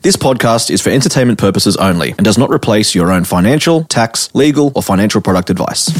This 0.00 0.16
podcast 0.16 0.70
is 0.70 0.80
for 0.80 0.90
entertainment 0.90 1.40
purposes 1.40 1.76
only 1.76 2.10
and 2.12 2.24
does 2.24 2.38
not 2.38 2.50
replace 2.50 2.94
your 2.94 3.10
own 3.10 3.24
financial, 3.24 3.82
tax, 3.84 4.32
legal, 4.34 4.70
or 4.76 4.82
financial 4.82 5.20
product 5.20 5.50
advice. 5.50 5.90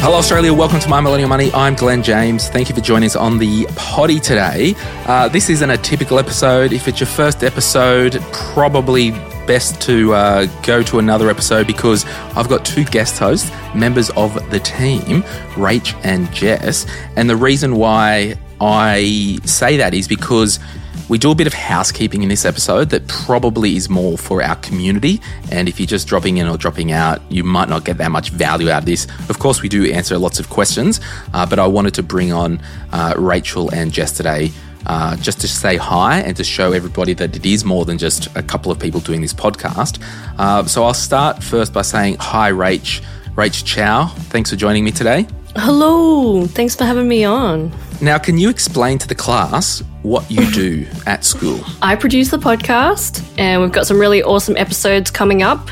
Hello, 0.00 0.16
Australia. 0.16 0.52
Welcome 0.54 0.80
to 0.80 0.88
My 0.88 1.00
Millennial 1.00 1.28
Money. 1.28 1.52
I'm 1.52 1.74
Glen 1.74 2.02
James. 2.02 2.48
Thank 2.48 2.68
you 2.68 2.74
for 2.74 2.80
joining 2.80 3.06
us 3.06 3.14
on 3.14 3.38
the 3.38 3.66
potty 3.76 4.18
today. 4.18 4.74
Uh, 5.06 5.28
this 5.28 5.48
isn't 5.50 5.70
a 5.70 5.76
typical 5.76 6.18
episode. 6.18 6.72
If 6.72 6.88
it's 6.88 6.98
your 6.98 7.06
first 7.06 7.44
episode, 7.44 8.20
probably 8.32 9.10
best 9.48 9.80
to 9.80 10.12
uh, 10.12 10.44
go 10.62 10.82
to 10.82 10.98
another 10.98 11.30
episode 11.30 11.66
because 11.66 12.04
I've 12.36 12.50
got 12.50 12.66
two 12.66 12.84
guest 12.84 13.18
hosts, 13.18 13.50
members 13.74 14.10
of 14.10 14.34
the 14.50 14.60
team, 14.60 15.22
Rach 15.54 15.98
and 16.04 16.30
Jess. 16.34 16.86
And 17.16 17.30
the 17.30 17.36
reason 17.36 17.76
why 17.76 18.36
I 18.60 19.38
say 19.44 19.78
that 19.78 19.94
is 19.94 20.06
because 20.06 20.60
we 21.08 21.16
do 21.16 21.30
a 21.30 21.34
bit 21.34 21.46
of 21.46 21.54
housekeeping 21.54 22.22
in 22.22 22.28
this 22.28 22.44
episode 22.44 22.90
that 22.90 23.08
probably 23.08 23.74
is 23.74 23.88
more 23.88 24.18
for 24.18 24.42
our 24.42 24.56
community. 24.56 25.22
And 25.50 25.66
if 25.66 25.80
you're 25.80 25.86
just 25.86 26.06
dropping 26.06 26.36
in 26.36 26.46
or 26.46 26.58
dropping 26.58 26.92
out, 26.92 27.22
you 27.30 27.42
might 27.42 27.70
not 27.70 27.86
get 27.86 27.96
that 27.96 28.10
much 28.10 28.28
value 28.28 28.70
out 28.70 28.80
of 28.80 28.84
this. 28.86 29.06
Of 29.30 29.38
course, 29.38 29.62
we 29.62 29.70
do 29.70 29.90
answer 29.90 30.18
lots 30.18 30.38
of 30.38 30.50
questions, 30.50 31.00
uh, 31.32 31.46
but 31.46 31.58
I 31.58 31.66
wanted 31.66 31.94
to 31.94 32.02
bring 32.02 32.34
on 32.34 32.60
uh, 32.92 33.14
Rachel 33.16 33.70
and 33.70 33.92
Jess 33.92 34.12
today. 34.12 34.52
Uh, 34.88 35.16
just 35.16 35.40
to 35.40 35.48
say 35.48 35.76
hi 35.76 36.20
and 36.20 36.36
to 36.36 36.42
show 36.42 36.72
everybody 36.72 37.12
that 37.12 37.36
it 37.36 37.44
is 37.44 37.64
more 37.64 37.84
than 37.84 37.98
just 37.98 38.34
a 38.36 38.42
couple 38.42 38.72
of 38.72 38.78
people 38.78 39.00
doing 39.00 39.20
this 39.20 39.34
podcast. 39.34 40.02
Uh, 40.38 40.64
so 40.64 40.84
I'll 40.84 40.94
start 40.94 41.42
first 41.42 41.72
by 41.74 41.82
saying 41.82 42.16
hi, 42.18 42.50
Rach. 42.50 43.02
Rach 43.34 43.64
Chow, 43.64 44.06
thanks 44.30 44.50
for 44.50 44.56
joining 44.56 44.84
me 44.84 44.90
today. 44.90 45.26
Hello, 45.56 46.46
thanks 46.46 46.74
for 46.74 46.84
having 46.84 47.06
me 47.08 47.24
on. 47.24 47.72
Now, 48.00 48.16
can 48.16 48.38
you 48.38 48.48
explain 48.48 48.96
to 48.98 49.08
the 49.08 49.14
class 49.14 49.82
what 50.02 50.30
you 50.30 50.50
do 50.52 50.86
at 51.06 51.24
school? 51.24 51.60
I 51.82 51.96
produce 51.96 52.30
the 52.30 52.38
podcast, 52.38 53.22
and 53.38 53.60
we've 53.60 53.72
got 53.72 53.86
some 53.86 53.98
really 53.98 54.22
awesome 54.22 54.56
episodes 54.56 55.10
coming 55.10 55.42
up. 55.42 55.68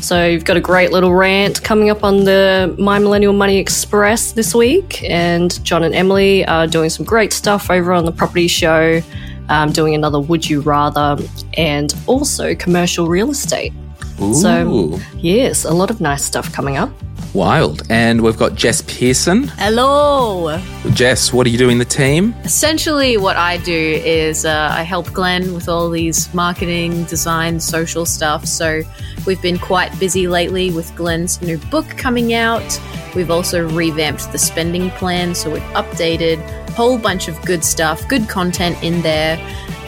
So, 0.00 0.24
you've 0.26 0.44
got 0.44 0.56
a 0.56 0.60
great 0.60 0.92
little 0.92 1.12
rant 1.14 1.62
coming 1.62 1.90
up 1.90 2.04
on 2.04 2.24
the 2.24 2.74
My 2.78 2.98
Millennial 2.98 3.32
Money 3.32 3.58
Express 3.58 4.32
this 4.32 4.54
week, 4.54 5.02
and 5.04 5.62
John 5.64 5.82
and 5.82 5.94
Emily 5.94 6.44
are 6.46 6.66
doing 6.66 6.90
some 6.90 7.04
great 7.04 7.32
stuff 7.32 7.70
over 7.70 7.92
on 7.92 8.04
the 8.04 8.12
property 8.12 8.46
show, 8.46 9.00
um, 9.48 9.72
doing 9.72 9.94
another 9.94 10.20
Would 10.20 10.48
You 10.48 10.60
Rather, 10.60 11.16
and 11.56 11.92
also 12.06 12.54
commercial 12.54 13.08
real 13.08 13.30
estate. 13.30 13.72
Ooh, 14.20 14.34
So, 14.34 15.00
yes, 15.16 15.64
a 15.64 15.72
lot 15.72 15.90
of 15.90 16.00
nice 16.00 16.24
stuff 16.24 16.52
coming 16.52 16.76
up. 16.76 16.90
Wild. 17.34 17.82
And 17.90 18.22
we've 18.22 18.36
got 18.36 18.54
Jess 18.54 18.82
Pearson. 18.82 19.48
Hello. 19.56 20.60
Jess, 20.92 21.32
what 21.32 21.44
do 21.44 21.50
you 21.50 21.58
do 21.58 21.68
in 21.68 21.78
the 21.78 21.84
team? 21.84 22.34
Essentially, 22.44 23.16
what 23.16 23.36
I 23.36 23.58
do 23.58 23.72
is 23.72 24.44
uh, 24.44 24.70
I 24.72 24.82
help 24.82 25.12
Glen 25.12 25.54
with 25.54 25.68
all 25.68 25.90
these 25.90 26.32
marketing, 26.34 27.04
design, 27.04 27.60
social 27.60 28.06
stuff. 28.06 28.46
So 28.46 28.82
we've 29.26 29.42
been 29.42 29.58
quite 29.58 29.98
busy 29.98 30.28
lately 30.28 30.70
with 30.70 30.94
Glen's 30.96 31.40
new 31.42 31.58
book 31.58 31.86
coming 31.96 32.34
out. 32.34 32.80
We've 33.14 33.30
also 33.30 33.68
revamped 33.68 34.30
the 34.32 34.38
spending 34.38 34.90
plan, 34.90 35.34
so 35.34 35.50
we've 35.50 35.62
updated 35.72 36.38
a 36.68 36.72
whole 36.72 36.98
bunch 36.98 37.28
of 37.28 37.40
good 37.46 37.64
stuff, 37.64 38.06
good 38.08 38.28
content 38.28 38.82
in 38.82 39.00
there. 39.02 39.38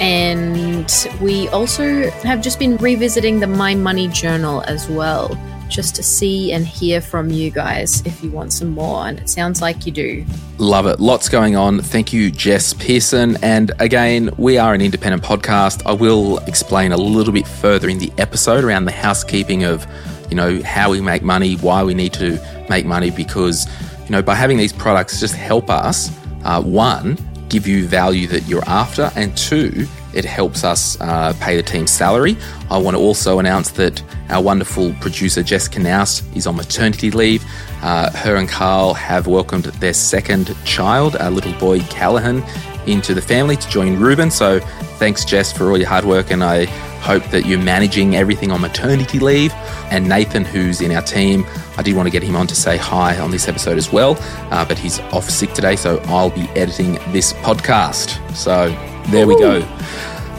And 0.00 0.90
we 1.20 1.48
also 1.48 2.10
have 2.22 2.40
just 2.40 2.58
been 2.58 2.76
revisiting 2.76 3.40
the 3.40 3.46
My 3.46 3.74
Money 3.74 4.08
Journal 4.08 4.62
as 4.62 4.88
well, 4.88 5.36
just 5.68 5.94
to 5.96 6.02
see 6.02 6.52
and 6.52 6.66
hear 6.66 7.00
from 7.00 7.30
you 7.30 7.50
guys 7.50 8.04
if 8.06 8.22
you 8.22 8.30
want 8.30 8.52
some 8.52 8.70
more. 8.70 9.06
And 9.06 9.18
it 9.18 9.28
sounds 9.28 9.60
like 9.60 9.86
you 9.86 9.92
do. 9.92 10.24
Love 10.58 10.86
it. 10.86 11.00
Lots 11.00 11.28
going 11.28 11.56
on. 11.56 11.80
Thank 11.80 12.12
you, 12.12 12.30
Jess 12.30 12.74
Pearson. 12.74 13.36
And 13.42 13.72
again, 13.78 14.30
we 14.36 14.58
are 14.58 14.74
an 14.74 14.80
independent 14.80 15.22
podcast. 15.22 15.82
I 15.86 15.92
will 15.92 16.38
explain 16.46 16.92
a 16.92 16.96
little 16.96 17.32
bit 17.32 17.46
further 17.46 17.88
in 17.88 17.98
the 17.98 18.12
episode 18.18 18.64
around 18.64 18.86
the 18.86 18.92
housekeeping 18.92 19.64
of, 19.64 19.86
you 20.30 20.36
know, 20.36 20.62
how 20.62 20.90
we 20.90 21.00
make 21.00 21.22
money, 21.22 21.54
why 21.56 21.82
we 21.82 21.94
need 21.94 22.12
to 22.14 22.38
make 22.68 22.84
money, 22.84 23.10
because, 23.10 23.66
you 24.04 24.10
know, 24.10 24.22
by 24.22 24.34
having 24.34 24.58
these 24.58 24.72
products 24.72 25.20
just 25.20 25.34
help 25.34 25.70
us, 25.70 26.10
uh, 26.44 26.60
one, 26.62 27.16
give 27.48 27.66
you 27.66 27.86
value 27.86 28.26
that 28.26 28.46
you're 28.46 28.68
after, 28.68 29.10
and 29.16 29.36
two, 29.36 29.86
it 30.18 30.24
helps 30.24 30.64
us 30.64 31.00
uh, 31.00 31.32
pay 31.40 31.56
the 31.56 31.62
team's 31.62 31.92
salary. 31.92 32.36
I 32.70 32.76
want 32.76 32.96
to 32.96 33.00
also 33.00 33.38
announce 33.38 33.70
that 33.72 34.02
our 34.30 34.42
wonderful 34.42 34.92
producer 35.00 35.44
Jess 35.44 35.68
Knaus 35.68 36.24
is 36.36 36.46
on 36.46 36.56
maternity 36.56 37.12
leave. 37.12 37.44
Uh, 37.82 38.10
her 38.10 38.34
and 38.34 38.48
Carl 38.48 38.94
have 38.94 39.28
welcomed 39.28 39.66
their 39.66 39.94
second 39.94 40.54
child, 40.64 41.14
our 41.16 41.30
little 41.30 41.52
boy 41.60 41.78
Callahan, 41.82 42.42
into 42.88 43.14
the 43.14 43.22
family 43.22 43.54
to 43.56 43.68
join 43.70 43.96
Ruben. 43.96 44.30
So 44.30 44.58
thanks, 44.98 45.24
Jess, 45.24 45.56
for 45.56 45.70
all 45.70 45.78
your 45.78 45.88
hard 45.88 46.04
work, 46.04 46.32
and 46.32 46.42
I 46.42 46.64
hope 46.98 47.22
that 47.30 47.46
you're 47.46 47.62
managing 47.62 48.16
everything 48.16 48.50
on 48.50 48.60
maternity 48.60 49.20
leave. 49.20 49.52
And 49.92 50.08
Nathan, 50.08 50.44
who's 50.44 50.80
in 50.80 50.90
our 50.90 51.02
team, 51.02 51.46
I 51.76 51.82
did 51.82 51.94
want 51.94 52.08
to 52.08 52.10
get 52.10 52.24
him 52.24 52.34
on 52.34 52.48
to 52.48 52.56
say 52.56 52.76
hi 52.76 53.18
on 53.20 53.30
this 53.30 53.46
episode 53.46 53.78
as 53.78 53.92
well, 53.92 54.16
uh, 54.50 54.64
but 54.64 54.78
he's 54.78 54.98
off 55.12 55.30
sick 55.30 55.52
today, 55.52 55.76
so 55.76 56.00
I'll 56.06 56.30
be 56.30 56.48
editing 56.56 56.94
this 57.12 57.34
podcast. 57.34 58.18
So 58.34 58.68
there 59.10 59.26
we 59.26 59.38
go. 59.38 59.66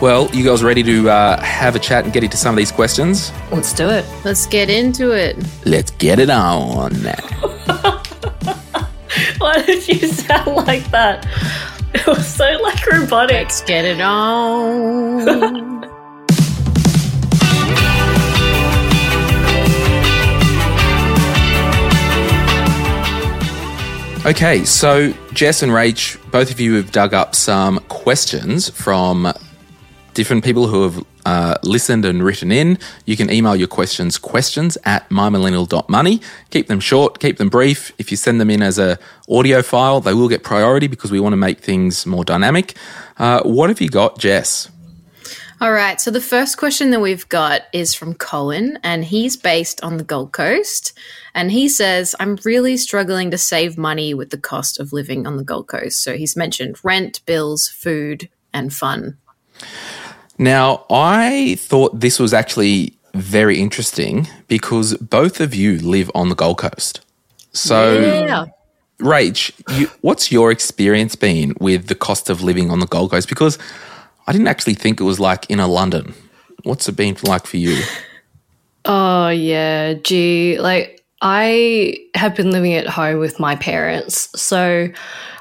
Well, 0.02 0.30
you 0.34 0.46
guys 0.46 0.64
ready 0.64 0.82
to 0.84 1.10
uh, 1.10 1.42
have 1.42 1.76
a 1.76 1.80
chat 1.80 2.06
and 2.06 2.14
get 2.14 2.24
into 2.24 2.38
some 2.38 2.54
of 2.54 2.58
these 2.58 2.72
questions? 2.72 3.34
Let's 3.52 3.74
do 3.74 3.90
it. 3.90 4.06
Let's 4.24 4.48
get 4.48 4.70
into 4.70 5.12
it. 5.12 5.36
Let's 5.66 5.92
get 5.92 6.20
it 6.20 6.30
on. 6.30 6.94
Why 9.40 9.62
did 9.66 9.86
you 9.88 10.08
sound 10.08 10.56
like 10.56 10.90
that? 10.92 11.28
It 11.94 12.08
was 12.08 12.26
so 12.26 12.46
like 12.62 12.86
robotic. 12.88 13.36
Let's 13.36 13.62
get 13.62 13.84
it 13.84 14.00
on. 14.00 15.79
Okay, 24.26 24.66
so 24.66 25.14
Jess 25.32 25.64
and 25.64 25.72
Rach, 25.72 26.20
both 26.30 26.52
of 26.52 26.60
you 26.60 26.76
have 26.76 26.92
dug 26.92 27.14
up 27.14 27.34
some 27.36 27.80
questions 27.88 28.70
from 28.70 29.32
different 30.14 30.44
people 30.44 30.68
who 30.68 30.84
have 30.84 31.06
uh, 31.26 31.56
listened 31.64 32.04
and 32.04 32.22
written 32.22 32.52
in. 32.52 32.78
You 33.06 33.16
can 33.16 33.32
email 33.32 33.56
your 33.56 33.70
questions 33.70 34.18
questions 34.18 34.78
at 34.84 35.08
mymillennial.money. 35.10 36.22
Keep 36.50 36.68
them 36.68 36.82
short, 36.82 37.20
keep 37.20 37.38
them 37.38 37.48
brief. 37.48 37.94
If 37.98 38.12
you 38.12 38.18
send 38.18 38.42
them 38.42 38.50
in 38.50 38.62
as 38.62 38.78
a 38.78 39.00
audio 39.30 39.62
file, 39.62 40.02
they 40.02 40.14
will 40.14 40.28
get 40.28 40.44
priority 40.44 40.88
because 40.88 41.12
we 41.12 41.22
want 41.22 41.34
to 41.34 41.38
make 41.38 41.62
things 41.62 42.06
more 42.06 42.26
dynamic. 42.26 42.76
Uh, 43.18 43.42
what 43.44 43.70
have 43.70 43.80
you 43.80 43.90
got, 43.90 44.20
Jess? 44.20 44.70
All 45.62 45.74
right. 45.74 46.00
So 46.00 46.10
the 46.10 46.22
first 46.22 46.58
question 46.58 46.92
that 46.92 47.02
we've 47.02 47.28
got 47.28 47.64
is 47.74 47.94
from 47.94 48.14
Cohen, 48.14 48.80
and 48.82 49.04
he's 49.04 49.36
based 49.36 49.84
on 49.84 49.98
the 49.98 50.06
Gold 50.06 50.32
Coast. 50.32 50.98
And 51.34 51.52
he 51.52 51.70
says, 51.70 52.16
I'm 52.20 52.38
really 52.44 52.78
struggling 52.78 53.32
to 53.32 53.38
save 53.38 53.78
money 53.78 54.14
with 54.14 54.30
the 54.30 54.38
cost 54.38 54.80
of 54.80 54.94
living 54.94 55.28
on 55.28 55.38
the 55.38 55.44
Gold 55.44 55.68
Coast. 55.68 56.04
So 56.04 56.18
he's 56.18 56.36
mentioned 56.36 56.84
rent, 56.84 57.22
bills, 57.26 57.68
food, 57.68 58.30
and 58.54 58.74
fun. 58.74 59.18
Now, 60.38 60.86
I 60.90 61.56
thought 61.60 62.00
this 62.00 62.20
was 62.20 62.34
actually 62.34 62.94
very 63.14 63.60
interesting 63.60 64.28
because 64.48 64.96
both 64.96 65.40
of 65.42 65.54
you 65.54 65.80
live 65.80 66.10
on 66.16 66.30
the 66.30 66.36
Gold 66.36 66.58
Coast. 66.58 67.02
So, 67.54 68.00
Yeah. 68.00 68.46
Rach, 69.00 69.52
you, 69.78 69.90
what's 70.02 70.30
your 70.30 70.52
experience 70.52 71.16
been 71.16 71.54
with 71.60 71.88
the 71.88 71.96
cost 71.96 72.30
of 72.30 72.42
living 72.42 72.70
on 72.70 72.80
the 72.80 72.86
Gold 72.86 73.12
Coast? 73.12 73.30
Because 73.30 73.58
I 74.28 74.34
didn't 74.34 74.48
actually 74.48 74.74
think 74.74 75.00
it 75.00 75.06
was 75.06 75.20
like 75.20 75.50
in 75.50 75.60
a 75.60 75.68
London. 75.68 76.14
What's 76.64 76.90
it 76.90 76.96
been 76.96 77.16
like 77.24 77.48
for 77.48 77.58
you? 77.58 77.82
Oh, 78.86 79.28
yeah. 79.28 79.94
Gee, 79.94 80.58
like 80.60 80.99
I 81.22 81.98
have 82.16 82.36
been 82.36 82.52
living 82.52 82.74
at 82.74 82.88
home 82.88 83.20
with 83.20 83.40
my 83.40 83.56
parents. 83.56 84.30
So 84.40 84.88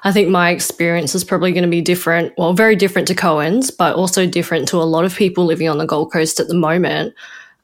I 0.02 0.12
think 0.12 0.28
my 0.28 0.50
experience 0.50 1.14
is 1.14 1.24
probably 1.24 1.52
going 1.52 1.62
to 1.62 1.70
be 1.70 1.80
different. 1.80 2.32
Well, 2.36 2.52
very 2.52 2.74
different 2.74 3.06
to 3.08 3.14
Cohen's, 3.14 3.70
but 3.70 3.94
also 3.94 4.26
different 4.26 4.66
to 4.68 4.78
a 4.78 4.84
lot 4.84 5.04
of 5.04 5.14
people 5.14 5.44
living 5.44 5.68
on 5.68 5.78
the 5.78 5.86
Gold 5.86 6.12
Coast 6.12 6.40
at 6.40 6.48
the 6.48 6.54
moment. 6.54 7.14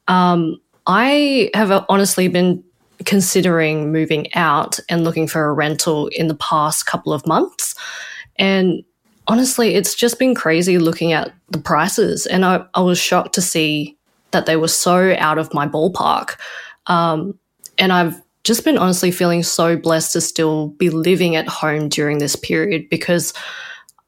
Um, 0.07 0.61
I 0.87 1.49
have 1.53 1.85
honestly 1.89 2.27
been 2.27 2.63
considering 3.05 3.91
moving 3.91 4.33
out 4.33 4.79
and 4.87 5.03
looking 5.03 5.27
for 5.27 5.45
a 5.45 5.53
rental 5.53 6.07
in 6.07 6.27
the 6.27 6.35
past 6.35 6.85
couple 6.85 7.11
of 7.11 7.27
months. 7.27 7.75
And 8.37 8.83
honestly, 9.27 9.75
it's 9.75 9.95
just 9.95 10.19
been 10.19 10.35
crazy 10.35 10.77
looking 10.77 11.11
at 11.11 11.33
the 11.49 11.57
prices. 11.57 12.25
And 12.25 12.45
I, 12.45 12.63
I 12.73 12.81
was 12.81 12.97
shocked 12.97 13.33
to 13.35 13.41
see 13.41 13.97
that 14.31 14.45
they 14.45 14.55
were 14.55 14.69
so 14.69 15.15
out 15.17 15.37
of 15.37 15.53
my 15.53 15.67
ballpark. 15.67 16.37
Um, 16.87 17.37
and 17.77 17.91
I've 17.93 18.21
just 18.43 18.63
been 18.63 18.77
honestly 18.77 19.11
feeling 19.11 19.43
so 19.43 19.75
blessed 19.75 20.13
to 20.13 20.21
still 20.21 20.67
be 20.67 20.89
living 20.89 21.35
at 21.35 21.47
home 21.47 21.89
during 21.89 22.19
this 22.19 22.35
period 22.35 22.87
because 22.89 23.33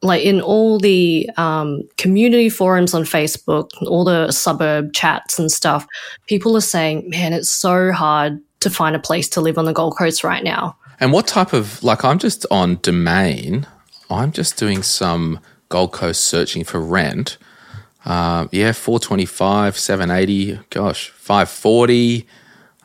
like 0.02 0.24
in 0.24 0.42
all 0.42 0.78
the 0.78 1.30
um, 1.38 1.82
community 1.98 2.50
forums 2.50 2.94
on 2.94 3.04
Facebook, 3.04 3.70
all 3.88 4.04
the 4.04 4.32
suburb 4.32 4.94
chats 4.94 5.40
and 5.40 5.52
stuff, 5.52 5.88
people 6.28 6.56
are 6.56 6.62
saying, 6.62 7.10
man, 7.10 7.34
it's 7.34 7.50
so 7.50 7.92
hard 7.92 8.40
to 8.60 8.70
find 8.70 8.96
a 8.96 9.00
place 9.00 9.28
to 9.30 9.42
live 9.42 9.58
on 9.58 9.66
the 9.66 9.74
Gold 9.74 9.98
Coast 9.98 10.24
right 10.24 10.44
now. 10.44 10.78
And 11.00 11.12
what 11.12 11.28
type 11.28 11.54
of, 11.54 11.84
like, 11.84 12.04
I'm 12.04 12.20
just 12.20 12.46
on 12.52 12.80
Domain, 12.82 13.68
I'm 14.10 14.32
just 14.32 14.58
doing 14.58 14.84
some 14.84 15.40
Gold 15.70 15.94
Coast 15.94 16.26
searching 16.26 16.64
for 16.64 16.80
rent. 16.80 17.38
Uh, 18.06 18.48
yeah, 18.52 18.72
425, 18.72 19.78
780, 19.78 20.60
gosh, 20.70 21.10
540 21.10 22.28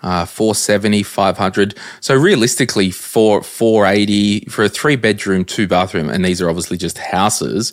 uh, 0.02 0.24
470, 0.24 1.02
500. 1.02 1.78
So 2.00 2.14
realistically, 2.14 2.90
for 2.90 3.42
480 3.42 4.46
for 4.46 4.64
a 4.64 4.68
three 4.68 4.96
bedroom, 4.96 5.44
two 5.44 5.68
bathroom, 5.68 6.08
and 6.08 6.24
these 6.24 6.42
are 6.42 6.48
obviously 6.48 6.76
just 6.76 6.98
houses. 6.98 7.72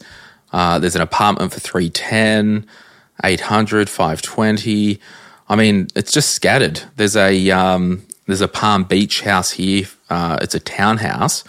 Uh, 0.51 0.79
there's 0.79 0.95
an 0.95 1.01
apartment 1.01 1.53
for 1.53 1.59
310, 1.59 2.65
800, 3.23 3.89
520. 3.89 4.99
I 5.47 5.55
mean, 5.55 5.87
it's 5.95 6.11
just 6.11 6.31
scattered. 6.31 6.81
There's 6.95 7.15
a 7.15 7.51
um, 7.51 8.05
there's 8.27 8.41
a 8.41 8.47
Palm 8.47 8.83
Beach 8.83 9.21
house 9.21 9.51
here. 9.51 9.85
Uh, 10.09 10.37
it's 10.41 10.55
a 10.55 10.59
townhouse. 10.59 11.43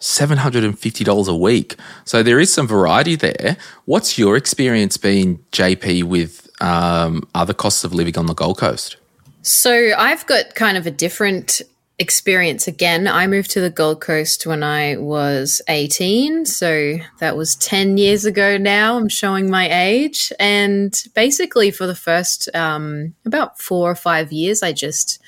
$750 0.00 1.28
a 1.28 1.36
week. 1.36 1.76
So 2.04 2.24
there 2.24 2.40
is 2.40 2.52
some 2.52 2.66
variety 2.66 3.14
there. 3.14 3.56
What's 3.84 4.18
your 4.18 4.36
experience 4.36 4.96
been, 4.96 5.38
JP, 5.52 6.04
with 6.04 6.50
um, 6.60 7.28
other 7.36 7.54
costs 7.54 7.84
of 7.84 7.94
living 7.94 8.18
on 8.18 8.26
the 8.26 8.34
Gold 8.34 8.58
Coast? 8.58 8.96
So 9.42 9.92
I've 9.98 10.24
got 10.26 10.54
kind 10.54 10.76
of 10.76 10.86
a 10.86 10.90
different 10.90 11.62
experience 11.98 12.68
again. 12.68 13.08
I 13.08 13.26
moved 13.26 13.50
to 13.52 13.60
the 13.60 13.70
Gold 13.70 14.00
Coast 14.00 14.46
when 14.46 14.62
I 14.62 14.96
was 14.96 15.60
18. 15.68 16.46
So 16.46 16.98
that 17.18 17.36
was 17.36 17.56
10 17.56 17.98
years 17.98 18.24
ago 18.24 18.56
now. 18.56 18.96
I'm 18.96 19.08
showing 19.08 19.50
my 19.50 19.68
age. 19.68 20.32
And 20.38 21.00
basically, 21.14 21.72
for 21.72 21.86
the 21.86 21.94
first 21.94 22.48
um, 22.54 23.14
about 23.24 23.60
four 23.60 23.90
or 23.90 23.96
five 23.96 24.32
years, 24.32 24.62
I 24.62 24.72
just, 24.72 25.20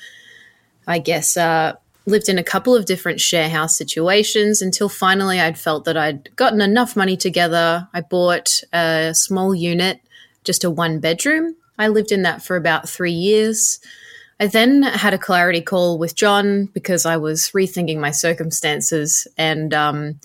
I 0.87 0.99
guess, 0.99 1.35
uh, 1.35 1.73
lived 2.05 2.29
in 2.29 2.37
a 2.37 2.43
couple 2.43 2.73
of 2.73 2.85
different 2.85 3.19
share 3.19 3.49
house 3.49 3.77
situations 3.77 4.61
until 4.61 4.87
finally 4.87 5.41
I'd 5.41 5.59
felt 5.59 5.85
that 5.85 5.97
I'd 5.97 6.33
gotten 6.35 6.61
enough 6.61 6.95
money 6.95 7.17
together. 7.17 7.87
I 7.93 8.01
bought 8.01 8.61
a 8.71 9.13
small 9.13 9.53
unit, 9.53 9.99
just 10.45 10.63
a 10.63 10.69
one 10.69 10.99
bedroom. 10.99 11.55
I 11.77 11.89
lived 11.89 12.11
in 12.13 12.21
that 12.21 12.41
for 12.41 12.55
about 12.55 12.87
three 12.87 13.11
years. 13.11 13.79
I 14.39 14.47
then 14.47 14.83
had 14.83 15.13
a 15.13 15.17
clarity 15.17 15.61
call 15.61 15.97
with 15.97 16.15
John 16.15 16.65
because 16.65 17.05
I 17.05 17.17
was 17.17 17.51
rethinking 17.51 17.99
my 17.99 18.11
circumstances 18.11 19.27
and 19.37 19.73
um, 19.73 20.19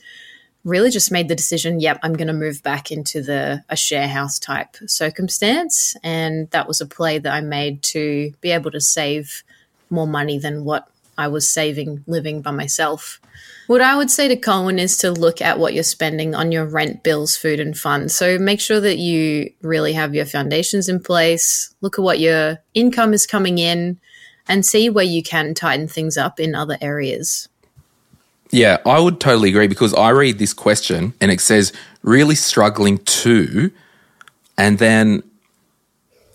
really 0.65 0.91
just 0.91 1.13
made 1.13 1.29
the 1.29 1.37
decision 1.37 1.81
yep, 1.81 2.01
I'm 2.03 2.15
going 2.15 2.27
to 2.27 2.33
move 2.33 2.63
back 2.63 2.91
into 2.91 3.23
the 3.23 3.63
a 3.69 3.77
share 3.77 4.09
house 4.09 4.39
type 4.39 4.77
circumstance. 4.87 5.97
And 6.03 6.51
that 6.51 6.67
was 6.67 6.81
a 6.81 6.87
play 6.87 7.19
that 7.19 7.33
I 7.33 7.41
made 7.41 7.83
to 7.85 8.33
be 8.41 8.51
able 8.51 8.73
to 8.73 8.81
save 8.81 9.45
more 9.91 10.09
money 10.09 10.39
than 10.39 10.65
what 10.65 10.89
I 11.17 11.29
was 11.29 11.49
saving 11.49 12.03
living 12.07 12.43
by 12.43 12.51
myself. 12.51 13.21
What 13.71 13.83
I 13.83 13.97
would 13.97 14.11
say 14.11 14.27
to 14.27 14.35
Cohen 14.35 14.81
is 14.81 14.97
to 14.97 15.13
look 15.13 15.41
at 15.41 15.61
what 15.61 15.75
you're 15.75 15.85
spending 15.85 16.35
on 16.35 16.51
your 16.51 16.67
rent, 16.67 17.05
bills, 17.05 17.37
food, 17.37 17.61
and 17.61 17.79
fun. 17.79 18.09
So 18.09 18.37
make 18.37 18.59
sure 18.59 18.81
that 18.81 18.99
you 18.99 19.53
really 19.63 19.93
have 19.93 20.13
your 20.13 20.25
foundations 20.25 20.89
in 20.89 20.99
place. 20.99 21.73
Look 21.81 21.97
at 21.97 22.03
what 22.03 22.19
your 22.19 22.59
income 22.75 23.15
is 23.15 23.29
coming 23.29 23.59
in 23.59 24.01
and 24.49 24.67
see 24.67 24.91
where 24.91 25.05
you 25.05 25.23
can 25.23 25.55
tighten 25.55 25.87
things 25.87 26.17
up 26.17 26.41
in 26.41 26.53
other 26.53 26.79
areas. 26.81 27.49
Yeah, 28.51 28.79
I 28.85 28.99
would 28.99 29.21
totally 29.21 29.51
agree 29.51 29.69
because 29.69 29.95
I 29.95 30.09
read 30.09 30.41
this 30.41 30.53
question 30.53 31.15
and 31.21 31.31
it 31.31 31.41
says 31.41 31.73
really 32.03 32.35
struggling 32.35 32.99
to, 32.99 33.71
and 34.59 34.81
then 34.81 35.23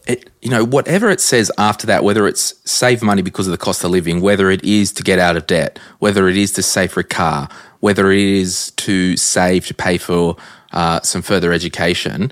it, 0.07 0.29
you 0.41 0.49
know, 0.49 0.63
whatever 0.63 1.09
it 1.09 1.19
says 1.19 1.51
after 1.57 1.87
that, 1.87 2.03
whether 2.03 2.27
it's 2.27 2.53
save 2.69 3.01
money 3.01 3.21
because 3.21 3.47
of 3.47 3.51
the 3.51 3.57
cost 3.57 3.83
of 3.83 3.91
living, 3.91 4.21
whether 4.21 4.51
it 4.51 4.63
is 4.63 4.91
to 4.93 5.03
get 5.03 5.19
out 5.19 5.35
of 5.35 5.47
debt, 5.47 5.79
whether 5.99 6.27
it 6.27 6.37
is 6.37 6.51
to 6.53 6.63
save 6.63 6.91
for 6.91 6.99
a 6.99 7.03
car, 7.03 7.49
whether 7.79 8.11
it 8.11 8.19
is 8.19 8.71
to 8.71 9.17
save 9.17 9.65
to 9.67 9.73
pay 9.73 9.97
for 9.97 10.37
uh, 10.73 11.01
some 11.01 11.21
further 11.21 11.51
education, 11.51 12.31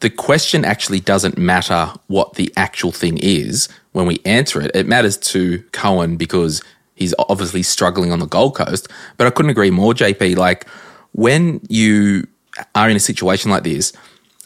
the 0.00 0.10
question 0.10 0.64
actually 0.64 1.00
doesn't 1.00 1.36
matter 1.36 1.92
what 2.06 2.34
the 2.34 2.52
actual 2.56 2.92
thing 2.92 3.18
is 3.18 3.68
when 3.92 4.06
we 4.06 4.20
answer 4.24 4.60
it. 4.60 4.70
It 4.74 4.86
matters 4.86 5.16
to 5.18 5.62
Cohen 5.72 6.16
because 6.16 6.62
he's 6.94 7.14
obviously 7.18 7.62
struggling 7.62 8.12
on 8.12 8.18
the 8.18 8.26
Gold 8.26 8.54
Coast. 8.54 8.88
But 9.18 9.26
I 9.26 9.30
couldn't 9.30 9.50
agree 9.50 9.70
more, 9.70 9.92
JP. 9.92 10.36
Like 10.36 10.66
when 11.12 11.60
you 11.68 12.26
are 12.74 12.88
in 12.88 12.96
a 12.96 13.00
situation 13.00 13.50
like 13.50 13.64
this, 13.64 13.92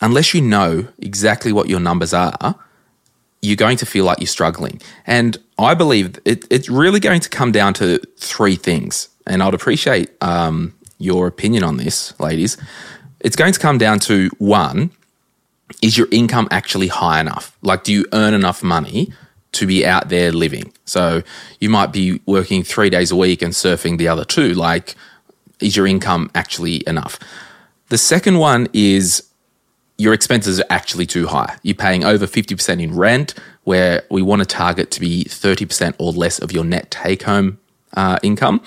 unless 0.00 0.34
you 0.34 0.40
know 0.40 0.88
exactly 0.98 1.52
what 1.52 1.68
your 1.68 1.80
numbers 1.80 2.12
are, 2.12 2.56
you're 3.44 3.56
going 3.56 3.76
to 3.76 3.86
feel 3.86 4.04
like 4.06 4.20
you're 4.20 4.26
struggling. 4.26 4.80
And 5.06 5.36
I 5.58 5.74
believe 5.74 6.18
it, 6.24 6.46
it's 6.50 6.68
really 6.68 6.98
going 6.98 7.20
to 7.20 7.28
come 7.28 7.52
down 7.52 7.74
to 7.74 7.98
three 8.18 8.56
things. 8.56 9.08
And 9.26 9.42
I'd 9.42 9.54
appreciate 9.54 10.10
um, 10.22 10.74
your 10.98 11.26
opinion 11.26 11.62
on 11.62 11.76
this, 11.76 12.18
ladies. 12.18 12.56
It's 13.20 13.36
going 13.36 13.52
to 13.52 13.60
come 13.60 13.76
down 13.76 14.00
to 14.00 14.30
one, 14.38 14.90
is 15.82 15.98
your 15.98 16.08
income 16.10 16.48
actually 16.50 16.88
high 16.88 17.20
enough? 17.20 17.56
Like, 17.62 17.84
do 17.84 17.92
you 17.92 18.06
earn 18.12 18.32
enough 18.32 18.62
money 18.62 19.12
to 19.52 19.66
be 19.66 19.84
out 19.84 20.08
there 20.08 20.32
living? 20.32 20.72
So 20.86 21.22
you 21.60 21.68
might 21.68 21.92
be 21.92 22.20
working 22.26 22.62
three 22.62 22.88
days 22.88 23.10
a 23.10 23.16
week 23.16 23.42
and 23.42 23.52
surfing 23.52 23.98
the 23.98 24.08
other 24.08 24.24
two. 24.24 24.54
Like, 24.54 24.94
is 25.60 25.76
your 25.76 25.86
income 25.86 26.30
actually 26.34 26.82
enough? 26.86 27.18
The 27.90 27.98
second 27.98 28.38
one 28.38 28.68
is 28.72 29.22
your 29.96 30.12
expenses 30.12 30.60
are 30.60 30.66
actually 30.70 31.06
too 31.06 31.26
high. 31.26 31.56
You're 31.62 31.74
paying 31.74 32.04
over 32.04 32.26
50% 32.26 32.82
in 32.82 32.94
rent, 32.96 33.34
where 33.62 34.02
we 34.10 34.22
want 34.22 34.40
to 34.40 34.46
target 34.46 34.90
to 34.92 35.00
be 35.00 35.24
30% 35.24 35.94
or 35.98 36.12
less 36.12 36.38
of 36.38 36.52
your 36.52 36.64
net 36.64 36.90
take 36.90 37.22
home 37.22 37.58
uh, 37.94 38.18
income. 38.22 38.60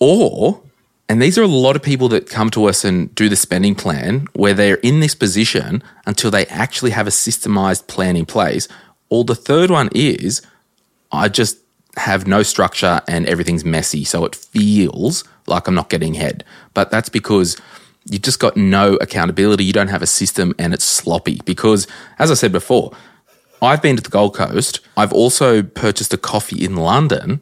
Or, 0.00 0.62
and 1.08 1.20
these 1.20 1.38
are 1.38 1.42
a 1.42 1.48
lot 1.48 1.76
of 1.76 1.82
people 1.82 2.08
that 2.10 2.28
come 2.28 2.50
to 2.50 2.66
us 2.66 2.84
and 2.84 3.14
do 3.14 3.28
the 3.28 3.36
spending 3.36 3.74
plan 3.74 4.28
where 4.34 4.54
they're 4.54 4.76
in 4.76 5.00
this 5.00 5.14
position 5.14 5.82
until 6.06 6.30
they 6.30 6.46
actually 6.46 6.92
have 6.92 7.06
a 7.06 7.10
systemized 7.10 7.86
plan 7.86 8.16
in 8.16 8.26
place. 8.26 8.68
Or 9.10 9.24
the 9.24 9.34
third 9.34 9.70
one 9.70 9.90
is, 9.94 10.42
I 11.12 11.28
just 11.28 11.58
have 11.96 12.26
no 12.26 12.42
structure 12.42 13.00
and 13.08 13.26
everything's 13.26 13.64
messy. 13.64 14.04
So 14.04 14.24
it 14.24 14.34
feels 14.34 15.24
like 15.46 15.66
I'm 15.66 15.74
not 15.74 15.90
getting 15.90 16.16
ahead. 16.16 16.44
But 16.74 16.90
that's 16.90 17.08
because 17.08 17.56
you've 18.08 18.22
just 18.22 18.40
got 18.40 18.56
no 18.56 18.94
accountability. 18.96 19.64
You 19.64 19.72
don't 19.72 19.88
have 19.88 20.02
a 20.02 20.06
system 20.06 20.54
and 20.58 20.74
it's 20.74 20.84
sloppy. 20.84 21.40
Because, 21.44 21.86
as 22.18 22.30
I 22.30 22.34
said 22.34 22.52
before, 22.52 22.92
I've 23.60 23.82
been 23.82 23.96
to 23.96 24.02
the 24.02 24.10
Gold 24.10 24.34
Coast. 24.34 24.80
I've 24.96 25.12
also 25.12 25.62
purchased 25.62 26.12
a 26.14 26.18
coffee 26.18 26.64
in 26.64 26.76
London. 26.76 27.40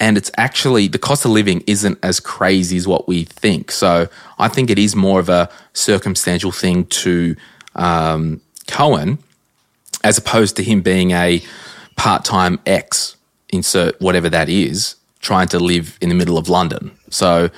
And 0.00 0.16
it's 0.16 0.32
actually 0.36 0.88
the 0.88 0.98
cost 0.98 1.24
of 1.24 1.30
living 1.30 1.62
isn't 1.68 1.98
as 2.02 2.18
crazy 2.18 2.76
as 2.76 2.88
what 2.88 3.06
we 3.06 3.24
think. 3.24 3.70
So 3.70 4.08
I 4.38 4.48
think 4.48 4.68
it 4.68 4.78
is 4.78 4.96
more 4.96 5.20
of 5.20 5.28
a 5.28 5.48
circumstantial 5.74 6.50
thing 6.50 6.86
to 6.86 7.36
um, 7.76 8.40
Cohen 8.66 9.18
as 10.02 10.18
opposed 10.18 10.56
to 10.56 10.64
him 10.64 10.80
being 10.80 11.12
a 11.12 11.40
part 11.96 12.24
time 12.24 12.58
ex, 12.66 13.16
insert 13.50 14.00
whatever 14.00 14.28
that 14.28 14.48
is, 14.48 14.96
trying 15.20 15.48
to 15.48 15.60
live 15.60 15.98
in 16.00 16.08
the 16.08 16.14
middle 16.14 16.36
of 16.36 16.48
London. 16.48 16.90
So 17.10 17.50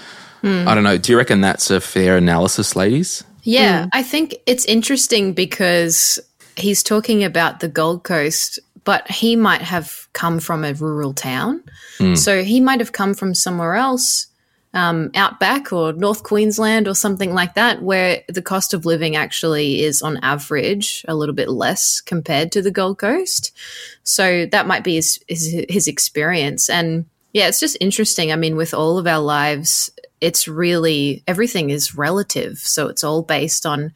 Mm. 0.44 0.66
I 0.66 0.74
don't 0.74 0.84
know. 0.84 0.98
Do 0.98 1.10
you 1.10 1.18
reckon 1.18 1.40
that's 1.40 1.70
a 1.70 1.80
fair 1.80 2.18
analysis, 2.18 2.76
ladies? 2.76 3.24
Yeah, 3.42 3.84
mm. 3.84 3.88
I 3.92 4.02
think 4.02 4.36
it's 4.46 4.64
interesting 4.66 5.32
because 5.32 6.18
he's 6.56 6.82
talking 6.82 7.24
about 7.24 7.60
the 7.60 7.68
Gold 7.68 8.04
Coast, 8.04 8.58
but 8.84 9.10
he 9.10 9.36
might 9.36 9.62
have 9.62 10.06
come 10.12 10.38
from 10.40 10.62
a 10.64 10.74
rural 10.74 11.14
town. 11.14 11.62
Mm. 11.98 12.16
So 12.16 12.42
he 12.42 12.60
might 12.60 12.80
have 12.80 12.92
come 12.92 13.14
from 13.14 13.34
somewhere 13.34 13.74
else 13.74 14.26
um, 14.74 15.10
outback 15.14 15.72
or 15.72 15.92
North 15.92 16.24
Queensland 16.24 16.88
or 16.88 16.94
something 16.94 17.32
like 17.32 17.54
that, 17.54 17.80
where 17.80 18.22
the 18.28 18.42
cost 18.42 18.74
of 18.74 18.84
living 18.84 19.16
actually 19.16 19.82
is 19.82 20.02
on 20.02 20.18
average 20.18 21.04
a 21.08 21.14
little 21.14 21.34
bit 21.34 21.48
less 21.48 22.00
compared 22.00 22.52
to 22.52 22.60
the 22.60 22.72
Gold 22.72 22.98
Coast. 22.98 23.56
So 24.02 24.46
that 24.46 24.66
might 24.66 24.84
be 24.84 24.96
his, 24.96 25.20
his, 25.28 25.64
his 25.68 25.88
experience. 25.88 26.68
And 26.68 27.06
yeah, 27.32 27.48
it's 27.48 27.60
just 27.60 27.76
interesting. 27.80 28.32
I 28.32 28.36
mean, 28.36 28.56
with 28.56 28.74
all 28.74 28.98
of 28.98 29.06
our 29.06 29.20
lives, 29.20 29.90
it's 30.24 30.48
really 30.48 31.22
everything 31.26 31.68
is 31.68 31.94
relative. 31.94 32.56
So 32.58 32.88
it's 32.88 33.04
all 33.04 33.22
based 33.22 33.66
on 33.66 33.92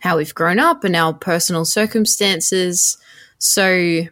how 0.00 0.18
we've 0.18 0.34
grown 0.34 0.58
up 0.58 0.84
and 0.84 0.94
our 0.94 1.14
personal 1.14 1.64
circumstances. 1.64 2.98
So 3.38 4.02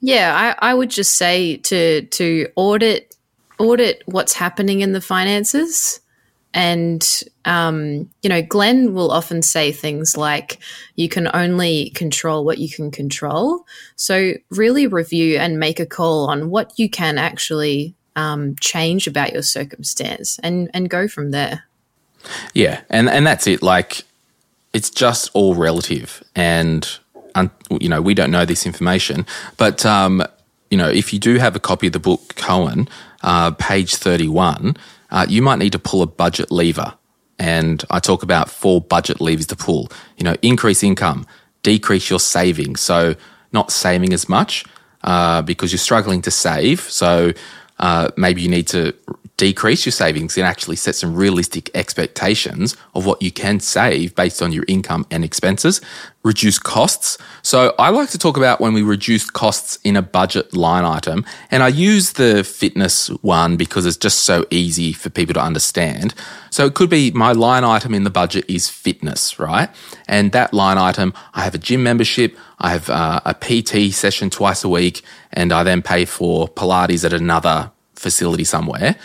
yeah, 0.00 0.54
I, 0.60 0.70
I 0.70 0.74
would 0.74 0.90
just 0.90 1.16
say 1.16 1.56
to 1.56 2.02
to 2.02 2.48
audit 2.54 3.16
audit 3.58 4.02
what's 4.04 4.34
happening 4.34 4.82
in 4.82 4.92
the 4.92 5.00
finances. 5.00 6.00
And, 6.52 7.08
um, 7.44 8.10
you 8.22 8.28
know, 8.28 8.42
Glen 8.42 8.92
will 8.92 9.12
often 9.12 9.40
say 9.40 9.70
things 9.70 10.16
like, 10.16 10.58
you 10.96 11.08
can 11.08 11.30
only 11.32 11.90
control 11.90 12.44
what 12.44 12.58
you 12.58 12.68
can 12.68 12.90
control. 12.90 13.64
So, 13.94 14.32
really 14.50 14.88
review 14.88 15.36
and 15.36 15.60
make 15.60 15.78
a 15.78 15.86
call 15.86 16.28
on 16.28 16.50
what 16.50 16.76
you 16.76 16.90
can 16.90 17.18
actually 17.18 17.94
um, 18.16 18.56
change 18.60 19.06
about 19.06 19.32
your 19.32 19.42
circumstance 19.42 20.38
and, 20.42 20.70
and 20.74 20.90
go 20.90 21.08
from 21.08 21.30
there. 21.30 21.64
Yeah. 22.54 22.80
And, 22.90 23.08
and 23.08 23.26
that's 23.26 23.46
it. 23.46 23.62
Like, 23.62 24.02
it's 24.72 24.90
just 24.90 25.30
all 25.34 25.54
relative. 25.54 26.22
And, 26.34 26.88
um, 27.34 27.50
you 27.70 27.88
know, 27.88 28.00
we 28.00 28.14
don't 28.14 28.30
know 28.30 28.44
this 28.44 28.66
information. 28.66 29.26
But, 29.56 29.84
um, 29.84 30.22
you 30.70 30.78
know, 30.78 30.88
if 30.88 31.12
you 31.12 31.18
do 31.18 31.36
have 31.36 31.56
a 31.56 31.60
copy 31.60 31.88
of 31.88 31.92
the 31.92 31.98
book 31.98 32.34
Cohen, 32.36 32.88
uh, 33.22 33.52
page 33.52 33.96
31, 33.96 34.76
uh, 35.10 35.26
you 35.28 35.42
might 35.42 35.58
need 35.58 35.72
to 35.72 35.78
pull 35.78 36.02
a 36.02 36.06
budget 36.06 36.50
lever. 36.50 36.94
And 37.38 37.82
I 37.90 38.00
talk 38.00 38.22
about 38.22 38.50
four 38.50 38.80
budget 38.80 39.20
levers 39.20 39.46
to 39.46 39.56
pull. 39.56 39.90
You 40.18 40.24
know, 40.24 40.36
increase 40.42 40.82
income, 40.82 41.26
decrease 41.62 42.10
your 42.10 42.20
savings. 42.20 42.80
So 42.80 43.14
not 43.52 43.72
saving 43.72 44.12
as 44.12 44.28
much 44.28 44.64
uh, 45.02 45.42
because 45.42 45.72
you're 45.72 45.78
struggling 45.78 46.22
to 46.22 46.30
save. 46.30 46.80
So 46.80 47.32
uh, 47.80 48.10
maybe 48.16 48.42
you 48.42 48.48
need 48.48 48.68
to 48.68 48.94
decrease 49.40 49.86
your 49.86 49.92
savings 49.92 50.36
and 50.36 50.46
actually 50.46 50.76
set 50.76 50.94
some 50.94 51.14
realistic 51.14 51.70
expectations 51.74 52.76
of 52.94 53.06
what 53.06 53.22
you 53.22 53.32
can 53.32 53.58
save 53.58 54.14
based 54.14 54.42
on 54.42 54.52
your 54.52 54.66
income 54.68 55.06
and 55.10 55.24
expenses. 55.24 55.80
Reduce 56.22 56.58
costs. 56.58 57.16
So 57.40 57.74
I 57.78 57.88
like 57.88 58.10
to 58.10 58.18
talk 58.18 58.36
about 58.36 58.60
when 58.60 58.74
we 58.74 58.82
reduce 58.82 59.30
costs 59.30 59.78
in 59.82 59.96
a 59.96 60.02
budget 60.02 60.54
line 60.54 60.84
item. 60.84 61.24
And 61.50 61.62
I 61.62 61.68
use 61.68 62.12
the 62.12 62.44
fitness 62.44 63.08
one 63.22 63.56
because 63.56 63.86
it's 63.86 63.96
just 63.96 64.20
so 64.24 64.44
easy 64.50 64.92
for 64.92 65.08
people 65.08 65.32
to 65.32 65.40
understand. 65.40 66.12
So 66.50 66.66
it 66.66 66.74
could 66.74 66.90
be 66.90 67.10
my 67.12 67.32
line 67.32 67.64
item 67.64 67.94
in 67.94 68.04
the 68.04 68.10
budget 68.10 68.44
is 68.46 68.68
fitness, 68.68 69.38
right? 69.38 69.70
And 70.06 70.32
that 70.32 70.52
line 70.52 70.76
item, 70.76 71.14
I 71.32 71.44
have 71.44 71.54
a 71.54 71.58
gym 71.58 71.82
membership, 71.82 72.36
I 72.58 72.72
have 72.72 72.90
uh, 72.90 73.20
a 73.24 73.32
PT 73.32 73.94
session 73.94 74.28
twice 74.28 74.62
a 74.64 74.68
week, 74.68 75.00
and 75.32 75.50
I 75.50 75.62
then 75.62 75.80
pay 75.80 76.04
for 76.04 76.46
Pilates 76.46 77.06
at 77.06 77.14
another 77.14 77.70
facility 77.94 78.44
somewhere 78.44 78.96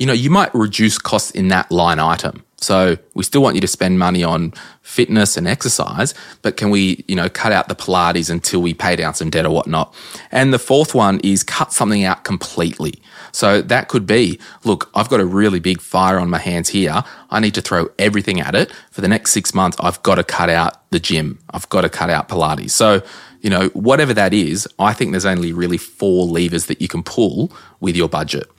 you 0.00 0.06
know, 0.06 0.14
you 0.14 0.30
might 0.30 0.52
reduce 0.54 0.98
costs 0.98 1.30
in 1.30 1.48
that 1.48 1.70
line 1.70 1.98
item. 1.98 2.42
So 2.56 2.96
we 3.14 3.22
still 3.22 3.42
want 3.42 3.54
you 3.54 3.60
to 3.60 3.66
spend 3.66 3.98
money 3.98 4.24
on 4.24 4.52
fitness 4.82 5.36
and 5.36 5.46
exercise, 5.46 6.14
but 6.42 6.56
can 6.56 6.70
we, 6.70 7.04
you 7.06 7.14
know, 7.14 7.28
cut 7.28 7.52
out 7.52 7.68
the 7.68 7.74
Pilates 7.74 8.30
until 8.30 8.60
we 8.60 8.74
pay 8.74 8.96
down 8.96 9.14
some 9.14 9.30
debt 9.30 9.46
or 9.46 9.50
whatnot? 9.50 9.94
And 10.30 10.52
the 10.52 10.58
fourth 10.58 10.94
one 10.94 11.20
is 11.20 11.42
cut 11.42 11.72
something 11.72 12.02
out 12.02 12.24
completely. 12.24 12.94
So 13.32 13.62
that 13.62 13.88
could 13.88 14.06
be, 14.06 14.40
look, 14.64 14.90
I've 14.94 15.08
got 15.08 15.20
a 15.20 15.26
really 15.26 15.60
big 15.60 15.80
fire 15.80 16.18
on 16.18 16.28
my 16.30 16.38
hands 16.38 16.70
here. 16.70 17.04
I 17.30 17.40
need 17.40 17.54
to 17.54 17.62
throw 17.62 17.88
everything 17.98 18.40
at 18.40 18.54
it. 18.54 18.72
For 18.90 19.02
the 19.02 19.08
next 19.08 19.32
six 19.32 19.54
months, 19.54 19.76
I've 19.80 20.02
got 20.02 20.16
to 20.16 20.24
cut 20.24 20.50
out 20.50 20.90
the 20.90 21.00
gym. 21.00 21.38
I've 21.50 21.68
got 21.68 21.82
to 21.82 21.90
cut 21.90 22.10
out 22.10 22.28
Pilates. 22.28 22.70
So, 22.70 23.02
you 23.42 23.50
know, 23.50 23.68
whatever 23.68 24.14
that 24.14 24.34
is, 24.34 24.66
I 24.78 24.92
think 24.94 25.12
there's 25.12 25.26
only 25.26 25.52
really 25.52 25.78
four 25.78 26.26
levers 26.26 26.66
that 26.66 26.80
you 26.80 26.88
can 26.88 27.02
pull 27.02 27.52
with 27.80 27.96
your 27.96 28.08
budget. 28.08 28.50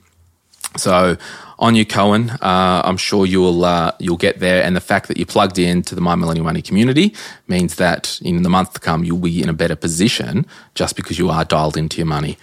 So 0.76 1.16
on 1.62 1.76
you, 1.76 1.86
Cohen. 1.86 2.30
Uh, 2.30 2.82
I'm 2.84 2.96
sure 2.96 3.24
you'll 3.24 3.64
uh, 3.64 3.92
you'll 4.00 4.16
get 4.16 4.40
there. 4.40 4.62
And 4.62 4.74
the 4.74 4.80
fact 4.80 5.06
that 5.08 5.16
you're 5.16 5.26
plugged 5.26 5.58
into 5.58 5.94
the 5.94 6.00
My 6.00 6.16
Millennial 6.16 6.44
Money 6.44 6.60
community 6.60 7.14
means 7.46 7.76
that 7.76 8.20
in 8.22 8.42
the 8.42 8.50
month 8.50 8.74
to 8.74 8.80
come 8.80 9.04
you'll 9.04 9.18
be 9.18 9.40
in 9.40 9.48
a 9.48 9.52
better 9.52 9.76
position 9.76 10.44
just 10.74 10.96
because 10.96 11.18
you 11.18 11.30
are 11.30 11.44
dialed 11.44 11.76
into 11.76 11.98
your 11.98 12.06
money. 12.06 12.36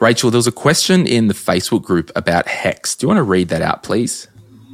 Rachel, 0.00 0.30
there 0.30 0.38
was 0.38 0.46
a 0.46 0.52
question 0.52 1.06
in 1.06 1.28
the 1.28 1.34
Facebook 1.34 1.82
group 1.82 2.10
about 2.16 2.46
HECS. 2.46 2.96
Do 2.96 3.04
you 3.04 3.08
want 3.08 3.18
to 3.18 3.22
read 3.22 3.48
that 3.50 3.60
out, 3.60 3.82
please? 3.82 4.26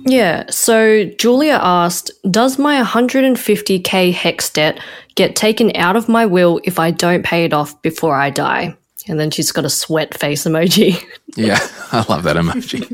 Yeah. 0.06 0.44
So 0.48 1.04
Julia 1.18 1.58
asked, 1.60 2.12
"Does 2.30 2.56
my 2.56 2.80
150k 2.80 4.12
HECS 4.12 4.52
debt 4.52 4.80
get 5.16 5.34
taken 5.34 5.74
out 5.74 5.96
of 5.96 6.08
my 6.08 6.24
will 6.24 6.60
if 6.62 6.78
I 6.78 6.92
don't 6.92 7.24
pay 7.24 7.44
it 7.44 7.52
off 7.52 7.82
before 7.82 8.14
I 8.14 8.30
die?" 8.30 8.76
And 9.08 9.18
then 9.18 9.30
she's 9.30 9.52
got 9.52 9.64
a 9.64 9.70
sweat 9.70 10.18
face 10.18 10.44
emoji. 10.44 11.02
yeah, 11.36 11.58
I 11.92 12.04
love 12.08 12.24
that 12.24 12.36
emoji. 12.36 12.84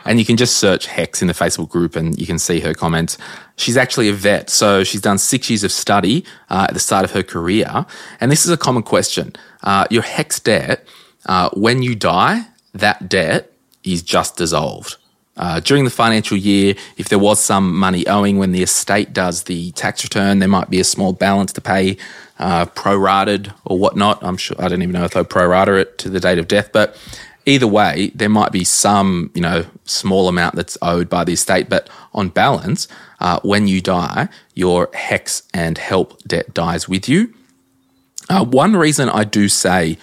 and 0.04 0.18
you 0.18 0.24
can 0.24 0.36
just 0.36 0.56
search 0.56 0.86
HECS 0.86 1.20
in 1.22 1.28
the 1.28 1.34
Facebook 1.34 1.68
group 1.68 1.94
and 1.96 2.18
you 2.18 2.26
can 2.26 2.38
see 2.38 2.60
her 2.60 2.74
comments. 2.74 3.18
She's 3.56 3.76
actually 3.76 4.08
a 4.08 4.12
vet, 4.12 4.50
so 4.50 4.82
she's 4.84 5.00
done 5.00 5.18
six 5.18 5.50
years 5.50 5.64
of 5.64 5.72
study 5.72 6.24
uh, 6.48 6.66
at 6.68 6.74
the 6.74 6.80
start 6.80 7.04
of 7.04 7.10
her 7.12 7.22
career. 7.22 7.86
And 8.20 8.32
this 8.32 8.44
is 8.44 8.50
a 8.50 8.56
common 8.56 8.82
question. 8.82 9.34
Uh, 9.62 9.86
your 9.90 10.02
HECS 10.02 10.42
debt, 10.42 10.86
uh, 11.26 11.50
when 11.50 11.82
you 11.82 11.94
die, 11.94 12.46
that 12.72 13.08
debt 13.08 13.52
is 13.84 14.02
just 14.02 14.36
dissolved. 14.36 14.96
Uh, 15.36 15.60
during 15.60 15.84
the 15.84 15.90
financial 15.90 16.36
year, 16.36 16.74
if 16.96 17.08
there 17.08 17.18
was 17.18 17.38
some 17.38 17.76
money 17.76 18.06
owing 18.06 18.38
when 18.38 18.52
the 18.52 18.62
estate 18.62 19.12
does 19.12 19.44
the 19.44 19.70
tax 19.72 20.02
return, 20.02 20.38
there 20.38 20.48
might 20.48 20.70
be 20.70 20.80
a 20.80 20.84
small 20.84 21.12
balance 21.12 21.52
to 21.52 21.60
pay 21.60 21.96
uh, 22.38 22.66
prorated 22.66 23.52
or 23.64 23.78
whatnot. 23.78 24.22
I'm 24.22 24.36
sure 24.36 24.56
I 24.58 24.68
don't 24.68 24.82
even 24.82 24.92
know 24.92 25.04
if 25.04 25.12
they'll 25.12 25.24
prorata 25.24 25.80
it 25.80 25.98
to 25.98 26.08
the 26.08 26.20
date 26.20 26.38
of 26.38 26.48
death, 26.48 26.70
but 26.72 26.96
either 27.44 27.66
way, 27.66 28.10
there 28.14 28.28
might 28.28 28.52
be 28.52 28.64
some 28.64 29.30
you 29.34 29.40
know 29.40 29.66
small 29.84 30.28
amount 30.28 30.54
that's 30.54 30.78
owed 30.82 31.08
by 31.08 31.24
the 31.24 31.34
estate. 31.34 31.68
But 31.68 31.88
on 32.14 32.30
balance, 32.30 32.88
uh, 33.20 33.40
when 33.42 33.68
you 33.68 33.80
die, 33.80 34.28
your 34.54 34.88
HECS 34.88 35.42
and 35.52 35.78
help 35.78 36.22
debt 36.24 36.54
dies 36.54 36.88
with 36.88 37.08
you. 37.08 37.32
Uh, 38.28 38.44
one 38.44 38.74
reason 38.74 39.08
I 39.08 39.24
do 39.24 39.48
say 39.48 39.98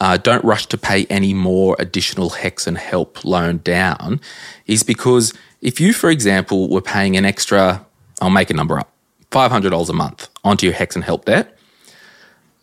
uh, 0.00 0.16
don't 0.16 0.44
rush 0.44 0.66
to 0.66 0.78
pay 0.78 1.06
any 1.06 1.32
more 1.32 1.76
additional 1.78 2.30
HECS 2.30 2.66
and 2.66 2.76
help 2.76 3.24
loan 3.24 3.58
down 3.58 4.20
is 4.66 4.82
because 4.82 5.32
if 5.62 5.80
you, 5.80 5.92
for 5.92 6.10
example, 6.10 6.68
were 6.68 6.82
paying 6.82 7.16
an 7.16 7.24
extra, 7.24 7.84
I'll 8.20 8.30
make 8.30 8.50
a 8.50 8.54
number 8.54 8.78
up, 8.78 8.92
$500 9.30 9.88
a 9.88 9.92
month 9.92 10.28
onto 10.44 10.66
your 10.66 10.74
HECS 10.74 10.96
and 10.96 11.04
help 11.04 11.24
debt, 11.24 11.58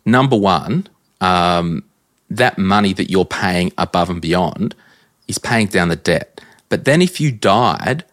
number 0.04 0.36
one, 0.36 0.88
um, 1.20 1.84
that 2.30 2.58
money 2.58 2.92
that 2.92 3.10
you're 3.10 3.24
paying 3.24 3.72
above 3.78 4.10
and 4.10 4.20
beyond 4.20 4.74
is 5.28 5.38
paying 5.38 5.66
down 5.66 5.88
the 5.88 5.96
debt. 5.96 6.40
But 6.68 6.84
then 6.84 7.02
if 7.02 7.20
you 7.20 7.30
died, 7.30 8.04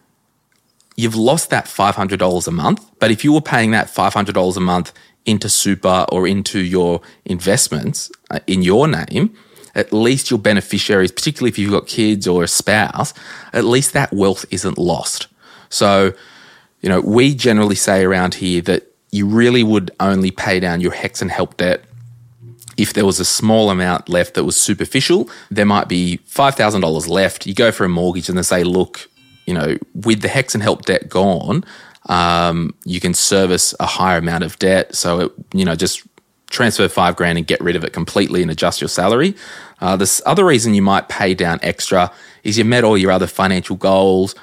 you've 0.95 1.15
lost 1.15 1.49
that 1.49 1.65
$500 1.65 2.47
a 2.47 2.51
month. 2.51 2.85
But 2.99 3.11
if 3.11 3.23
you 3.23 3.33
were 3.33 3.41
paying 3.41 3.71
that 3.71 3.87
$500 3.87 4.57
a 4.57 4.59
month 4.59 4.93
into 5.25 5.49
super 5.49 6.05
or 6.11 6.27
into 6.27 6.59
your 6.59 7.01
investments 7.25 8.11
uh, 8.29 8.39
in 8.47 8.61
your 8.61 8.87
name, 8.87 9.35
at 9.75 9.93
least 9.93 10.29
your 10.29 10.39
beneficiaries, 10.39 11.11
particularly 11.11 11.49
if 11.49 11.57
you've 11.57 11.71
got 11.71 11.87
kids 11.87 12.27
or 12.27 12.43
a 12.43 12.47
spouse, 12.47 13.13
at 13.53 13.63
least 13.63 13.93
that 13.93 14.11
wealth 14.11 14.45
isn't 14.51 14.77
lost. 14.77 15.27
So, 15.69 16.13
you 16.81 16.89
know, 16.89 16.99
we 17.01 17.35
generally 17.35 17.75
say 17.75 18.03
around 18.03 18.35
here 18.35 18.61
that 18.63 18.87
you 19.11 19.25
really 19.27 19.63
would 19.63 19.91
only 19.99 20.31
pay 20.31 20.59
down 20.59 20.81
your 20.81 20.91
HECS 20.91 21.21
and 21.21 21.31
help 21.31 21.57
debt 21.57 21.83
if 22.77 22.93
there 22.93 23.05
was 23.05 23.19
a 23.19 23.25
small 23.25 23.69
amount 23.69 24.09
left 24.09 24.33
that 24.33 24.43
was 24.43 24.57
superficial. 24.57 25.29
There 25.49 25.65
might 25.65 25.87
be 25.87 26.19
$5,000 26.27 27.07
left. 27.07 27.45
You 27.45 27.53
go 27.53 27.71
for 27.71 27.85
a 27.85 27.89
mortgage 27.89 28.29
and 28.29 28.37
they 28.37 28.43
say, 28.43 28.63
look, 28.63 29.09
you 29.45 29.53
know, 29.53 29.77
with 29.93 30.21
the 30.21 30.29
HECS 30.29 30.55
and 30.55 30.63
help 30.63 30.85
debt 30.85 31.09
gone, 31.09 31.63
um, 32.07 32.73
you 32.85 32.99
can 32.99 33.13
service 33.13 33.75
a 33.79 33.85
higher 33.85 34.17
amount 34.17 34.43
of 34.43 34.57
debt. 34.59 34.95
So, 34.95 35.19
it, 35.19 35.31
you 35.53 35.65
know, 35.65 35.75
just 35.75 36.05
transfer 36.49 36.87
five 36.87 37.15
grand 37.15 37.37
and 37.37 37.47
get 37.47 37.61
rid 37.61 37.75
of 37.75 37.83
it 37.83 37.93
completely 37.93 38.41
and 38.41 38.51
adjust 38.51 38.81
your 38.81 38.87
salary. 38.87 39.35
Uh, 39.79 39.95
this 39.95 40.21
other 40.25 40.45
reason 40.45 40.73
you 40.73 40.81
might 40.81 41.09
pay 41.09 41.33
down 41.33 41.59
extra 41.61 42.11
is 42.43 42.57
you 42.57 42.65
met 42.65 42.83
all 42.83 42.97
your 42.97 43.11
other 43.11 43.27
financial 43.27 43.75
goals 43.75 44.35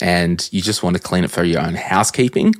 and 0.00 0.48
you 0.52 0.60
just 0.60 0.82
want 0.82 0.96
to 0.96 1.02
clean 1.02 1.24
it 1.24 1.30
for 1.30 1.44
your 1.44 1.60
own 1.60 1.74
housekeeping. 1.74 2.54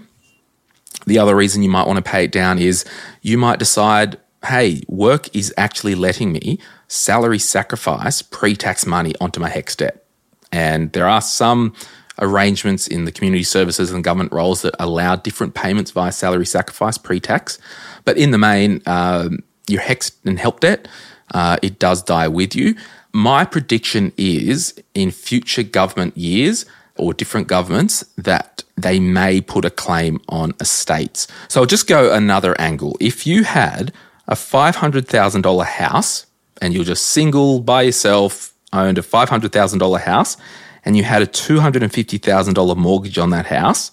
The 1.07 1.19
other 1.19 1.35
reason 1.35 1.63
you 1.63 1.71
might 1.71 1.87
want 1.87 1.97
to 1.97 2.11
pay 2.11 2.25
it 2.25 2.33
down 2.33 2.59
is 2.59 2.85
you 3.23 3.37
might 3.37 3.59
decide, 3.59 4.19
hey, 4.47 4.83
work 4.89 5.35
is 5.35 5.53
actually 5.57 5.95
letting 5.95 6.33
me 6.33 6.59
salary 6.89 7.39
sacrifice 7.39 8.23
pre 8.23 8.55
tax 8.55 8.87
money 8.87 9.15
onto 9.21 9.41
my 9.41 9.51
HECS 9.51 9.77
debt. 9.77 10.07
And 10.53 10.93
there 10.93 11.09
are 11.09 11.23
some 11.23 11.75
arrangements 12.21 12.87
in 12.87 13.05
the 13.05 13.13
community 13.13 13.43
services 13.43 13.91
and 13.91 14.05
government 14.05 14.33
roles 14.33 14.63
that 14.63 14.75
allow 14.79 15.17
different 15.17 15.55
payments 15.55 15.91
via 15.91 16.13
salary 16.13 16.47
sacrifice 16.47 16.99
pre 16.99 17.21
tax. 17.21 17.59
But 18.05 18.17
in 18.19 18.31
the 18.31 18.39
main, 18.39 18.83
um, 18.87 19.43
your 19.69 19.81
HECS 19.83 20.13
and 20.25 20.39
help 20.39 20.61
debt, 20.61 20.89
uh, 21.33 21.57
it 21.63 21.79
does 21.79 22.03
die 22.03 22.29
with 22.29 22.55
you. 22.55 22.75
my 23.15 23.45
prediction 23.45 24.11
is 24.17 24.75
in 24.95 25.11
future 25.11 25.63
government 25.63 26.17
years 26.17 26.65
or 26.97 27.13
different 27.13 27.47
governments 27.47 28.05
that 28.17 28.65
they 28.77 28.99
may 28.99 29.41
put 29.41 29.65
a 29.65 29.71
claim 29.71 30.21
on 30.29 30.55
estates. 30.61 31.27
So 31.49 31.61
I'll 31.61 31.67
just 31.67 31.87
go 31.87 32.13
another 32.13 32.59
angle. 32.61 32.97
If 33.01 33.27
you 33.27 33.45
had 33.45 33.93
a 34.29 34.35
$500,000 34.35 35.65
house 35.67 36.27
and 36.61 36.73
you're 36.73 36.85
just 36.85 37.07
single 37.07 37.61
by 37.61 37.83
yourself, 37.83 38.55
owned 38.73 38.99
a 38.99 39.03
$500,000 39.03 40.01
house, 40.01 40.37
and 40.85 40.97
you 40.97 41.05
had 41.05 41.23
a 41.23 41.27
$250,000 41.27 42.77
mortgage 42.77 43.19
on 43.19 43.31
that 43.31 43.47
house, 43.47 43.93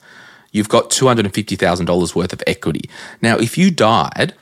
you've 0.51 0.69
got 0.69 0.89
$250,000 0.89 2.15
worth 2.15 2.33
of 2.33 2.43
equity. 2.47 2.89
Now, 3.21 3.37
if 3.37 3.57
you 3.57 3.71
died, 3.71 4.33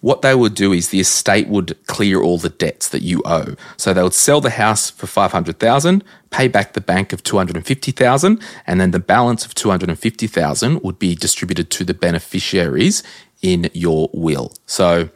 what 0.00 0.22
they 0.22 0.34
would 0.34 0.54
do 0.54 0.72
is 0.72 0.90
the 0.90 1.00
estate 1.00 1.48
would 1.48 1.76
clear 1.86 2.20
all 2.20 2.38
the 2.38 2.50
debts 2.50 2.88
that 2.90 3.02
you 3.02 3.22
owe. 3.24 3.56
So 3.76 3.92
they 3.92 4.02
would 4.02 4.14
sell 4.14 4.40
the 4.40 4.50
house 4.50 4.90
for 4.90 5.06
500,000, 5.06 6.04
pay 6.30 6.48
back 6.48 6.74
the 6.74 6.80
bank 6.80 7.12
of 7.12 7.22
250,000, 7.22 8.42
and 8.66 8.80
then 8.80 8.90
the 8.90 9.00
balance 9.00 9.46
of 9.46 9.54
250,000 9.54 10.82
would 10.82 10.98
be 10.98 11.14
distributed 11.14 11.70
to 11.70 11.84
the 11.84 11.94
beneficiaries 11.94 13.02
in 13.42 13.70
your 13.72 14.10
will. 14.12 14.52
So 14.66 15.08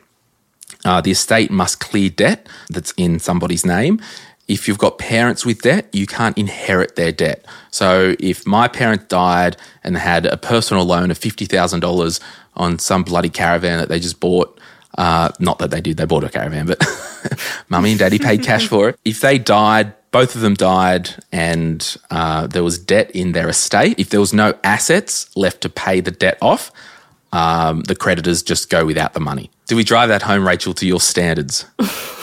uh, 0.84 1.00
the 1.00 1.10
estate 1.10 1.50
must 1.50 1.80
clear 1.80 2.08
debt 2.08 2.48
that's 2.68 2.92
in 2.96 3.18
somebody's 3.18 3.66
name. 3.66 4.00
If 4.50 4.66
you've 4.66 4.78
got 4.78 4.98
parents 4.98 5.46
with 5.46 5.62
debt, 5.62 5.88
you 5.92 6.08
can't 6.08 6.36
inherit 6.36 6.96
their 6.96 7.12
debt. 7.12 7.46
So 7.70 8.16
if 8.18 8.44
my 8.44 8.66
parent 8.66 9.08
died 9.08 9.56
and 9.84 9.96
had 9.96 10.26
a 10.26 10.36
personal 10.36 10.84
loan 10.84 11.12
of 11.12 11.20
$50,000 11.20 12.20
on 12.56 12.78
some 12.80 13.04
bloody 13.04 13.30
caravan 13.30 13.78
that 13.78 13.88
they 13.88 14.00
just 14.00 14.18
bought, 14.18 14.58
uh, 14.98 15.30
not 15.38 15.60
that 15.60 15.70
they 15.70 15.80
did, 15.80 15.98
they 15.98 16.04
bought 16.04 16.24
a 16.24 16.28
caravan, 16.28 16.66
but 16.66 16.84
mummy 17.68 17.90
and 17.90 18.00
daddy 18.00 18.18
paid 18.18 18.42
cash 18.42 18.66
for 18.66 18.88
it. 18.88 18.98
If 19.04 19.20
they 19.20 19.38
died, 19.38 19.94
both 20.10 20.34
of 20.34 20.40
them 20.40 20.54
died 20.54 21.10
and 21.30 21.96
uh, 22.10 22.48
there 22.48 22.64
was 22.64 22.76
debt 22.76 23.12
in 23.12 23.30
their 23.30 23.48
estate. 23.48 24.00
If 24.00 24.10
there 24.10 24.18
was 24.18 24.34
no 24.34 24.58
assets 24.64 25.30
left 25.36 25.60
to 25.60 25.68
pay 25.68 26.00
the 26.00 26.10
debt 26.10 26.38
off, 26.42 26.72
um, 27.32 27.82
the 27.82 27.94
creditors 27.94 28.42
just 28.42 28.68
go 28.68 28.84
without 28.84 29.12
the 29.12 29.20
money. 29.20 29.52
Do 29.68 29.76
we 29.76 29.84
drive 29.84 30.08
that 30.08 30.22
home, 30.22 30.44
Rachel, 30.44 30.74
to 30.74 30.86
your 30.88 31.00
standards? 31.00 31.66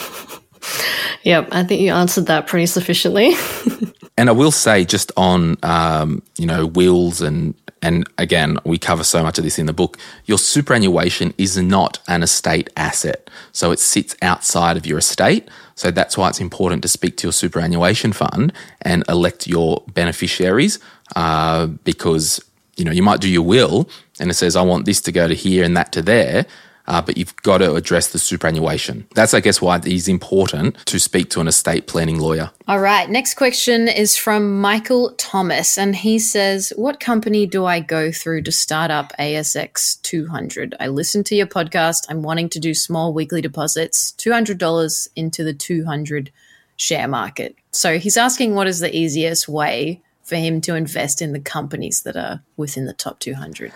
Yep, 1.24 1.48
I 1.52 1.64
think 1.64 1.80
you 1.80 1.92
answered 1.92 2.26
that 2.26 2.46
pretty 2.46 2.66
sufficiently. 2.66 3.32
and 4.16 4.28
I 4.28 4.32
will 4.32 4.50
say, 4.50 4.84
just 4.84 5.12
on 5.16 5.56
um, 5.62 6.22
you 6.38 6.46
know 6.46 6.66
wills 6.66 7.20
and 7.20 7.54
and 7.80 8.08
again, 8.18 8.58
we 8.64 8.76
cover 8.76 9.04
so 9.04 9.22
much 9.22 9.38
of 9.38 9.44
this 9.44 9.58
in 9.58 9.66
the 9.66 9.72
book. 9.72 9.98
Your 10.26 10.38
superannuation 10.38 11.32
is 11.38 11.56
not 11.56 11.98
an 12.08 12.22
estate 12.22 12.70
asset, 12.76 13.30
so 13.52 13.70
it 13.70 13.78
sits 13.78 14.16
outside 14.22 14.76
of 14.76 14.86
your 14.86 14.98
estate. 14.98 15.48
So 15.74 15.90
that's 15.90 16.18
why 16.18 16.28
it's 16.28 16.40
important 16.40 16.82
to 16.82 16.88
speak 16.88 17.16
to 17.18 17.26
your 17.26 17.32
superannuation 17.32 18.12
fund 18.12 18.52
and 18.82 19.04
elect 19.08 19.46
your 19.46 19.84
beneficiaries, 19.94 20.80
uh, 21.14 21.66
because 21.66 22.44
you 22.76 22.84
know 22.84 22.92
you 22.92 23.02
might 23.02 23.20
do 23.20 23.28
your 23.28 23.42
will 23.42 23.88
and 24.20 24.30
it 24.30 24.34
says 24.34 24.56
I 24.56 24.62
want 24.62 24.86
this 24.86 25.00
to 25.02 25.12
go 25.12 25.28
to 25.28 25.34
here 25.34 25.64
and 25.64 25.76
that 25.76 25.92
to 25.92 26.02
there 26.02 26.46
uh, 26.88 27.02
but 27.02 27.16
you've 27.16 27.36
got 27.42 27.58
to 27.58 27.74
address 27.74 28.08
the 28.08 28.18
superannuation. 28.18 29.06
That's, 29.14 29.34
I 29.34 29.40
guess, 29.40 29.60
why 29.60 29.76
it 29.76 29.86
is 29.86 30.08
important 30.08 30.76
to 30.86 30.98
speak 30.98 31.28
to 31.30 31.40
an 31.40 31.46
estate 31.46 31.86
planning 31.86 32.18
lawyer. 32.18 32.50
All 32.66 32.80
right. 32.80 33.08
Next 33.08 33.34
question 33.34 33.88
is 33.88 34.16
from 34.16 34.60
Michael 34.60 35.12
Thomas, 35.18 35.76
and 35.76 35.94
he 35.94 36.18
says, 36.18 36.72
What 36.76 36.98
company 36.98 37.46
do 37.46 37.66
I 37.66 37.80
go 37.80 38.10
through 38.10 38.42
to 38.42 38.52
start 38.52 38.90
up 38.90 39.12
ASX 39.18 40.00
200? 40.02 40.74
I 40.80 40.88
listened 40.88 41.26
to 41.26 41.36
your 41.36 41.46
podcast. 41.46 42.06
I'm 42.08 42.22
wanting 42.22 42.48
to 42.50 42.58
do 42.58 42.72
small 42.72 43.12
weekly 43.12 43.42
deposits, 43.42 44.12
$200 44.18 45.08
into 45.14 45.44
the 45.44 45.52
200 45.52 46.32
share 46.76 47.08
market. 47.08 47.54
So 47.70 47.98
he's 47.98 48.16
asking, 48.16 48.54
What 48.54 48.66
is 48.66 48.80
the 48.80 48.94
easiest 48.96 49.48
way? 49.48 50.00
For 50.22 50.36
him 50.36 50.60
to 50.62 50.74
invest 50.74 51.22
in 51.22 51.32
the 51.32 51.40
companies 51.40 52.02
that 52.02 52.14
are 52.14 52.42
within 52.58 52.84
the 52.84 52.92
top 52.92 53.18
200? 53.18 53.72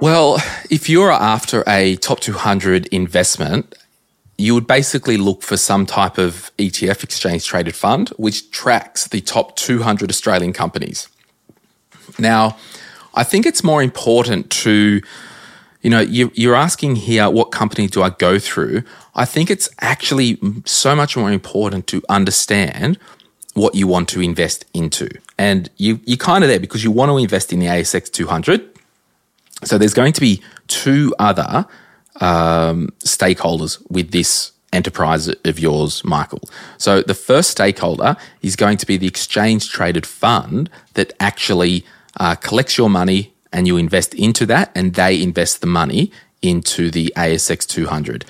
Well, 0.00 0.36
if 0.70 0.88
you're 0.88 1.10
after 1.10 1.64
a 1.66 1.96
top 1.96 2.20
200 2.20 2.86
investment, 2.88 3.74
you 4.36 4.54
would 4.54 4.68
basically 4.68 5.16
look 5.16 5.42
for 5.42 5.56
some 5.56 5.86
type 5.86 6.18
of 6.18 6.52
ETF 6.56 7.02
exchange 7.02 7.44
traded 7.44 7.74
fund 7.74 8.10
which 8.10 8.52
tracks 8.52 9.08
the 9.08 9.20
top 9.20 9.56
200 9.56 10.08
Australian 10.08 10.52
companies. 10.52 11.08
Now, 12.16 12.56
I 13.14 13.24
think 13.24 13.44
it's 13.44 13.64
more 13.64 13.82
important 13.82 14.50
to, 14.62 15.02
you 15.82 15.90
know, 15.90 16.00
you, 16.00 16.52
are 16.52 16.54
asking 16.54 16.96
here, 16.96 17.28
what 17.28 17.50
company 17.50 17.88
do 17.88 18.00
I 18.00 18.10
go 18.10 18.38
through? 18.38 18.84
I 19.16 19.24
think 19.24 19.50
it's 19.50 19.68
actually 19.80 20.38
so 20.64 20.94
much 20.94 21.16
more 21.16 21.32
important 21.32 21.88
to 21.88 22.02
understand 22.08 22.98
what 23.54 23.74
you 23.74 23.88
want 23.88 24.08
to 24.10 24.20
invest 24.20 24.64
into. 24.72 25.08
And 25.36 25.68
you, 25.76 25.98
you're 26.04 26.16
kind 26.16 26.44
of 26.44 26.50
there 26.50 26.60
because 26.60 26.84
you 26.84 26.92
want 26.92 27.10
to 27.10 27.18
invest 27.18 27.52
in 27.52 27.58
the 27.58 27.66
ASX 27.66 28.12
200 28.12 28.67
so 29.64 29.78
there's 29.78 29.94
going 29.94 30.12
to 30.12 30.20
be 30.20 30.42
two 30.66 31.14
other 31.18 31.66
um, 32.20 32.88
stakeholders 33.00 33.82
with 33.90 34.10
this 34.10 34.52
enterprise 34.72 35.28
of 35.28 35.58
yours, 35.58 36.04
Michael. 36.04 36.42
So 36.76 37.02
the 37.02 37.14
first 37.14 37.50
stakeholder 37.50 38.16
is 38.42 38.56
going 38.56 38.76
to 38.78 38.86
be 38.86 38.96
the 38.96 39.06
exchange 39.06 39.70
traded 39.70 40.06
fund 40.06 40.70
that 40.94 41.12
actually 41.20 41.84
uh, 42.18 42.34
collects 42.34 42.76
your 42.76 42.90
money 42.90 43.32
and 43.52 43.66
you 43.66 43.76
invest 43.76 44.14
into 44.14 44.44
that, 44.46 44.70
and 44.74 44.94
they 44.94 45.22
invest 45.22 45.62
the 45.62 45.66
money 45.66 46.12
into 46.42 46.90
the 46.90 47.12
ASX 47.16 47.66
200. 47.66 48.26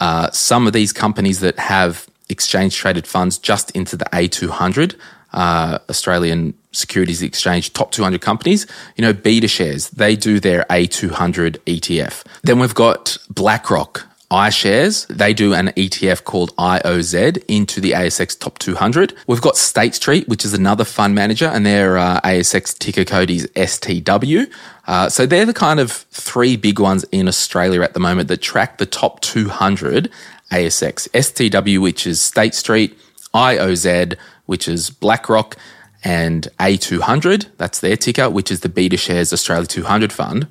Uh, 0.00 0.30
some 0.30 0.66
of 0.66 0.72
these 0.72 0.92
companies 0.94 1.40
that 1.40 1.58
have 1.58 2.06
exchange 2.28 2.74
traded 2.74 3.06
funds 3.06 3.38
just 3.38 3.70
into 3.72 3.96
the 3.96 4.06
A200 4.06 4.96
uh, 5.36 5.78
Australian 5.88 6.54
Securities 6.72 7.22
Exchange 7.22 7.72
top 7.72 7.92
200 7.92 8.20
companies, 8.20 8.66
you 8.96 9.02
know, 9.02 9.14
BetaShares, 9.14 9.90
they 9.90 10.16
do 10.16 10.40
their 10.40 10.64
A200 10.64 11.58
ETF. 11.66 12.24
Then 12.42 12.58
we've 12.58 12.74
got 12.74 13.18
BlackRock, 13.30 14.06
iShares, 14.30 15.06
they 15.06 15.32
do 15.32 15.54
an 15.54 15.68
ETF 15.68 16.24
called 16.24 16.54
IOZ 16.56 17.44
into 17.46 17.80
the 17.80 17.92
ASX 17.92 18.38
Top 18.38 18.58
200. 18.58 19.14
We've 19.28 19.40
got 19.40 19.56
State 19.56 19.94
Street, 19.94 20.26
which 20.26 20.44
is 20.44 20.52
another 20.52 20.84
fund 20.84 21.14
manager, 21.14 21.46
and 21.46 21.64
their 21.64 21.96
uh, 21.96 22.20
ASX 22.22 22.76
ticker 22.76 23.04
code 23.04 23.30
is 23.30 23.46
STW. 23.54 24.50
Uh, 24.88 25.08
so 25.08 25.26
they're 25.26 25.46
the 25.46 25.54
kind 25.54 25.78
of 25.78 25.92
three 25.92 26.56
big 26.56 26.80
ones 26.80 27.04
in 27.12 27.28
Australia 27.28 27.82
at 27.82 27.94
the 27.94 28.00
moment 28.00 28.26
that 28.28 28.42
track 28.42 28.78
the 28.78 28.86
top 28.86 29.20
200 29.20 30.10
ASX. 30.50 31.08
STW, 31.10 31.80
which 31.80 32.04
is 32.06 32.20
State 32.20 32.54
Street, 32.54 32.98
IOZ, 33.32 34.16
which 34.46 34.66
is 34.68 34.90
BlackRock, 34.90 35.56
and 36.04 36.48
A200, 36.60 37.46
that's 37.56 37.80
their 37.80 37.96
ticker, 37.96 38.30
which 38.30 38.50
is 38.50 38.60
the 38.60 38.68
BetaShares 38.68 39.32
Australia 39.32 39.66
200 39.66 40.12
fund. 40.12 40.46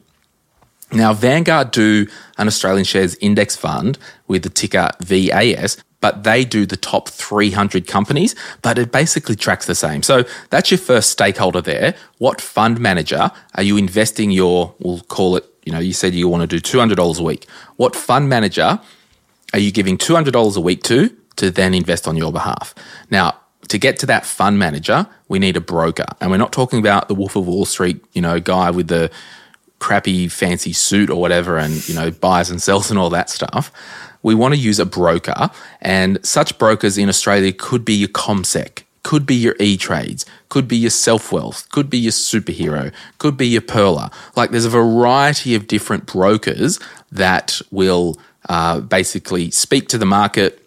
Now, 0.91 1.13
Vanguard 1.13 1.71
do 1.71 2.07
an 2.37 2.47
Australian 2.47 2.85
shares 2.85 3.15
index 3.15 3.55
fund 3.55 3.97
with 4.27 4.43
the 4.43 4.49
ticker 4.49 4.89
VAS, 5.01 5.77
but 5.99 6.23
they 6.23 6.45
do 6.45 6.65
the 6.65 6.77
top 6.77 7.09
300 7.09 7.87
companies, 7.87 8.35
but 8.61 8.77
it 8.77 8.91
basically 8.91 9.35
tracks 9.35 9.65
the 9.65 9.75
same. 9.75 10.03
So 10.03 10.25
that's 10.51 10.69
your 10.69 10.77
first 10.77 11.09
stakeholder 11.09 11.61
there. 11.61 11.95
What 12.19 12.39
fund 12.39 12.79
manager 12.79 13.31
are 13.55 13.63
you 13.63 13.77
investing 13.77 14.31
your, 14.31 14.75
we'll 14.79 15.01
call 15.01 15.37
it, 15.37 15.45
you 15.65 15.71
know, 15.71 15.79
you 15.79 15.93
said 15.93 16.13
you 16.13 16.27
want 16.27 16.47
to 16.47 16.59
do 16.59 16.59
$200 16.59 17.19
a 17.19 17.23
week. 17.23 17.47
What 17.77 17.95
fund 17.95 18.29
manager 18.29 18.79
are 19.53 19.59
you 19.59 19.71
giving 19.71 19.97
$200 19.97 20.55
a 20.55 20.59
week 20.59 20.83
to 20.83 21.15
to 21.37 21.49
then 21.49 21.73
invest 21.73 22.07
on 22.07 22.15
your 22.15 22.31
behalf? 22.31 22.75
Now, 23.09 23.35
to 23.67 23.77
get 23.77 23.99
to 23.99 24.05
that 24.05 24.25
fund 24.25 24.59
manager, 24.59 25.07
we 25.27 25.39
need 25.39 25.57
a 25.57 25.61
broker. 25.61 26.05
And 26.21 26.31
we're 26.31 26.37
not 26.37 26.53
talking 26.53 26.79
about 26.79 27.07
the 27.07 27.15
Wolf 27.15 27.35
of 27.35 27.47
Wall 27.47 27.65
Street, 27.65 28.03
you 28.13 28.21
know, 28.21 28.39
guy 28.39 28.69
with 28.71 28.87
the 28.87 29.11
crappy 29.79 30.27
fancy 30.27 30.73
suit 30.73 31.09
or 31.09 31.19
whatever 31.19 31.57
and, 31.57 31.87
you 31.87 31.95
know, 31.95 32.11
buys 32.11 32.49
and 32.49 32.61
sells 32.61 32.89
and 32.89 32.99
all 32.99 33.09
that 33.09 33.29
stuff. 33.29 33.71
We 34.23 34.33
want 34.33 34.53
to 34.53 34.59
use 34.59 34.79
a 34.79 34.85
broker. 34.85 35.49
And 35.81 36.23
such 36.25 36.57
brokers 36.57 36.97
in 36.97 37.09
Australia 37.09 37.51
could 37.51 37.85
be 37.85 37.93
your 37.93 38.09
CommSec, 38.09 38.83
could 39.03 39.25
be 39.25 39.35
your 39.35 39.55
E-Trades, 39.59 40.25
could 40.49 40.67
be 40.67 40.77
your 40.77 40.89
SelfWealth, 40.89 41.69
could 41.69 41.89
be 41.89 41.97
your 41.97 42.11
Superhero, 42.11 42.91
could 43.17 43.37
be 43.37 43.47
your 43.47 43.61
Pearler. 43.61 44.09
Like 44.35 44.51
there's 44.51 44.65
a 44.65 44.69
variety 44.69 45.53
of 45.53 45.67
different 45.67 46.05
brokers 46.05 46.79
that 47.11 47.61
will 47.71 48.17
uh, 48.49 48.79
basically 48.79 49.51
speak 49.51 49.87
to 49.89 49.97
the 49.97 50.05
market, 50.05 50.61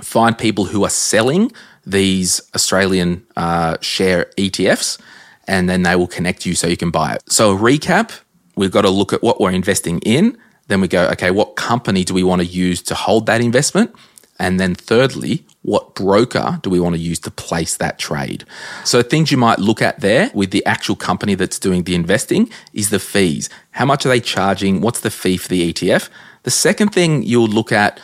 find 0.00 0.38
people 0.38 0.66
who 0.66 0.84
are 0.84 0.90
selling 0.90 1.52
these 1.88 2.40
Australian 2.54 3.26
uh, 3.36 3.76
share 3.80 4.26
ETFs, 4.36 5.00
and 5.46 5.68
then 5.68 5.82
they 5.82 5.96
will 5.96 6.06
connect 6.06 6.44
you 6.46 6.54
so 6.54 6.66
you 6.66 6.76
can 6.76 6.90
buy 6.90 7.14
it. 7.14 7.22
So, 7.30 7.56
a 7.56 7.58
recap 7.58 8.20
we've 8.56 8.70
got 8.70 8.82
to 8.82 8.90
look 8.90 9.12
at 9.12 9.22
what 9.22 9.40
we're 9.40 9.52
investing 9.52 10.00
in. 10.00 10.36
Then 10.66 10.80
we 10.80 10.88
go, 10.88 11.06
okay, 11.08 11.30
what 11.30 11.56
company 11.56 12.04
do 12.04 12.12
we 12.12 12.22
want 12.22 12.42
to 12.42 12.46
use 12.46 12.82
to 12.82 12.94
hold 12.94 13.26
that 13.26 13.40
investment? 13.40 13.94
And 14.38 14.60
then, 14.60 14.74
thirdly, 14.74 15.44
what 15.62 15.94
broker 15.94 16.60
do 16.62 16.70
we 16.70 16.78
want 16.78 16.94
to 16.94 17.00
use 17.00 17.18
to 17.20 17.30
place 17.30 17.76
that 17.78 17.98
trade? 17.98 18.44
So, 18.84 19.02
things 19.02 19.32
you 19.32 19.38
might 19.38 19.58
look 19.58 19.82
at 19.82 20.00
there 20.00 20.30
with 20.34 20.50
the 20.50 20.64
actual 20.66 20.94
company 20.94 21.34
that's 21.34 21.58
doing 21.58 21.84
the 21.84 21.94
investing 21.94 22.50
is 22.72 22.90
the 22.90 23.00
fees. 23.00 23.48
How 23.72 23.86
much 23.86 24.04
are 24.04 24.10
they 24.10 24.20
charging? 24.20 24.80
What's 24.80 25.00
the 25.00 25.10
fee 25.10 25.38
for 25.38 25.48
the 25.48 25.72
ETF? 25.72 26.08
The 26.44 26.50
second 26.50 26.90
thing 26.90 27.24
you'll 27.24 27.48
look 27.48 27.72
at 27.72 28.00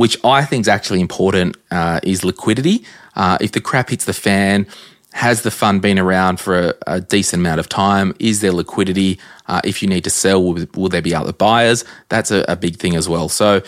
which 0.00 0.16
I 0.24 0.46
think 0.46 0.62
is 0.62 0.68
actually 0.68 1.02
important, 1.02 1.58
uh, 1.70 2.00
is 2.02 2.24
liquidity. 2.24 2.82
Uh, 3.16 3.36
if 3.38 3.52
the 3.52 3.60
crap 3.60 3.90
hits 3.90 4.06
the 4.06 4.14
fan, 4.14 4.66
has 5.12 5.42
the 5.42 5.50
fund 5.50 5.82
been 5.82 5.98
around 5.98 6.40
for 6.40 6.58
a, 6.58 6.74
a 6.86 7.00
decent 7.02 7.40
amount 7.40 7.60
of 7.60 7.68
time? 7.68 8.14
Is 8.18 8.40
there 8.40 8.50
liquidity? 8.50 9.18
Uh, 9.46 9.60
if 9.62 9.82
you 9.82 9.88
need 9.88 10.04
to 10.04 10.08
sell, 10.08 10.42
will, 10.42 10.64
will, 10.74 10.88
there 10.88 11.02
be 11.02 11.14
other 11.14 11.34
buyers? 11.34 11.84
That's 12.08 12.30
a, 12.30 12.46
a, 12.48 12.56
big 12.56 12.76
thing 12.76 12.96
as 12.96 13.10
well. 13.10 13.28
So, 13.28 13.60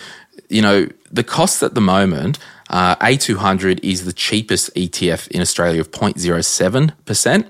you 0.49 0.63
know, 0.63 0.87
the 1.11 1.23
costs 1.23 1.61
at 1.61 1.75
the 1.75 1.81
moment, 1.81 2.39
uh, 2.71 2.95
A200 2.95 3.81
is 3.83 4.05
the 4.05 4.13
cheapest 4.13 4.73
ETF 4.73 5.27
in 5.27 5.39
Australia 5.39 5.81
of 5.81 5.91
0.07% 5.91 7.47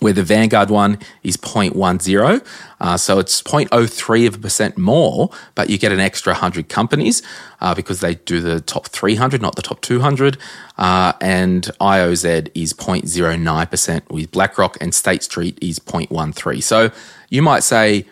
where 0.00 0.12
the 0.12 0.22
Vanguard 0.22 0.70
one 0.70 0.98
is 1.22 1.36
0.10. 1.36 2.46
Uh, 2.80 2.96
so 2.96 3.18
it's 3.18 3.42
0.03 3.42 4.26
of 4.26 4.34
a 4.34 4.38
percent 4.38 4.76
more, 4.76 5.30
but 5.54 5.70
you 5.70 5.78
get 5.78 5.92
an 5.92 6.00
extra 6.00 6.32
100 6.32 6.68
companies 6.68 7.22
uh, 7.60 7.74
because 7.74 8.00
they 8.00 8.16
do 8.16 8.40
the 8.40 8.60
top 8.60 8.88
300, 8.88 9.40
not 9.40 9.56
the 9.56 9.62
top 9.62 9.80
200. 9.80 10.36
Uh, 10.76 11.12
and 11.20 11.70
IOZ 11.80 12.50
is 12.54 12.72
0.09% 12.74 14.10
with 14.10 14.30
BlackRock 14.30 14.76
and 14.80 14.94
State 14.94 15.22
Street 15.22 15.58
is 15.62 15.78
0.13. 15.78 16.62
So 16.62 16.90
you 17.30 17.42
might 17.42 17.62
say, 17.62 18.06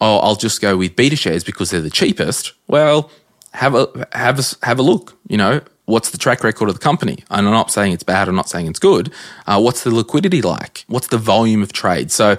oh, 0.00 0.18
I'll 0.18 0.36
just 0.36 0.60
go 0.60 0.76
with 0.76 0.96
BetaShares 0.96 1.44
because 1.44 1.70
they're 1.70 1.80
the 1.80 1.90
cheapest. 1.90 2.52
Well, 2.66 3.10
have 3.52 3.74
a, 3.74 4.06
have 4.12 4.38
a, 4.38 4.66
have 4.66 4.78
a 4.78 4.82
look, 4.82 5.16
you 5.28 5.36
know, 5.36 5.60
What's 5.86 6.10
the 6.10 6.18
track 6.18 6.44
record 6.44 6.68
of 6.68 6.74
the 6.74 6.80
company? 6.80 7.24
And 7.30 7.46
I'm 7.46 7.52
not 7.52 7.70
saying 7.70 7.92
it's 7.92 8.02
bad, 8.02 8.28
I'm 8.28 8.36
not 8.36 8.48
saying 8.48 8.66
it's 8.66 8.78
good. 8.78 9.12
Uh, 9.46 9.60
what's 9.60 9.82
the 9.82 9.94
liquidity 9.94 10.42
like? 10.42 10.84
What's 10.86 11.08
the 11.08 11.18
volume 11.18 11.62
of 11.62 11.72
trade? 11.72 12.10
So 12.12 12.36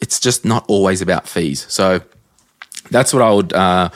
it's 0.00 0.20
just 0.20 0.44
not 0.44 0.64
always 0.68 1.02
about 1.02 1.28
fees. 1.28 1.66
So 1.68 2.00
that's 2.90 3.12
what 3.12 3.22
I 3.22 3.32
would 3.32 3.52
uh, 3.52 3.90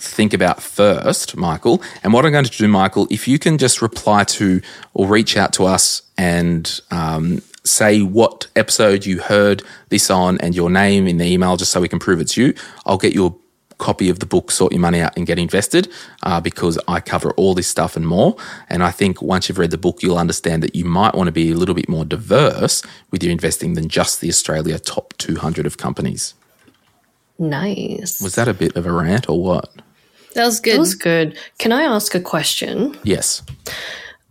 think 0.00 0.32
about 0.32 0.62
first, 0.62 1.36
Michael. 1.36 1.82
And 2.02 2.12
what 2.12 2.24
I'm 2.24 2.32
going 2.32 2.44
to 2.44 2.50
do, 2.50 2.68
Michael, 2.68 3.06
if 3.10 3.28
you 3.28 3.38
can 3.38 3.58
just 3.58 3.82
reply 3.82 4.24
to 4.24 4.60
or 4.94 5.06
reach 5.06 5.36
out 5.36 5.52
to 5.54 5.66
us 5.66 6.02
and 6.16 6.80
um, 6.90 7.42
say 7.64 8.00
what 8.00 8.46
episode 8.56 9.04
you 9.04 9.20
heard 9.20 9.62
this 9.90 10.10
on 10.10 10.38
and 10.38 10.54
your 10.54 10.70
name 10.70 11.06
in 11.06 11.18
the 11.18 11.26
email 11.26 11.56
just 11.56 11.72
so 11.72 11.80
we 11.80 11.88
can 11.88 11.98
prove 11.98 12.20
it's 12.20 12.36
you, 12.36 12.54
I'll 12.86 12.98
get 12.98 13.14
your 13.14 13.36
copy 13.80 14.08
of 14.08 14.20
the 14.20 14.26
book 14.26 14.52
Sort 14.52 14.72
Your 14.72 14.80
Money 14.80 15.00
Out 15.00 15.16
and 15.16 15.26
Get 15.26 15.38
Invested 15.38 15.88
uh, 16.22 16.40
because 16.40 16.78
I 16.86 17.00
cover 17.00 17.32
all 17.32 17.54
this 17.54 17.66
stuff 17.66 17.96
and 17.96 18.06
more. 18.06 18.36
And 18.68 18.84
I 18.84 18.92
think 18.92 19.20
once 19.20 19.48
you've 19.48 19.58
read 19.58 19.72
the 19.72 19.78
book, 19.78 20.02
you'll 20.02 20.18
understand 20.18 20.62
that 20.62 20.76
you 20.76 20.84
might 20.84 21.14
want 21.14 21.26
to 21.26 21.32
be 21.32 21.50
a 21.50 21.56
little 21.56 21.74
bit 21.74 21.88
more 21.88 22.04
diverse 22.04 22.82
with 23.10 23.24
your 23.24 23.32
investing 23.32 23.74
than 23.74 23.88
just 23.88 24.20
the 24.20 24.28
Australia 24.28 24.78
top 24.78 25.14
200 25.18 25.66
of 25.66 25.78
companies. 25.78 26.34
Nice. 27.38 28.20
Was 28.20 28.34
that 28.36 28.46
a 28.46 28.54
bit 28.54 28.76
of 28.76 28.86
a 28.86 28.92
rant 28.92 29.28
or 29.28 29.42
what? 29.42 29.70
That 30.34 30.44
was 30.44 30.60
good. 30.60 30.74
That 30.74 30.78
was 30.78 30.94
good. 30.94 31.38
Can 31.58 31.72
I 31.72 31.82
ask 31.82 32.14
a 32.14 32.20
question? 32.20 32.96
Yes. 33.02 33.42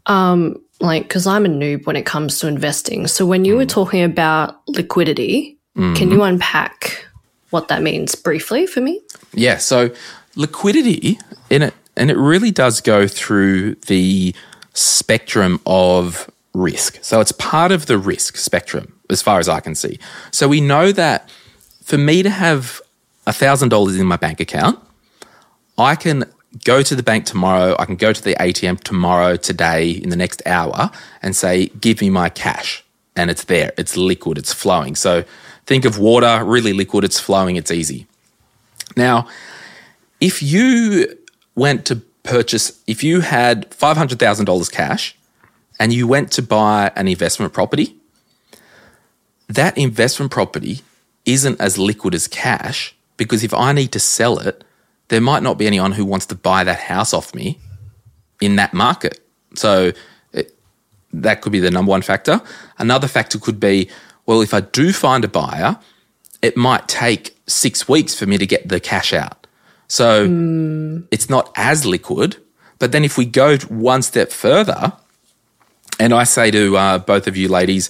Um, 0.06 0.64
like, 0.80 1.04
because 1.04 1.28
I'm 1.28 1.46
a 1.46 1.50
noob 1.50 1.86
when 1.86 1.96
it 1.96 2.06
comes 2.06 2.40
to 2.40 2.48
investing. 2.48 3.08
So 3.08 3.26
when 3.26 3.44
you 3.44 3.56
mm. 3.56 3.58
were 3.58 3.66
talking 3.66 4.04
about 4.04 4.62
liquidity, 4.68 5.58
mm-hmm. 5.76 5.96
can 5.96 6.12
you 6.12 6.24
unpack 6.24 7.06
what 7.50 7.68
that 7.68 7.82
means 7.82 8.16
briefly 8.16 8.66
for 8.66 8.82
me? 8.82 9.02
Yeah. 9.34 9.58
So 9.58 9.92
liquidity 10.36 11.20
in 11.50 11.62
it, 11.62 11.74
and 11.96 12.10
it 12.10 12.18
really 12.18 12.52
does 12.52 12.82
go 12.82 13.08
through 13.08 13.76
the 13.88 14.34
spectrum 14.74 15.60
of 15.65 16.30
risk. 16.54 17.00
So 17.02 17.20
it's 17.20 17.32
part 17.34 17.72
of 17.72 17.86
the 17.86 17.98
risk 17.98 18.38
spectrum 18.38 19.00
as 19.10 19.22
far 19.22 19.39
as 19.39 19.50
I 19.50 19.60
can 19.60 19.76
see. 19.76 20.00
So 20.32 20.48
we 20.48 20.62
know 20.62 20.92
that 20.92 21.30
for 21.84 21.98
me 21.98 22.24
to 22.24 22.30
have 22.30 22.82
$1,000 23.28 24.00
in 24.00 24.06
my 24.06 24.18
bank 24.18 24.39
account, 24.39 24.80
I 25.78 25.96
can 25.96 26.26
go 26.63 26.82
to 26.82 26.96
the 26.96 27.04
bank 27.04 27.26
tomorrow, 27.26 27.76
I 27.78 27.86
can 27.86 27.96
go 27.96 28.13
to 28.13 28.22
the 28.22 28.36
ATM 28.36 28.82
tomorrow, 28.82 29.36
today, 29.36 29.92
in 29.92 30.10
the 30.10 30.15
next 30.15 30.42
hour, 30.46 30.92
and 31.22 31.36
say, 31.36 31.68
give 31.68 32.02
me 32.02 32.10
my 32.10 32.30
cash. 32.30 32.84
And 33.15 33.30
it's 33.30 33.44
there, 33.46 33.72
it's 33.78 33.98
liquid, 33.98 34.38
it's 34.38 34.54
flowing. 34.54 34.96
So 34.96 35.24
think 35.65 35.86
of 35.86 36.00
water, 36.00 36.44
really 36.44 36.74
liquid, 36.74 37.04
it's 37.04 37.20
flowing, 37.20 37.56
it's 37.56 37.72
easy. 37.72 38.08
Now, 38.95 39.28
if 40.19 40.41
you 40.41 41.17
went 41.56 41.86
to 41.86 41.97
purchase, 42.23 42.82
if 42.88 43.04
you 43.04 43.21
had 43.21 43.69
$500,000 43.71 44.71
cash 44.71 45.15
and 45.80 45.93
you 45.93 46.08
went 46.08 46.32
to 46.34 46.41
buy 46.41 46.91
an 46.95 47.08
investment 47.08 47.54
property, 47.54 47.95
that 49.47 49.78
investment 49.78 50.32
property 50.32 50.82
isn't 51.25 51.60
as 51.60 51.78
liquid 51.78 52.13
as 52.13 52.28
cash 52.28 52.95
because 53.17 53.43
if 53.43 53.54
I 53.54 53.73
need 53.73 53.91
to 53.91 53.99
sell 53.99 54.39
it, 54.39 54.63
there 55.10 55.21
might 55.21 55.43
not 55.43 55.58
be 55.58 55.67
anyone 55.67 55.93
who 55.93 56.06
wants 56.06 56.25
to 56.28 56.36
buy 56.36 56.63
that 56.63 56.80
house 56.80 57.13
off 57.13 57.34
me 57.34 57.60
in 58.39 58.56
that 58.58 58.73
market. 58.73 59.19
So 59.56 59.91
it, 60.34 60.56
that 61.13 61.41
could 61.41 61.52
be 61.52 61.60
the 61.60 61.71
number 61.71 61.89
one 61.89 62.02
factor. 62.02 62.41
Another 62.78 63.08
factor 63.08 63.39
could 63.39 63.60
be 63.60 63.89
well, 64.25 64.41
if 64.41 64.54
I 64.54 64.62
do 64.62 64.93
find 64.93 65.25
a 65.25 65.28
buyer, 65.28 65.80
it 66.41 66.56
might 66.56 66.88
take 66.88 67.38
six 67.47 67.88
weeks 67.88 68.15
for 68.15 68.25
me 68.25 68.38
to 68.38 68.45
get 68.45 68.67
the 68.67 68.80
cash 68.80 69.13
out. 69.13 69.47
So 69.88 70.28
mm. 70.28 71.08
it's 71.12 71.30
not 71.30 71.52
as 71.56 71.86
liquid. 71.86 72.38
But 72.78 72.93
then 72.93 73.04
if 73.04 73.17
we 73.17 73.25
go 73.25 73.58
one 73.58 74.02
step 74.02 74.32
further, 74.32 74.93
and 75.99 76.13
I 76.13 76.23
say 76.23 76.49
to 76.52 76.78
uh, 76.78 76.97
both 76.99 77.28
of 77.28 77.36
you 77.36 77.49
ladies, 77.49 77.89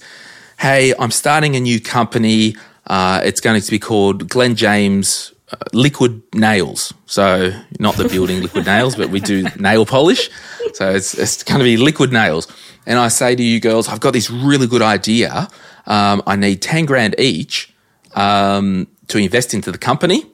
hey, 0.59 0.93
I'm 0.97 1.11
starting 1.11 1.55
a 1.55 1.59
new 1.59 1.79
company. 1.79 2.55
Uh, 2.87 3.21
it's 3.23 3.39
going 3.39 3.61
to 3.61 3.71
be 3.71 3.77
called 3.77 4.27
Glen 4.29 4.55
James 4.55 5.31
uh, 5.51 5.57
Liquid 5.73 6.23
Nails. 6.33 6.91
So 7.05 7.51
not 7.79 7.95
the 7.95 8.09
building 8.09 8.41
liquid 8.41 8.65
nails, 8.73 8.95
but 8.95 9.09
we 9.09 9.19
do 9.19 9.43
nail 9.59 9.85
polish. 9.85 10.31
So 10.73 10.89
it's, 10.89 11.13
it's 11.13 11.43
going 11.43 11.59
to 11.59 11.65
be 11.65 11.77
liquid 11.77 12.11
nails. 12.11 12.47
And 12.87 12.97
I 12.97 13.09
say 13.09 13.35
to 13.35 13.43
you 13.43 13.59
girls, 13.59 13.87
I've 13.87 13.99
got 13.99 14.13
this 14.13 14.31
really 14.31 14.65
good 14.65 14.81
idea. 14.81 15.47
Um, 15.85 16.23
I 16.25 16.35
need 16.35 16.63
10 16.63 16.85
grand 16.85 17.13
each 17.19 17.68
um, 18.15 18.87
to 19.07 19.17
invest 19.17 19.53
into 19.53 19.71
the 19.71 19.77
company. 19.77 20.25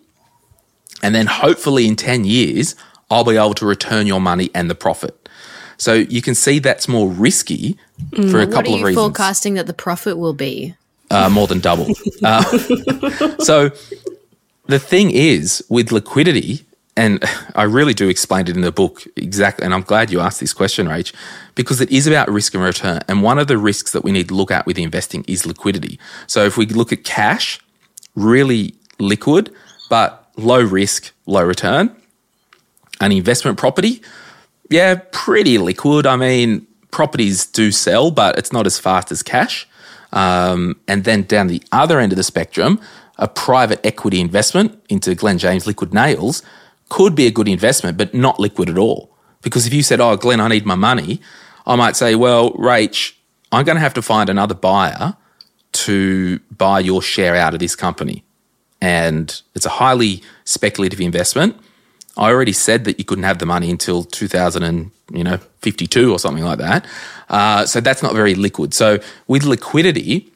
And 1.04 1.14
then 1.14 1.28
hopefully 1.28 1.88
in 1.88 1.96
10 1.96 2.26
years, 2.26 2.76
I'll 3.10 3.24
be 3.24 3.38
able 3.38 3.54
to 3.56 3.66
return 3.66 4.08
your 4.08 4.22
money 4.22 4.50
and 4.56 4.70
the 4.70 4.76
profit. 4.76 5.30
So 5.78 5.94
you 5.94 6.22
can 6.22 6.36
see 6.36 6.60
that's 6.60 6.88
more 6.88 7.10
risky 7.10 7.78
mm, 8.12 8.32
for 8.32 8.40
a 8.40 8.48
couple 8.48 8.76
of 8.76 8.82
reasons. 8.82 8.82
What 8.82 8.88
are 8.88 8.90
you 8.90 8.96
forecasting 8.96 9.54
that 9.56 9.68
the 9.68 9.74
profit 9.74 10.18
will 10.18 10.34
be? 10.34 10.76
Uh, 11.12 11.30
more 11.30 11.48
than 11.48 11.60
double. 11.60 11.88
uh, 12.24 12.42
so 13.40 13.72
the 14.68 14.80
thing 14.80 15.12
is 15.12 15.64
with 15.70 15.92
liquidity, 15.92 16.66
and 16.98 17.24
I 17.56 17.64
really 17.64 17.94
do 17.94 18.08
explain 18.10 18.48
it 18.48 18.56
in 18.56 18.62
the 18.62 18.72
book 18.72 19.04
exactly. 19.16 19.66
And 19.66 19.74
I'm 19.74 19.82
glad 19.82 20.12
you 20.12 20.20
asked 20.20 20.40
this 20.40 20.54
question, 20.54 20.88
Rach, 20.88 21.14
because 21.56 21.82
it 21.82 21.92
is 21.92 22.08
about 22.08 22.30
risk 22.30 22.54
and 22.54 22.64
return. 22.64 23.02
And 23.08 23.22
one 23.22 23.38
of 23.38 23.48
the 23.48 23.58
risks 23.58 23.92
that 23.92 24.04
we 24.04 24.12
need 24.12 24.30
to 24.30 24.34
look 24.34 24.52
at 24.52 24.66
with 24.66 24.78
investing 24.78 25.26
is 25.28 25.46
liquidity. 25.46 26.00
So 26.26 26.46
if 26.46 26.58
we 26.58 26.66
look 26.66 26.92
at 26.92 27.04
cash, 27.04 27.60
really 28.16 28.76
liquid, 29.00 29.54
but 29.90 30.30
low 30.38 30.62
risk, 30.62 31.12
low 31.26 31.44
return. 31.44 31.96
An 33.02 33.12
investment 33.12 33.58
property, 33.58 34.02
yeah, 34.70 35.02
pretty 35.12 35.58
liquid. 35.58 36.06
I 36.06 36.16
mean, 36.16 36.66
properties 36.92 37.46
do 37.46 37.72
sell, 37.72 38.10
but 38.10 38.38
it's 38.38 38.54
not 38.54 38.66
as 38.66 38.80
fast 38.80 39.12
as 39.12 39.22
cash. 39.22 39.68
Um, 40.14 40.80
and 40.88 41.04
then 41.04 41.24
down 41.24 41.48
the 41.48 41.62
other 41.72 42.00
end 42.00 42.14
of 42.14 42.16
the 42.16 42.24
spectrum, 42.24 42.80
a 43.18 43.28
private 43.28 43.86
equity 43.86 44.22
investment 44.22 44.82
into 44.90 45.14
Glen 45.14 45.38
James 45.38 45.68
Liquid 45.68 45.94
Nails 45.94 46.42
could 46.90 47.16
be 47.16 47.28
a 47.28 47.32
good 47.32 47.48
investment, 47.48 47.98
but 47.98 48.14
not 48.14 48.40
liquid 48.40 48.70
at 48.70 48.78
all. 48.78 49.10
Because 49.42 49.68
if 49.68 49.74
you 49.74 49.84
said, 49.84 50.00
Oh, 50.00 50.16
Glen, 50.16 50.40
I 50.40 50.48
need 50.48 50.66
my 50.66 50.76
money, 50.76 51.22
I 51.68 51.76
might 51.76 51.96
say, 51.96 52.16
Well, 52.16 52.54
Rach, 52.54 53.14
I'm 53.52 53.66
going 53.66 53.76
to 53.76 53.82
have 53.82 53.94
to 53.96 54.02
find 54.02 54.30
another 54.30 54.56
buyer 54.56 55.16
to 55.86 56.40
buy 56.58 56.80
your 56.80 57.02
share 57.02 57.36
out 57.36 57.54
of 57.54 57.60
this 57.60 57.76
company. 57.76 58.24
And 58.82 59.42
it's 59.54 59.66
a 59.66 59.70
highly 59.70 60.22
speculative 60.44 61.00
investment. 61.00 61.56
I 62.18 62.30
already 62.30 62.54
said 62.54 62.86
that 62.86 62.98
you 62.98 63.06
couldn't 63.06 63.26
have 63.26 63.40
the 63.40 63.46
money 63.46 63.70
until 63.70 64.04
2000 64.04 64.64
and, 64.64 64.92
you 65.12 65.24
know, 65.24 65.38
52 65.62 66.12
or 66.12 66.20
something 66.20 66.44
like 66.44 66.60
that. 66.60 66.86
Uh, 67.30 67.66
so 67.66 67.82
that's 67.82 68.02
not 68.02 68.14
very 68.14 68.36
liquid. 68.36 68.74
So 68.74 69.00
with 69.28 69.44
liquidity, 69.44 70.32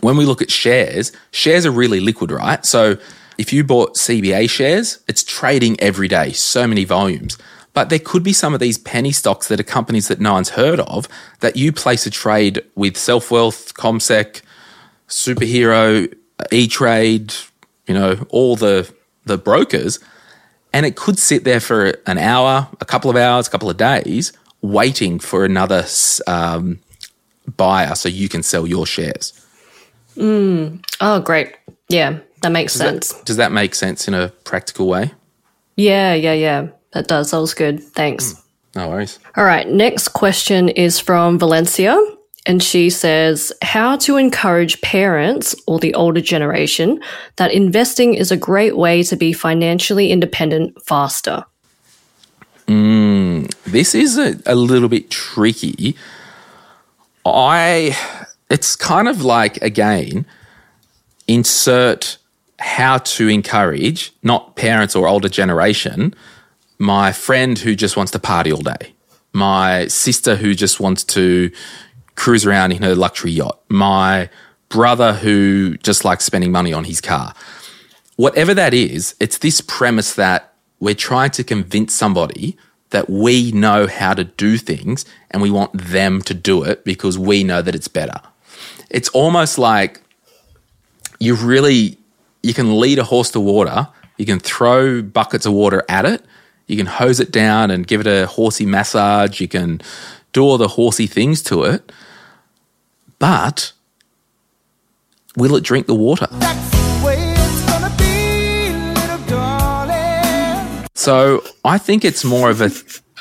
when 0.00 0.16
we 0.16 0.24
look 0.24 0.42
at 0.42 0.50
shares, 0.50 1.12
shares 1.30 1.64
are 1.66 1.70
really 1.70 2.00
liquid, 2.00 2.30
right? 2.30 2.64
So 2.64 2.96
if 3.36 3.52
you 3.52 3.64
bought 3.64 3.94
CBA 3.94 4.50
shares, 4.50 4.98
it's 5.08 5.22
trading 5.22 5.78
every 5.80 6.08
day, 6.08 6.32
so 6.32 6.66
many 6.66 6.84
volumes. 6.84 7.38
But 7.74 7.90
there 7.90 8.00
could 8.00 8.24
be 8.24 8.32
some 8.32 8.54
of 8.54 8.60
these 8.60 8.78
penny 8.78 9.12
stocks 9.12 9.48
that 9.48 9.60
are 9.60 9.64
companies 9.64 10.08
that 10.08 10.20
no 10.20 10.32
one's 10.32 10.50
heard 10.50 10.80
of 10.80 11.08
that 11.40 11.56
you 11.56 11.72
place 11.72 12.06
a 12.06 12.10
trade 12.10 12.64
with 12.74 12.94
SelfWealth, 12.94 13.72
CommSec, 13.74 14.42
Superhero, 15.08 16.12
E 16.52 16.68
Trade, 16.68 17.34
you 17.86 17.94
know, 17.94 18.26
all 18.30 18.56
the 18.56 18.92
the 19.24 19.38
brokers, 19.38 19.98
and 20.72 20.86
it 20.86 20.96
could 20.96 21.18
sit 21.18 21.44
there 21.44 21.60
for 21.60 21.94
an 22.06 22.18
hour, 22.18 22.68
a 22.80 22.84
couple 22.84 23.10
of 23.10 23.16
hours, 23.16 23.46
a 23.46 23.50
couple 23.50 23.70
of 23.70 23.76
days, 23.76 24.32
waiting 24.62 25.18
for 25.18 25.44
another 25.44 25.84
um, 26.26 26.80
buyer 27.56 27.94
so 27.94 28.08
you 28.08 28.28
can 28.28 28.42
sell 28.42 28.66
your 28.66 28.86
shares. 28.86 29.32
Mm. 30.16 30.84
Oh, 31.00 31.20
great! 31.20 31.56
Yeah, 31.88 32.18
that 32.42 32.52
makes 32.52 32.74
does 32.74 32.80
sense. 32.80 33.12
That, 33.12 33.24
does 33.24 33.36
that 33.36 33.52
make 33.52 33.74
sense 33.74 34.08
in 34.08 34.14
a 34.14 34.28
practical 34.44 34.88
way? 34.88 35.12
Yeah, 35.76 36.14
yeah, 36.14 36.32
yeah. 36.32 36.68
That 36.92 37.06
does. 37.06 37.30
That 37.30 37.40
was 37.40 37.54
good. 37.54 37.82
Thanks. 37.82 38.42
No 38.74 38.88
worries. 38.88 39.18
All 39.36 39.44
right. 39.44 39.68
Next 39.68 40.08
question 40.08 40.68
is 40.68 41.00
from 41.00 41.38
Valencia. 41.38 41.98
And 42.48 42.62
she 42.62 42.88
says, 42.88 43.52
How 43.60 43.96
to 43.98 44.16
encourage 44.16 44.80
parents 44.80 45.54
or 45.66 45.78
the 45.78 45.92
older 45.92 46.22
generation 46.22 47.00
that 47.36 47.52
investing 47.52 48.14
is 48.14 48.32
a 48.32 48.38
great 48.38 48.76
way 48.76 49.02
to 49.04 49.16
be 49.16 49.34
financially 49.34 50.10
independent 50.10 50.82
faster. 50.82 51.44
Mm, 52.66 53.54
this 53.64 53.94
is 53.94 54.16
a, 54.16 54.40
a 54.46 54.54
little 54.54 54.88
bit 54.88 55.10
tricky. 55.10 55.94
I, 57.26 57.94
it's 58.50 58.76
kind 58.76 59.08
of 59.08 59.22
like, 59.22 59.58
again, 59.58 60.24
insert 61.26 62.16
how 62.58 62.98
to 62.98 63.28
encourage, 63.28 64.12
not 64.22 64.56
parents 64.56 64.96
or 64.96 65.06
older 65.06 65.28
generation, 65.28 66.14
my 66.78 67.12
friend 67.12 67.58
who 67.58 67.74
just 67.74 67.96
wants 67.96 68.12
to 68.12 68.18
party 68.18 68.52
all 68.52 68.62
day, 68.62 68.94
my 69.34 69.86
sister 69.88 70.34
who 70.34 70.54
just 70.54 70.80
wants 70.80 71.04
to 71.04 71.50
cruise 72.18 72.44
around 72.44 72.72
in 72.72 72.82
her 72.82 72.96
luxury 72.96 73.30
yacht, 73.30 73.60
my 73.68 74.28
brother 74.68 75.14
who 75.14 75.76
just 75.78 76.04
likes 76.04 76.24
spending 76.24 76.50
money 76.50 76.72
on 76.72 76.84
his 76.84 77.00
car. 77.00 77.32
Whatever 78.16 78.54
that 78.54 78.74
is, 78.74 79.14
it's 79.20 79.38
this 79.38 79.60
premise 79.60 80.14
that 80.14 80.52
we're 80.80 80.96
trying 80.96 81.30
to 81.30 81.44
convince 81.44 81.94
somebody 81.94 82.56
that 82.90 83.08
we 83.08 83.52
know 83.52 83.86
how 83.86 84.14
to 84.14 84.24
do 84.24 84.58
things 84.58 85.04
and 85.30 85.40
we 85.40 85.50
want 85.50 85.70
them 85.72 86.20
to 86.22 86.34
do 86.34 86.64
it 86.64 86.84
because 86.84 87.16
we 87.16 87.44
know 87.44 87.62
that 87.62 87.74
it's 87.74 87.88
better. 87.88 88.20
It's 88.90 89.08
almost 89.10 89.56
like 89.56 90.00
you 91.20 91.36
really 91.36 91.98
you 92.42 92.52
can 92.52 92.80
lead 92.80 92.98
a 92.98 93.04
horse 93.04 93.30
to 93.30 93.40
water, 93.40 93.88
you 94.16 94.26
can 94.26 94.40
throw 94.40 95.02
buckets 95.02 95.46
of 95.46 95.52
water 95.52 95.84
at 95.88 96.04
it, 96.04 96.24
you 96.66 96.76
can 96.76 96.86
hose 96.86 97.20
it 97.20 97.30
down 97.30 97.70
and 97.70 97.86
give 97.86 98.00
it 98.00 98.06
a 98.06 98.26
horsey 98.26 98.66
massage, 98.66 99.40
you 99.40 99.48
can 99.48 99.80
do 100.32 100.42
all 100.42 100.58
the 100.58 100.68
horsey 100.68 101.06
things 101.06 101.42
to 101.42 101.62
it. 101.62 101.92
But 103.18 103.72
will 105.36 105.56
it 105.56 105.64
drink 105.64 105.86
the 105.86 105.94
water? 105.94 106.28
So 110.94 111.42
I 111.64 111.78
think 111.78 112.04
it's 112.04 112.24
more 112.24 112.50
of 112.50 112.60
a, 112.60 112.70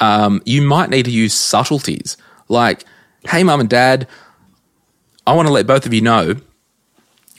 um, 0.03 0.41
you 0.45 0.61
might 0.61 0.89
need 0.89 1.05
to 1.05 1.11
use 1.11 1.33
subtleties 1.33 2.17
like, 2.49 2.83
hey, 3.29 3.43
mum 3.43 3.59
and 3.59 3.69
dad, 3.69 4.07
I 5.25 5.33
want 5.33 5.47
to 5.47 5.53
let 5.53 5.67
both 5.67 5.85
of 5.85 5.93
you 5.93 6.01
know 6.01 6.35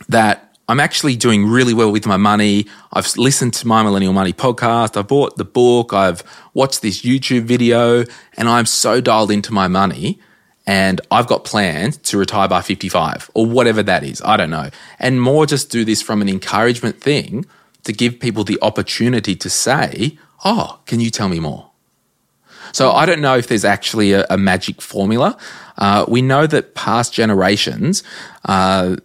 that 0.08 0.54
I'm 0.68 0.80
actually 0.80 1.16
doing 1.16 1.46
really 1.46 1.74
well 1.74 1.90
with 1.90 2.06
my 2.06 2.16
money. 2.16 2.66
I've 2.92 3.16
listened 3.16 3.54
to 3.54 3.66
my 3.66 3.82
Millennial 3.82 4.12
Money 4.12 4.32
podcast. 4.32 4.96
I've 4.96 5.08
bought 5.08 5.36
the 5.36 5.44
book. 5.44 5.92
I've 5.92 6.22
watched 6.54 6.82
this 6.82 7.02
YouTube 7.02 7.42
video 7.42 8.04
and 8.36 8.48
I'm 8.48 8.66
so 8.66 9.00
dialed 9.00 9.30
into 9.30 9.52
my 9.52 9.66
money 9.66 10.20
and 10.68 11.00
I've 11.10 11.26
got 11.26 11.46
plans 11.46 11.96
to 11.96 12.18
retire 12.18 12.46
by 12.46 12.60
55 12.60 13.30
or 13.32 13.46
whatever 13.46 13.82
that 13.82 14.04
is. 14.04 14.20
I 14.22 14.36
don't 14.36 14.50
know. 14.50 14.68
And 14.98 15.20
more 15.20 15.46
just 15.46 15.70
do 15.70 15.82
this 15.82 16.02
from 16.02 16.20
an 16.20 16.28
encouragement 16.28 17.00
thing 17.00 17.46
to 17.84 17.92
give 17.94 18.20
people 18.20 18.44
the 18.44 18.58
opportunity 18.60 19.34
to 19.34 19.48
say, 19.48 20.18
Oh, 20.44 20.78
can 20.84 21.00
you 21.00 21.08
tell 21.08 21.30
me 21.30 21.40
more? 21.40 21.70
So 22.72 22.92
I 22.92 23.06
don't 23.06 23.22
know 23.22 23.34
if 23.34 23.48
there's 23.48 23.64
actually 23.64 24.12
a, 24.12 24.26
a 24.28 24.36
magic 24.36 24.82
formula. 24.82 25.38
Uh, 25.78 26.04
we 26.06 26.20
know 26.20 26.46
that 26.46 26.74
past 26.74 27.14
generations 27.14 28.02
uh, 28.44 28.96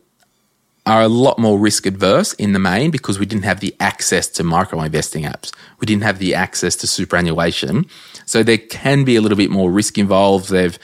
are 0.86 1.02
a 1.02 1.08
lot 1.08 1.40
more 1.40 1.58
risk 1.58 1.86
adverse 1.86 2.34
in 2.34 2.52
the 2.52 2.60
main 2.60 2.92
because 2.92 3.20
we 3.20 3.26
didn't 3.26 3.46
have 3.46 3.62
the 3.62 3.74
access 3.80 4.28
to 4.28 4.44
micro 4.44 4.82
investing 4.82 5.24
apps. 5.24 5.54
We 5.80 5.86
didn't 5.86 6.04
have 6.04 6.20
the 6.20 6.36
access 6.36 6.76
to 6.78 6.88
superannuation. 6.88 7.86
So 8.26 8.44
there 8.44 8.58
can 8.58 9.06
be 9.06 9.16
a 9.16 9.22
little 9.22 9.38
bit 9.38 9.50
more 9.50 9.72
risk 9.72 9.98
involved. 9.98 10.50
They've, 10.50 10.78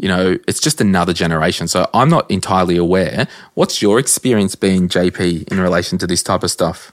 you 0.00 0.08
know, 0.08 0.38
it's 0.48 0.60
just 0.60 0.80
another 0.80 1.12
generation. 1.12 1.68
So 1.68 1.88
I'm 1.94 2.08
not 2.08 2.30
entirely 2.30 2.76
aware. 2.76 3.28
What's 3.54 3.82
your 3.82 3.98
experience 3.98 4.54
been, 4.56 4.88
JP, 4.88 5.50
in 5.52 5.60
relation 5.60 5.98
to 5.98 6.06
this 6.06 6.22
type 6.22 6.42
of 6.42 6.50
stuff? 6.50 6.92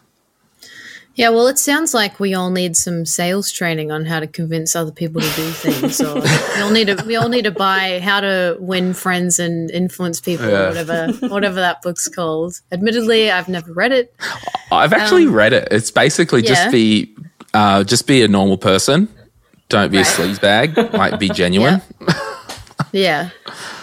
Yeah, 1.15 1.29
well, 1.29 1.47
it 1.47 1.57
sounds 1.57 1.95
like 1.95 2.19
we 2.19 2.35
all 2.35 2.51
need 2.51 2.77
some 2.77 3.03
sales 3.03 3.51
training 3.51 3.91
on 3.91 4.05
how 4.05 4.19
to 4.19 4.27
convince 4.27 4.75
other 4.75 4.91
people 4.91 5.19
to 5.19 5.27
do 5.35 5.49
things, 5.49 5.99
or 5.99 6.13
we 6.21 6.61
all 6.61 6.69
need 6.69 6.85
to 6.95 7.03
we 7.07 7.15
all 7.15 7.27
need 7.27 7.45
to 7.45 7.51
buy 7.51 7.99
how 8.03 8.19
to 8.21 8.55
win 8.59 8.93
friends 8.93 9.39
and 9.39 9.71
influence 9.71 10.19
people, 10.21 10.47
Yeah. 10.47 10.65
or 10.65 10.67
whatever 10.67 11.07
whatever 11.27 11.55
that 11.55 11.81
book's 11.81 12.07
called. 12.07 12.61
Admittedly, 12.71 13.31
I've 13.31 13.49
never 13.49 13.73
read 13.73 13.93
it. 13.93 14.13
I've 14.71 14.93
actually 14.93 15.25
read 15.25 15.53
it. 15.53 15.67
It's 15.71 15.89
basically 15.89 16.41
Um, 16.41 16.45
yeah. 16.45 16.53
just 16.53 16.71
be 16.71 17.15
uh, 17.55 17.83
just 17.83 18.05
be 18.05 18.21
a 18.21 18.27
normal 18.27 18.59
person. 18.59 19.07
Don't 19.69 19.91
be 19.91 19.97
a 19.97 20.03
sleazebag. 20.03 20.93
Like 20.93 21.19
be 21.19 21.29
genuine. 21.43 21.81
Yeah. 21.99 22.13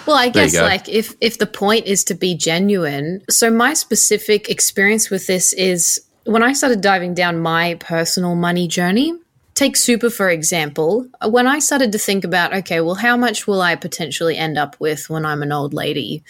Well, 0.06 0.16
I 0.16 0.28
guess 0.28 0.54
like 0.54 0.88
if 0.88 1.14
if 1.20 1.38
the 1.38 1.46
point 1.46 1.86
is 1.86 2.04
to 2.04 2.14
be 2.14 2.36
genuine. 2.36 3.22
So 3.30 3.50
my 3.50 3.74
specific 3.74 4.48
experience 4.48 5.10
with 5.10 5.26
this 5.26 5.52
is 5.52 6.00
when 6.24 6.42
I 6.42 6.52
started 6.52 6.80
diving 6.80 7.14
down 7.14 7.40
my 7.40 7.74
personal 7.80 8.34
money 8.34 8.68
journey. 8.68 9.14
Take 9.54 9.76
super 9.76 10.10
for 10.10 10.30
example. 10.30 11.06
When 11.24 11.46
I 11.46 11.60
started 11.60 11.92
to 11.92 11.98
think 11.98 12.24
about, 12.24 12.52
okay, 12.54 12.80
well, 12.80 12.96
how 12.96 13.16
much 13.16 13.46
will 13.46 13.62
I 13.62 13.76
potentially 13.76 14.36
end 14.36 14.58
up 14.58 14.76
with 14.80 15.08
when 15.08 15.24
I'm 15.24 15.42
an 15.42 15.52
old 15.52 15.74
lady? 15.74 16.24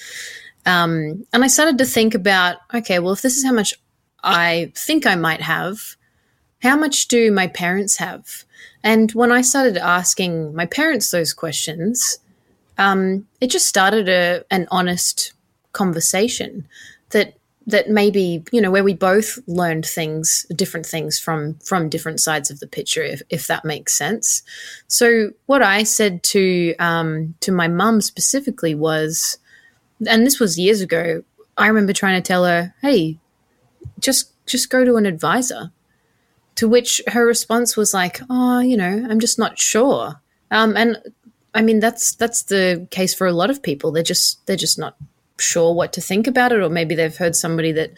Um, 0.66 1.26
and 1.32 1.44
I 1.44 1.48
started 1.48 1.78
to 1.78 1.84
think 1.84 2.14
about, 2.14 2.56
okay, 2.72 2.98
well, 2.98 3.12
if 3.12 3.22
this 3.22 3.36
is 3.36 3.44
how 3.44 3.52
much 3.52 3.74
I 4.22 4.72
think 4.74 5.06
I 5.06 5.14
might 5.14 5.42
have, 5.42 5.96
how 6.62 6.76
much 6.76 7.08
do 7.08 7.30
my 7.30 7.46
parents 7.46 7.98
have? 7.98 8.44
And 8.82 9.10
when 9.12 9.32
I 9.32 9.42
started 9.42 9.76
asking 9.76 10.54
my 10.54 10.66
parents 10.66 11.10
those 11.10 11.32
questions, 11.32 12.18
um, 12.78 13.26
it 13.40 13.48
just 13.48 13.66
started 13.66 14.08
a 14.08 14.44
an 14.50 14.66
honest 14.70 15.32
conversation 15.72 16.66
that 17.10 17.34
that 17.66 17.88
maybe 17.88 18.44
you 18.52 18.60
know 18.60 18.70
where 18.70 18.84
we 18.84 18.94
both 18.94 19.38
learned 19.46 19.86
things 19.86 20.46
different 20.54 20.86
things 20.86 21.18
from 21.18 21.54
from 21.54 21.88
different 21.88 22.20
sides 22.20 22.50
of 22.50 22.60
the 22.60 22.66
picture 22.66 23.02
if, 23.02 23.22
if 23.30 23.46
that 23.46 23.64
makes 23.64 23.94
sense. 23.94 24.42
So 24.88 25.30
what 25.46 25.62
i 25.62 25.82
said 25.82 26.22
to 26.24 26.74
um 26.78 27.34
to 27.40 27.52
my 27.52 27.68
mum 27.68 28.00
specifically 28.00 28.74
was 28.74 29.38
and 30.06 30.26
this 30.26 30.38
was 30.38 30.58
years 30.58 30.80
ago 30.80 31.22
i 31.56 31.66
remember 31.66 31.92
trying 31.92 32.20
to 32.20 32.26
tell 32.26 32.44
her 32.44 32.74
hey 32.82 33.18
just 33.98 34.32
just 34.46 34.70
go 34.70 34.84
to 34.84 34.96
an 34.96 35.06
advisor. 35.06 35.70
To 36.56 36.68
which 36.68 37.02
her 37.08 37.26
response 37.26 37.76
was 37.76 37.92
like 37.94 38.20
oh 38.30 38.60
you 38.60 38.76
know 38.76 39.06
i'm 39.10 39.20
just 39.20 39.38
not 39.38 39.58
sure. 39.58 40.20
Um 40.50 40.76
and 40.76 40.98
I 41.54 41.62
mean, 41.62 41.80
that's 41.80 42.14
that's 42.14 42.42
the 42.44 42.86
case 42.90 43.14
for 43.14 43.26
a 43.26 43.32
lot 43.32 43.50
of 43.50 43.62
people. 43.62 43.92
They're 43.92 44.02
just 44.02 44.44
they're 44.46 44.56
just 44.56 44.78
not 44.78 44.96
sure 45.38 45.72
what 45.72 45.92
to 45.94 46.00
think 46.00 46.26
about 46.26 46.52
it, 46.52 46.60
or 46.60 46.68
maybe 46.68 46.94
they've 46.94 47.16
heard 47.16 47.36
somebody 47.36 47.72
that 47.72 47.92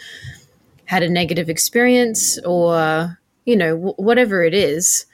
had 0.85 1.03
a 1.03 1.09
negative 1.09 1.49
experience, 1.49 2.38
or 2.45 3.19
you 3.45 3.57
know, 3.57 3.77
w- 3.77 3.95
whatever 3.97 4.42
it 4.45 4.55
is. 4.55 5.07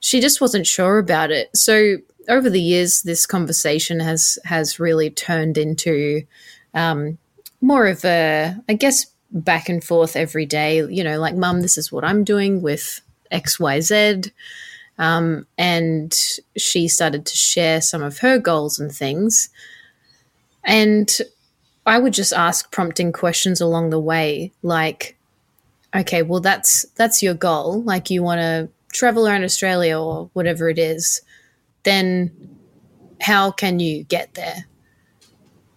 She 0.00 0.20
just 0.20 0.40
wasn't 0.40 0.66
sure 0.66 0.98
about 0.98 1.32
it. 1.32 1.50
So 1.56 1.96
over 2.28 2.48
the 2.48 2.62
years, 2.62 3.02
this 3.02 3.26
conversation 3.26 3.98
has 4.00 4.38
has 4.44 4.78
really 4.78 5.10
turned 5.10 5.58
into 5.58 6.22
um, 6.74 7.18
more 7.60 7.88
of 7.88 8.04
a, 8.04 8.56
I 8.68 8.74
guess, 8.74 9.06
back 9.32 9.68
and 9.68 9.82
forth 9.82 10.14
every 10.14 10.46
day. 10.46 10.76
You 10.86 11.02
know, 11.02 11.18
like, 11.18 11.34
Mum, 11.34 11.62
this 11.62 11.76
is 11.76 11.90
what 11.90 12.04
I'm 12.04 12.22
doing 12.22 12.62
with 12.62 13.00
X, 13.32 13.58
Y, 13.58 13.80
Z 13.80 14.22
Um, 14.98 15.46
and 15.56 16.12
she 16.56 16.88
started 16.88 17.24
to 17.26 17.36
share 17.36 17.80
some 17.80 18.02
of 18.02 18.18
her 18.18 18.38
goals 18.38 18.80
and 18.80 18.90
things. 18.90 19.48
And 20.64 21.08
I 21.86 21.98
would 21.98 22.12
just 22.12 22.32
ask 22.32 22.70
prompting 22.72 23.12
questions 23.12 23.60
along 23.60 23.90
the 23.90 24.00
way, 24.00 24.52
like, 24.62 25.16
okay, 25.94 26.22
well 26.22 26.40
that's 26.40 26.84
that's 26.96 27.22
your 27.22 27.34
goal. 27.34 27.82
Like 27.82 28.10
you 28.10 28.22
want 28.22 28.40
to 28.40 28.68
travel 28.92 29.26
around 29.26 29.44
Australia 29.44 29.98
or 29.98 30.30
whatever 30.32 30.68
it 30.68 30.78
is, 30.78 31.22
then 31.84 32.30
how 33.20 33.50
can 33.50 33.80
you 33.80 34.04
get 34.04 34.34
there? 34.34 34.66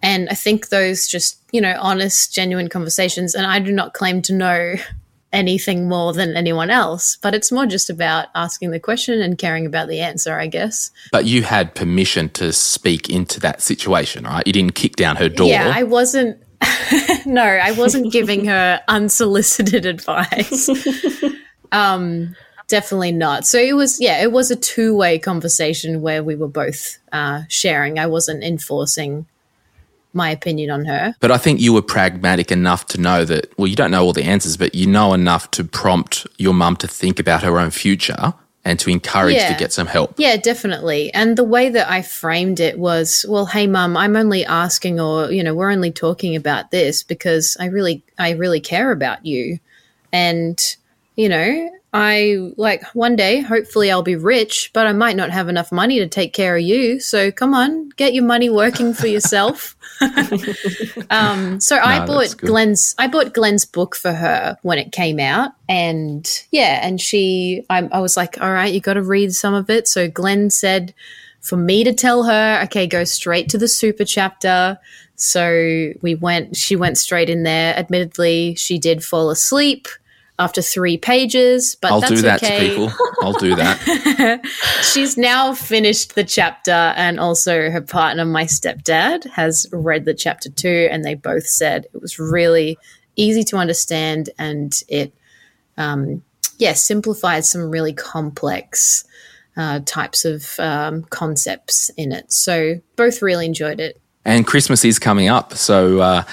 And 0.03 0.27
I 0.29 0.33
think 0.33 0.69
those 0.69 1.07
just, 1.07 1.39
you 1.51 1.61
know, 1.61 1.77
honest, 1.79 2.33
genuine 2.33 2.69
conversations, 2.69 3.35
and 3.35 3.45
I 3.45 3.59
do 3.59 3.71
not 3.71 3.93
claim 3.93 4.21
to 4.23 4.33
know 4.33 4.75
anything 5.33 5.87
more 5.87 6.13
than 6.13 6.35
anyone 6.35 6.69
else, 6.69 7.17
but 7.21 7.33
it's 7.33 7.51
more 7.51 7.65
just 7.65 7.89
about 7.89 8.27
asking 8.35 8.71
the 8.71 8.79
question 8.79 9.21
and 9.21 9.37
caring 9.37 9.65
about 9.65 9.87
the 9.87 9.99
answer, 9.99 10.37
I 10.37 10.47
guess. 10.47 10.91
But 11.11 11.25
you 11.25 11.43
had 11.43 11.73
permission 11.75 12.29
to 12.29 12.51
speak 12.51 13.09
into 13.09 13.39
that 13.41 13.61
situation, 13.61 14.25
right? 14.25 14.45
You 14.45 14.53
didn't 14.53 14.75
kick 14.75 14.95
down 14.95 15.15
her 15.17 15.29
door. 15.29 15.47
Yeah, 15.47 15.71
I 15.73 15.83
wasn't. 15.83 16.41
no, 17.25 17.43
I 17.43 17.71
wasn't 17.71 18.11
giving 18.11 18.45
her 18.45 18.81
unsolicited 18.87 19.85
advice. 19.87 20.69
um, 21.71 22.35
definitely 22.67 23.11
not. 23.11 23.45
So 23.47 23.57
it 23.57 23.73
was, 23.73 23.99
yeah, 23.99 24.21
it 24.21 24.31
was 24.31 24.51
a 24.51 24.55
two 24.55 24.95
way 24.95 25.17
conversation 25.17 26.01
where 26.01 26.23
we 26.23 26.35
were 26.35 26.47
both 26.47 26.97
uh, 27.11 27.43
sharing. 27.47 27.97
I 27.97 28.07
wasn't 28.07 28.43
enforcing 28.43 29.25
my 30.13 30.29
opinion 30.29 30.69
on 30.69 30.85
her. 30.85 31.15
But 31.19 31.31
I 31.31 31.37
think 31.37 31.59
you 31.59 31.73
were 31.73 31.81
pragmatic 31.81 32.51
enough 32.51 32.87
to 32.87 32.99
know 32.99 33.25
that, 33.25 33.57
well, 33.57 33.67
you 33.67 33.75
don't 33.75 33.91
know 33.91 34.03
all 34.03 34.13
the 34.13 34.23
answers, 34.23 34.57
but 34.57 34.75
you 34.75 34.87
know 34.87 35.13
enough 35.13 35.51
to 35.51 35.63
prompt 35.63 36.27
your 36.37 36.53
mum 36.53 36.75
to 36.77 36.87
think 36.87 37.19
about 37.19 37.43
her 37.43 37.57
own 37.59 37.71
future 37.71 38.33
and 38.63 38.77
to 38.79 38.91
encourage 38.91 39.35
Yeah. 39.35 39.51
to 39.51 39.57
get 39.57 39.73
some 39.73 39.87
help. 39.87 40.13
Yeah, 40.17 40.35
definitely. 40.37 41.11
And 41.13 41.35
the 41.37 41.43
way 41.43 41.69
that 41.69 41.89
I 41.89 42.01
framed 42.03 42.59
it 42.59 42.77
was, 42.77 43.25
well, 43.27 43.47
hey 43.47 43.65
mum, 43.67 43.97
I'm 43.97 44.15
only 44.15 44.45
asking 44.45 44.99
or, 44.99 45.31
you 45.31 45.43
know, 45.43 45.55
we're 45.55 45.71
only 45.71 45.91
talking 45.91 46.35
about 46.35 46.69
this 46.71 47.01
because 47.01 47.57
I 47.59 47.65
really 47.65 48.03
I 48.19 48.31
really 48.31 48.59
care 48.59 48.91
about 48.91 49.25
you. 49.25 49.57
And, 50.13 50.59
you 51.21 51.29
know, 51.29 51.69
I 51.93 52.51
like 52.57 52.83
one 52.95 53.15
day, 53.15 53.41
hopefully 53.41 53.91
I'll 53.91 54.01
be 54.01 54.15
rich, 54.15 54.71
but 54.73 54.87
I 54.87 54.91
might 54.91 55.15
not 55.15 55.29
have 55.29 55.49
enough 55.49 55.71
money 55.71 55.99
to 55.99 56.07
take 56.07 56.33
care 56.33 56.55
of 56.55 56.63
you. 56.63 56.99
So 56.99 57.31
come 57.31 57.53
on, 57.53 57.89
get 57.89 58.15
your 58.15 58.23
money 58.23 58.49
working 58.49 58.95
for 58.95 59.05
yourself. 59.05 59.75
um, 61.11 61.59
so 61.59 61.77
I 61.77 61.99
No, 61.99 62.17
that's 62.17 62.33
bought. 62.33 62.47
Glen's 62.47 62.95
I 62.97 63.05
bought 63.05 63.35
Glen's 63.35 63.65
book 63.65 63.95
for 63.95 64.13
her 64.13 64.57
when 64.63 64.79
it 64.79 64.91
came 64.91 65.19
out, 65.19 65.51
and 65.69 66.27
yeah, 66.49 66.79
and 66.81 66.99
she 66.99 67.67
I, 67.69 67.87
I 67.91 67.99
was 67.99 68.17
like, 68.17 68.41
all 68.41 68.51
right, 68.51 68.73
you 68.73 68.79
got 68.79 68.95
to 68.95 69.03
read 69.03 69.31
some 69.33 69.53
of 69.53 69.69
it. 69.69 69.87
So 69.87 70.09
Glen 70.09 70.49
said 70.49 70.95
for 71.39 71.55
me 71.55 71.83
to 71.83 71.93
tell 71.93 72.23
her, 72.23 72.61
okay, 72.63 72.87
go 72.87 73.03
straight 73.03 73.47
to 73.49 73.59
the 73.59 73.67
super 73.67 74.05
chapter. 74.05 74.79
So 75.17 75.93
we 76.01 76.15
went. 76.15 76.55
She 76.57 76.75
went 76.75 76.97
straight 76.97 77.29
in 77.29 77.43
there. 77.43 77.77
Admittedly, 77.77 78.55
she 78.55 78.79
did 78.79 79.03
fall 79.03 79.29
asleep 79.29 79.87
after 80.41 80.61
three 80.61 80.97
pages, 80.97 81.75
but 81.79 81.91
I'll 81.91 82.01
that's 82.01 82.13
do 82.13 82.21
that 82.23 82.43
okay. 82.43 82.59
to 82.59 82.69
people. 82.69 82.93
I'll 83.21 83.33
do 83.33 83.55
that. 83.55 84.41
She's 84.81 85.15
now 85.15 85.53
finished 85.53 86.15
the 86.15 86.23
chapter, 86.23 86.71
and 86.71 87.19
also 87.19 87.69
her 87.69 87.81
partner, 87.81 88.25
my 88.25 88.45
stepdad, 88.45 89.29
has 89.29 89.67
read 89.71 90.05
the 90.05 90.15
chapter 90.15 90.49
too, 90.49 90.87
and 90.91 91.05
they 91.05 91.13
both 91.13 91.45
said 91.45 91.85
it 91.93 92.01
was 92.01 92.17
really 92.17 92.79
easy 93.15 93.43
to 93.43 93.57
understand, 93.57 94.31
and 94.39 94.81
it, 94.87 95.13
um, 95.77 96.23
yeah, 96.57 96.73
simplified 96.73 97.45
some 97.45 97.69
really 97.69 97.93
complex 97.93 99.05
uh, 99.55 99.81
types 99.85 100.25
of 100.25 100.59
um, 100.59 101.03
concepts 101.03 101.89
in 101.97 102.11
it. 102.11 102.33
So 102.33 102.81
both 102.95 103.21
really 103.21 103.45
enjoyed 103.45 103.79
it. 103.79 104.01
And 104.25 104.47
Christmas 104.47 104.83
is 104.83 104.97
coming 104.97 105.29
up, 105.29 105.53
so 105.53 105.99
uh, 105.99 106.23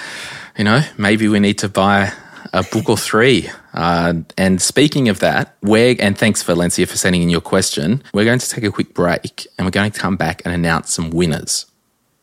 you 0.57 0.63
know 0.63 0.81
maybe 0.97 1.27
we 1.27 1.39
need 1.39 1.59
to 1.59 1.69
buy 1.69 2.11
a 2.53 2.63
book 2.63 2.89
or 2.89 2.97
three. 2.97 3.49
Uh, 3.73 4.13
and 4.37 4.61
speaking 4.61 5.09
of 5.09 5.19
that, 5.19 5.55
we're 5.61 5.95
and 5.99 6.17
thanks 6.17 6.43
Valencia 6.43 6.85
for 6.87 6.97
sending 6.97 7.21
in 7.21 7.29
your 7.29 7.41
question. 7.41 8.03
We're 8.13 8.25
going 8.25 8.39
to 8.39 8.49
take 8.49 8.63
a 8.63 8.71
quick 8.71 8.93
break, 8.93 9.47
and 9.57 9.65
we're 9.65 9.71
going 9.71 9.91
to 9.91 9.99
come 9.99 10.15
back 10.15 10.41
and 10.45 10.53
announce 10.53 10.93
some 10.93 11.09
winners. 11.11 11.65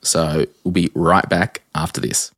So 0.02 0.46
we'll 0.64 0.72
be 0.72 0.90
right 0.94 1.28
back 1.28 1.62
after 1.74 2.00
this. 2.00 2.32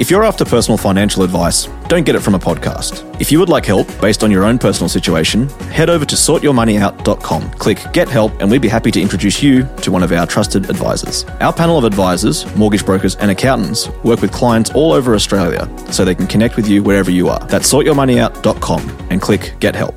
If 0.00 0.10
you're 0.10 0.24
after 0.24 0.46
personal 0.46 0.78
financial 0.78 1.24
advice, 1.24 1.66
don't 1.88 2.04
get 2.06 2.14
it 2.14 2.20
from 2.20 2.34
a 2.34 2.38
podcast. 2.38 3.04
If 3.20 3.30
you 3.30 3.38
would 3.38 3.50
like 3.50 3.66
help 3.66 3.86
based 4.00 4.24
on 4.24 4.30
your 4.30 4.44
own 4.44 4.58
personal 4.58 4.88
situation, 4.88 5.46
head 5.68 5.90
over 5.90 6.06
to 6.06 6.16
sortyourmoneyout.com, 6.16 7.50
click 7.58 7.84
Get 7.92 8.08
Help, 8.08 8.32
and 8.40 8.50
we'd 8.50 8.62
be 8.62 8.68
happy 8.68 8.90
to 8.92 8.98
introduce 8.98 9.42
you 9.42 9.68
to 9.82 9.92
one 9.92 10.02
of 10.02 10.10
our 10.10 10.26
trusted 10.26 10.70
advisors. 10.70 11.24
Our 11.42 11.52
panel 11.52 11.76
of 11.76 11.84
advisors, 11.84 12.46
mortgage 12.56 12.86
brokers, 12.86 13.16
and 13.16 13.30
accountants 13.30 13.90
work 14.02 14.22
with 14.22 14.32
clients 14.32 14.70
all 14.70 14.94
over 14.94 15.14
Australia 15.14 15.68
so 15.90 16.06
they 16.06 16.14
can 16.14 16.26
connect 16.26 16.56
with 16.56 16.66
you 16.66 16.82
wherever 16.82 17.10
you 17.10 17.28
are. 17.28 17.40
That's 17.40 17.70
sortyourmoneyout.com 17.70 19.08
and 19.10 19.20
click 19.20 19.52
Get 19.60 19.76
Help. 19.76 19.94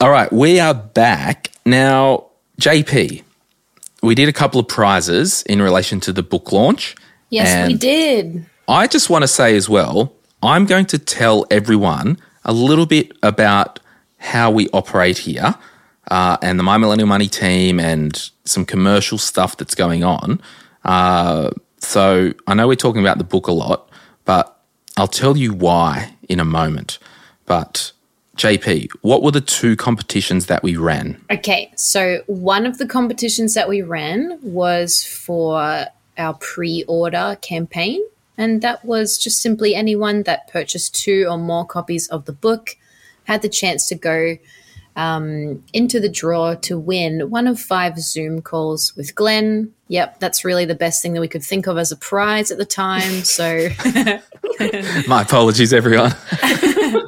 All 0.00 0.10
right, 0.10 0.32
we 0.32 0.58
are 0.58 0.72
back 0.72 1.50
now. 1.66 2.28
JP, 2.58 3.24
we 4.02 4.14
did 4.14 4.30
a 4.30 4.32
couple 4.32 4.58
of 4.58 4.68
prizes 4.68 5.42
in 5.42 5.60
relation 5.60 6.00
to 6.00 6.14
the 6.14 6.22
book 6.22 6.50
launch. 6.52 6.96
Yes, 7.30 7.68
we 7.68 7.74
did. 7.74 8.46
I 8.68 8.86
just 8.86 9.08
want 9.10 9.22
to 9.22 9.28
say 9.28 9.56
as 9.56 9.68
well, 9.68 10.14
I'm 10.42 10.66
going 10.66 10.86
to 10.86 10.98
tell 10.98 11.46
everyone 11.50 12.18
a 12.44 12.52
little 12.52 12.86
bit 12.86 13.12
about 13.22 13.80
how 14.18 14.50
we 14.50 14.68
operate 14.70 15.18
here 15.18 15.54
uh, 16.10 16.36
and 16.42 16.58
the 16.58 16.62
My 16.62 16.76
Millennial 16.76 17.08
Money 17.08 17.28
team 17.28 17.80
and 17.80 18.30
some 18.44 18.64
commercial 18.64 19.18
stuff 19.18 19.56
that's 19.56 19.74
going 19.74 20.04
on. 20.04 20.40
Uh, 20.84 21.50
so 21.78 22.32
I 22.46 22.54
know 22.54 22.68
we're 22.68 22.74
talking 22.74 23.00
about 23.00 23.18
the 23.18 23.24
book 23.24 23.46
a 23.46 23.52
lot, 23.52 23.88
but 24.24 24.60
I'll 24.96 25.08
tell 25.08 25.36
you 25.36 25.54
why 25.54 26.14
in 26.28 26.40
a 26.40 26.44
moment. 26.44 26.98
But 27.46 27.92
JP, 28.36 28.90
what 29.02 29.22
were 29.22 29.30
the 29.30 29.40
two 29.40 29.76
competitions 29.76 30.46
that 30.46 30.62
we 30.62 30.76
ran? 30.76 31.22
Okay, 31.30 31.72
so 31.76 32.22
one 32.26 32.66
of 32.66 32.78
the 32.78 32.86
competitions 32.86 33.54
that 33.54 33.68
we 33.68 33.82
ran 33.82 34.38
was 34.42 35.04
for 35.04 35.86
our 36.20 36.34
pre 36.34 36.84
order 36.86 37.36
campaign, 37.40 38.00
and 38.38 38.62
that 38.62 38.84
was 38.84 39.18
just 39.18 39.40
simply 39.40 39.74
anyone 39.74 40.22
that 40.24 40.48
purchased 40.48 40.94
two 40.94 41.26
or 41.28 41.38
more 41.38 41.66
copies 41.66 42.06
of 42.08 42.26
the 42.26 42.32
book 42.32 42.76
had 43.24 43.42
the 43.42 43.48
chance 43.48 43.86
to 43.88 43.94
go 43.94 44.36
um, 44.96 45.64
into 45.72 46.00
the 46.00 46.08
draw 46.08 46.54
to 46.56 46.78
win 46.78 47.30
one 47.30 47.46
of 47.46 47.60
five 47.60 47.98
Zoom 47.98 48.42
calls 48.42 48.94
with 48.96 49.14
Glen. 49.14 49.72
Yep, 49.88 50.20
that's 50.20 50.44
really 50.44 50.64
the 50.64 50.74
best 50.74 51.00
thing 51.02 51.14
that 51.14 51.20
we 51.20 51.28
could 51.28 51.42
think 51.42 51.66
of 51.66 51.78
as 51.78 51.90
a 51.90 51.96
prize 51.96 52.50
at 52.50 52.58
the 52.58 52.64
time. 52.64 53.22
So. 53.22 53.68
My 55.08 55.22
apologies, 55.22 55.72
everyone. 55.72 56.14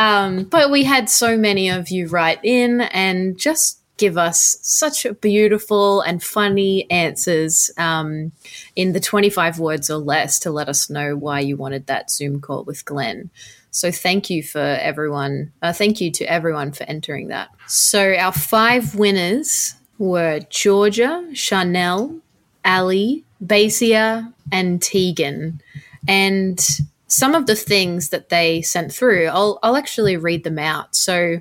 Um, 0.00 0.44
but 0.44 0.70
we 0.70 0.84
had 0.84 1.10
so 1.10 1.36
many 1.36 1.68
of 1.68 1.90
you 1.90 2.06
write 2.06 2.42
in 2.42 2.80
and 2.80 3.36
just 3.36 3.79
give 4.00 4.16
us 4.16 4.56
such 4.62 5.06
beautiful 5.20 6.00
and 6.00 6.22
funny 6.22 6.90
answers 6.90 7.70
um, 7.76 8.32
in 8.74 8.92
the 8.92 8.98
25 8.98 9.58
words 9.58 9.90
or 9.90 9.98
less 9.98 10.38
to 10.38 10.50
let 10.50 10.70
us 10.70 10.88
know 10.88 11.14
why 11.14 11.38
you 11.38 11.54
wanted 11.54 11.86
that 11.86 12.10
Zoom 12.10 12.40
call 12.40 12.64
with 12.64 12.82
Glen. 12.86 13.28
So 13.70 13.92
thank 13.92 14.30
you 14.30 14.42
for 14.42 14.58
everyone. 14.58 15.52
Uh, 15.60 15.74
thank 15.74 16.00
you 16.00 16.10
to 16.12 16.24
everyone 16.24 16.72
for 16.72 16.84
entering 16.84 17.28
that. 17.28 17.50
So 17.66 18.14
our 18.14 18.32
five 18.32 18.94
winners 18.94 19.74
were 19.98 20.40
Georgia, 20.48 21.28
Chanel, 21.34 22.20
Ali, 22.64 23.22
Basia, 23.44 24.32
and 24.50 24.80
Tegan. 24.80 25.60
And 26.08 26.58
some 27.06 27.34
of 27.34 27.44
the 27.46 27.54
things 27.54 28.08
that 28.08 28.30
they 28.30 28.62
sent 28.62 28.92
through, 28.94 29.26
I'll, 29.26 29.58
I'll 29.62 29.76
actually 29.76 30.16
read 30.16 30.42
them 30.42 30.58
out. 30.58 30.96
So, 30.96 31.40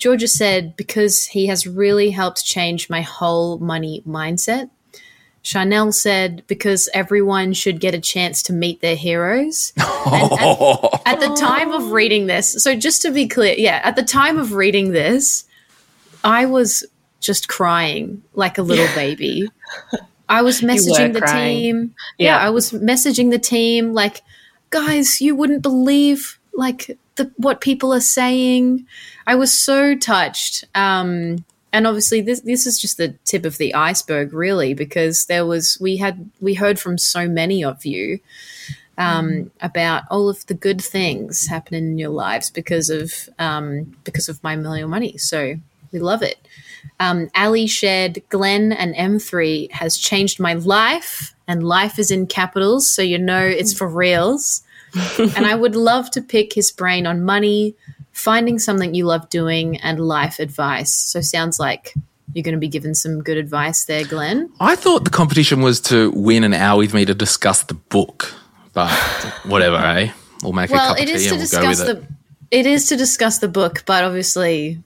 Georgia 0.00 0.26
said, 0.26 0.74
because 0.76 1.26
he 1.26 1.46
has 1.46 1.66
really 1.66 2.10
helped 2.10 2.44
change 2.44 2.88
my 2.88 3.02
whole 3.02 3.58
money 3.58 4.02
mindset. 4.06 4.70
Chanel 5.42 5.92
said, 5.92 6.42
because 6.46 6.88
everyone 6.94 7.52
should 7.52 7.80
get 7.80 7.94
a 7.94 8.00
chance 8.00 8.42
to 8.44 8.52
meet 8.54 8.80
their 8.80 8.96
heroes. 8.96 9.72
At, 9.78 11.02
at 11.06 11.20
the 11.20 11.36
time 11.38 11.70
of 11.72 11.92
reading 11.92 12.26
this, 12.26 12.62
so 12.62 12.74
just 12.74 13.02
to 13.02 13.12
be 13.12 13.28
clear, 13.28 13.54
yeah, 13.56 13.80
at 13.84 13.94
the 13.94 14.02
time 14.02 14.38
of 14.38 14.54
reading 14.54 14.92
this, 14.92 15.44
I 16.24 16.46
was 16.46 16.84
just 17.20 17.48
crying 17.48 18.22
like 18.34 18.56
a 18.56 18.62
little 18.62 18.88
baby. 18.94 19.50
I 20.28 20.42
was 20.42 20.62
messaging 20.62 21.12
the 21.12 21.20
crying. 21.20 21.58
team. 21.58 21.94
Yeah. 22.16 22.36
Yeah. 22.36 22.46
I 22.46 22.50
was 22.50 22.72
messaging 22.72 23.30
the 23.30 23.38
team 23.38 23.92
like, 23.92 24.22
guys, 24.70 25.20
you 25.20 25.34
wouldn't 25.34 25.62
believe 25.62 26.38
like 26.54 26.96
the 27.20 27.32
what 27.36 27.60
people 27.60 27.92
are 27.92 28.00
saying. 28.00 28.86
I 29.26 29.34
was 29.34 29.56
so 29.56 29.96
touched. 29.96 30.64
Um 30.74 31.44
and 31.72 31.86
obviously 31.86 32.20
this 32.20 32.40
this 32.40 32.66
is 32.66 32.80
just 32.80 32.96
the 32.96 33.10
tip 33.24 33.44
of 33.44 33.58
the 33.58 33.74
iceberg 33.74 34.32
really 34.32 34.74
because 34.74 35.26
there 35.26 35.46
was 35.46 35.78
we 35.80 35.96
had 35.98 36.30
we 36.40 36.54
heard 36.54 36.80
from 36.80 36.98
so 36.98 37.28
many 37.28 37.62
of 37.62 37.84
you 37.84 38.18
um, 39.00 39.50
about 39.62 40.02
all 40.10 40.28
of 40.28 40.44
the 40.46 40.54
good 40.54 40.80
things 40.80 41.46
happening 41.46 41.84
in 41.84 41.98
your 41.98 42.10
lives 42.10 42.50
because 42.50 42.90
of 42.90 43.30
um, 43.38 43.96
because 44.04 44.28
of 44.28 44.42
my 44.44 44.56
million 44.56 44.90
money. 44.90 45.16
So 45.16 45.54
we 45.90 45.98
love 45.98 46.22
it. 46.22 46.36
Um, 47.00 47.30
Ali 47.34 47.66
shared 47.66 48.22
Glen 48.28 48.72
and 48.72 48.94
M3 48.94 49.72
has 49.72 49.96
changed 49.96 50.38
my 50.38 50.54
life, 50.54 51.34
and 51.48 51.62
life 51.62 51.98
is 51.98 52.10
in 52.10 52.26
capitals, 52.26 52.88
so 52.88 53.00
you 53.00 53.18
know 53.18 53.42
it's 53.42 53.72
for 53.72 53.88
reals. 53.88 54.62
And 55.18 55.46
I 55.46 55.54
would 55.54 55.76
love 55.76 56.10
to 56.12 56.20
pick 56.22 56.52
his 56.52 56.70
brain 56.72 57.06
on 57.06 57.22
money, 57.22 57.74
finding 58.12 58.58
something 58.58 58.94
you 58.94 59.06
love 59.06 59.28
doing, 59.30 59.78
and 59.78 60.00
life 60.00 60.38
advice. 60.38 60.92
So 60.92 61.20
sounds 61.20 61.58
like 61.58 61.94
you're 62.32 62.42
going 62.42 62.54
to 62.54 62.60
be 62.60 62.68
given 62.68 62.94
some 62.94 63.22
good 63.22 63.36
advice 63.36 63.84
there, 63.84 64.04
Glen. 64.04 64.50
I 64.60 64.76
thought 64.76 65.04
the 65.04 65.10
competition 65.10 65.62
was 65.62 65.80
to 65.82 66.10
win 66.12 66.44
an 66.44 66.54
hour 66.54 66.78
with 66.78 66.94
me 66.94 67.04
to 67.04 67.14
discuss 67.14 67.62
the 67.64 67.74
book, 67.74 68.34
but 68.72 68.90
whatever, 69.44 69.76
eh? 69.76 70.12
We'll 70.42 70.52
make 70.52 70.70
a 70.70 70.74
well, 70.74 70.94
cup 70.94 71.00
of 71.00 71.06
tea 71.06 71.12
is 71.12 71.24
to 71.24 71.30
and 71.30 71.38
we'll 71.38 71.50
go 71.50 71.68
discuss 71.68 71.86
the 71.86 71.96
it. 71.98 72.04
it 72.50 72.66
is 72.66 72.88
to 72.88 72.96
discuss 72.96 73.38
the 73.38 73.48
book, 73.48 73.82
but 73.86 74.04
obviously 74.04 74.82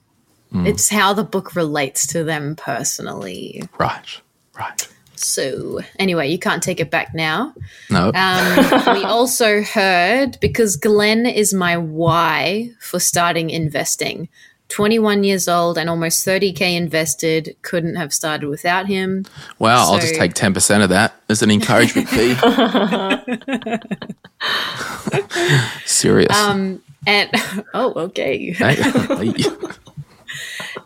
Hmm. 0.55 0.68
it's 0.68 0.89
how 0.89 1.12
the 1.12 1.24
book 1.24 1.57
relates 1.57 2.07
to 2.09 2.22
them 2.22 2.55
personally. 2.55 3.64
Right, 3.76 4.20
right. 4.57 4.89
So 5.25 5.81
anyway, 5.99 6.29
you 6.31 6.39
can't 6.39 6.62
take 6.62 6.81
it 6.81 6.91
back 6.91 7.14
now. 7.14 7.55
No, 7.91 8.11
Um, 8.14 8.57
we 8.95 9.05
also 9.05 9.62
heard 9.62 10.39
because 10.41 10.77
Glen 10.77 11.27
is 11.27 11.53
my 11.55 11.77
why 11.77 12.70
for 12.81 12.99
starting 13.01 13.51
investing. 13.51 14.29
21 14.70 15.25
years 15.25 15.47
old 15.47 15.77
and 15.77 15.91
almost 15.91 16.27
30k 16.27 16.75
invested. 16.75 17.55
Couldn't 17.62 17.97
have 17.97 18.14
started 18.14 18.49
without 18.49 18.87
him. 18.87 19.25
wow, 19.59 19.93
I'll 19.93 19.99
just 20.01 20.14
take 20.14 20.33
10% 20.35 20.83
of 20.83 20.89
that 20.89 21.14
as 21.29 21.43
an 21.43 21.51
encouragement 21.51 22.09
fee. 22.09 22.35
Serious. 25.85 26.35
Um, 26.37 26.83
And 27.07 27.31
oh, 27.75 27.93
okay. 27.97 28.53
Hey. 28.53 28.77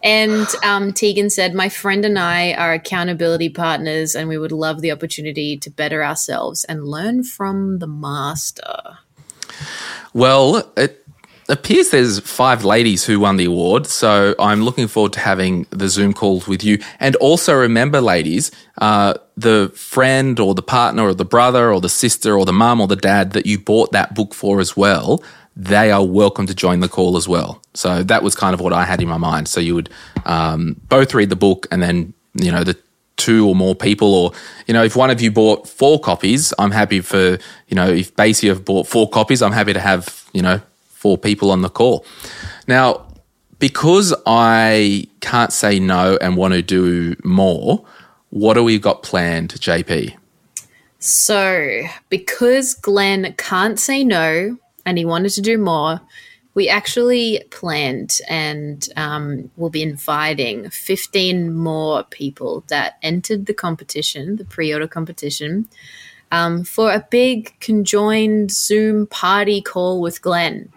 And 0.02 0.46
um, 0.62 0.92
Tegan 0.92 1.30
said, 1.30 1.54
My 1.54 1.68
friend 1.68 2.04
and 2.04 2.18
I 2.18 2.52
are 2.54 2.72
accountability 2.72 3.48
partners, 3.48 4.14
and 4.14 4.28
we 4.28 4.38
would 4.38 4.52
love 4.52 4.80
the 4.80 4.92
opportunity 4.92 5.56
to 5.58 5.70
better 5.70 6.04
ourselves 6.04 6.64
and 6.64 6.86
learn 6.86 7.24
from 7.24 7.78
the 7.78 7.86
master. 7.86 8.98
Well, 10.12 10.72
it 10.76 11.04
appears 11.48 11.90
there's 11.90 12.20
five 12.20 12.64
ladies 12.64 13.04
who 13.04 13.20
won 13.20 13.36
the 13.36 13.46
award, 13.46 13.86
so 13.86 14.34
I'm 14.38 14.62
looking 14.62 14.86
forward 14.86 15.14
to 15.14 15.20
having 15.20 15.66
the 15.70 15.88
Zoom 15.88 16.12
calls 16.12 16.46
with 16.46 16.62
you. 16.62 16.78
And 17.00 17.16
also 17.16 17.54
remember, 17.54 18.00
ladies, 18.00 18.50
uh, 18.78 19.14
the 19.36 19.72
friend 19.74 20.38
or 20.38 20.54
the 20.54 20.62
partner 20.62 21.04
or 21.04 21.14
the 21.14 21.24
brother 21.24 21.72
or 21.72 21.80
the 21.80 21.88
sister 21.88 22.38
or 22.38 22.44
the 22.44 22.52
mum 22.52 22.80
or 22.80 22.86
the 22.86 22.96
dad 22.96 23.32
that 23.32 23.46
you 23.46 23.58
bought 23.58 23.92
that 23.92 24.14
book 24.14 24.34
for 24.34 24.60
as 24.60 24.76
well, 24.76 25.22
they 25.58 25.90
are 25.90 26.06
welcome 26.06 26.46
to 26.46 26.54
join 26.54 26.78
the 26.78 26.88
call 26.88 27.16
as 27.16 27.26
well. 27.28 27.60
So 27.74 28.04
that 28.04 28.22
was 28.22 28.36
kind 28.36 28.54
of 28.54 28.60
what 28.60 28.72
I 28.72 28.84
had 28.84 29.02
in 29.02 29.08
my 29.08 29.16
mind. 29.16 29.48
So 29.48 29.60
you 29.60 29.74
would 29.74 29.90
um, 30.24 30.80
both 30.88 31.12
read 31.14 31.30
the 31.30 31.36
book 31.36 31.66
and 31.72 31.82
then, 31.82 32.14
you 32.34 32.52
know, 32.52 32.62
the 32.62 32.78
two 33.16 33.48
or 33.48 33.56
more 33.56 33.74
people 33.74 34.14
or 34.14 34.30
you 34.68 34.72
know 34.72 34.84
if 34.84 34.94
one 34.94 35.10
of 35.10 35.20
you 35.20 35.28
bought 35.28 35.68
four 35.68 35.98
copies 35.98 36.54
i'm 36.56 36.70
happy 36.70 37.00
for 37.00 37.36
you 37.66 37.74
know 37.74 37.88
if 37.88 38.14
Basia 38.14 38.46
have 38.50 38.64
bought 38.64 38.86
four 38.86 39.10
copies 39.10 39.42
i'm 39.42 39.50
happy 39.50 39.72
to 39.72 39.80
have 39.80 40.24
you 40.32 40.40
know 40.40 40.60
four 40.86 41.18
people 41.18 41.50
on 41.50 41.62
the 41.62 41.68
call 41.68 42.06
now 42.68 43.04
because 43.58 44.14
i 44.24 45.04
can't 45.20 45.52
say 45.52 45.80
no 45.80 46.16
and 46.20 46.36
want 46.36 46.54
to 46.54 46.62
do 46.62 47.16
more 47.24 47.84
what 48.30 48.54
do 48.54 48.62
we 48.62 48.78
got 48.78 49.02
planned 49.02 49.52
jp 49.54 50.14
So, 51.00 51.82
because 52.08 52.74
Glen 52.74 53.34
can't 53.36 53.80
say 53.80 54.04
no 54.04 54.58
and 54.88 54.96
he 54.96 55.04
wanted 55.04 55.28
to 55.28 55.42
do 55.42 55.58
more, 55.58 56.00
we 56.54 56.66
actually 56.66 57.44
planned 57.50 58.20
and 58.26 58.88
um, 58.96 59.50
will 59.58 59.68
be 59.68 59.82
inviting 59.82 60.70
15 60.70 61.52
more 61.52 62.04
people 62.04 62.64
that 62.68 62.96
entered 63.02 63.44
the 63.44 63.52
competition, 63.52 64.36
the 64.36 64.46
pre 64.46 64.72
order 64.72 64.88
competition, 64.88 65.68
um, 66.32 66.64
for 66.64 66.90
a 66.90 67.06
big 67.10 67.52
conjoined 67.60 68.50
Zoom 68.50 69.06
party 69.08 69.60
call 69.60 70.00
with 70.00 70.22
Glen. 70.22 70.72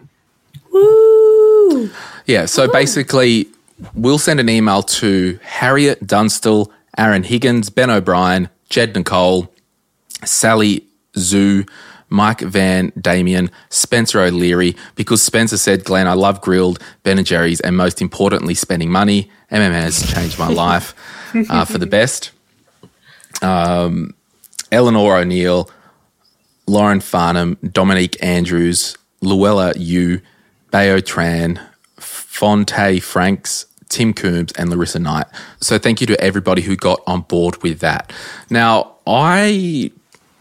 Woo! 0.70 1.88
Yeah, 2.26 2.44
so 2.44 2.70
basically, 2.70 3.48
we'll 3.94 4.18
send 4.18 4.40
an 4.40 4.50
email 4.50 4.82
to 4.82 5.40
Harriet 5.42 6.06
Dunstall, 6.06 6.70
Aaron 6.98 7.22
Higgins, 7.22 7.70
Ben 7.70 7.88
O'Brien, 7.88 8.50
Jed 8.68 8.94
Nicole, 8.94 9.50
Sally 10.22 10.86
Zoo, 11.16 11.64
Mike 12.12 12.40
Van 12.40 12.92
Damien, 13.00 13.50
Spencer 13.70 14.20
O'Leary, 14.20 14.76
because 14.94 15.22
Spencer 15.22 15.56
said, 15.56 15.84
Glen, 15.84 16.06
I 16.06 16.12
love 16.12 16.40
Grill'd, 16.40 16.78
Ben 17.02 17.18
and 17.18 17.26
Jerry's, 17.26 17.60
and 17.60 17.76
most 17.76 18.02
importantly, 18.02 18.54
spending 18.54 18.90
money. 18.90 19.30
MM 19.50 19.72
has 19.72 20.12
changed 20.12 20.38
my 20.38 20.48
life 20.48 20.94
uh, 21.50 21.64
for 21.64 21.78
the 21.78 21.86
best. 21.86 22.30
Um, 23.40 24.14
Eleanor 24.70 25.18
O'Neill, 25.18 25.70
Lauren 26.66 27.00
Farnham, 27.00 27.56
Dominique 27.72 28.16
Andrews, 28.22 28.96
Luella 29.20 29.72
Yu, 29.76 30.20
Bayo 30.70 30.98
Tran, 30.98 31.60
Fonte 31.98 33.02
Franks, 33.02 33.66
Tim 33.88 34.12
Coombs, 34.14 34.52
and 34.52 34.70
Larissa 34.70 34.98
Knight. 34.98 35.26
So 35.60 35.78
thank 35.78 36.00
you 36.00 36.06
to 36.08 36.20
everybody 36.20 36.62
who 36.62 36.76
got 36.76 37.00
on 37.06 37.22
board 37.22 37.62
with 37.62 37.80
that. 37.80 38.12
Now, 38.48 38.96
I 39.06 39.90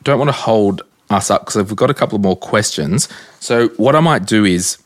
don't 0.04 0.18
want 0.18 0.30
to 0.30 0.34
hold 0.34 0.82
us 1.14 1.30
up 1.30 1.46
because 1.46 1.58
we've 1.58 1.76
got 1.76 1.90
a 1.90 1.94
couple 1.94 2.18
more 2.20 2.36
questions. 2.36 3.08
So 3.40 3.70
what 3.70 3.96
I 3.96 4.00
might 4.00 4.26
do 4.26 4.46
is 4.46 4.78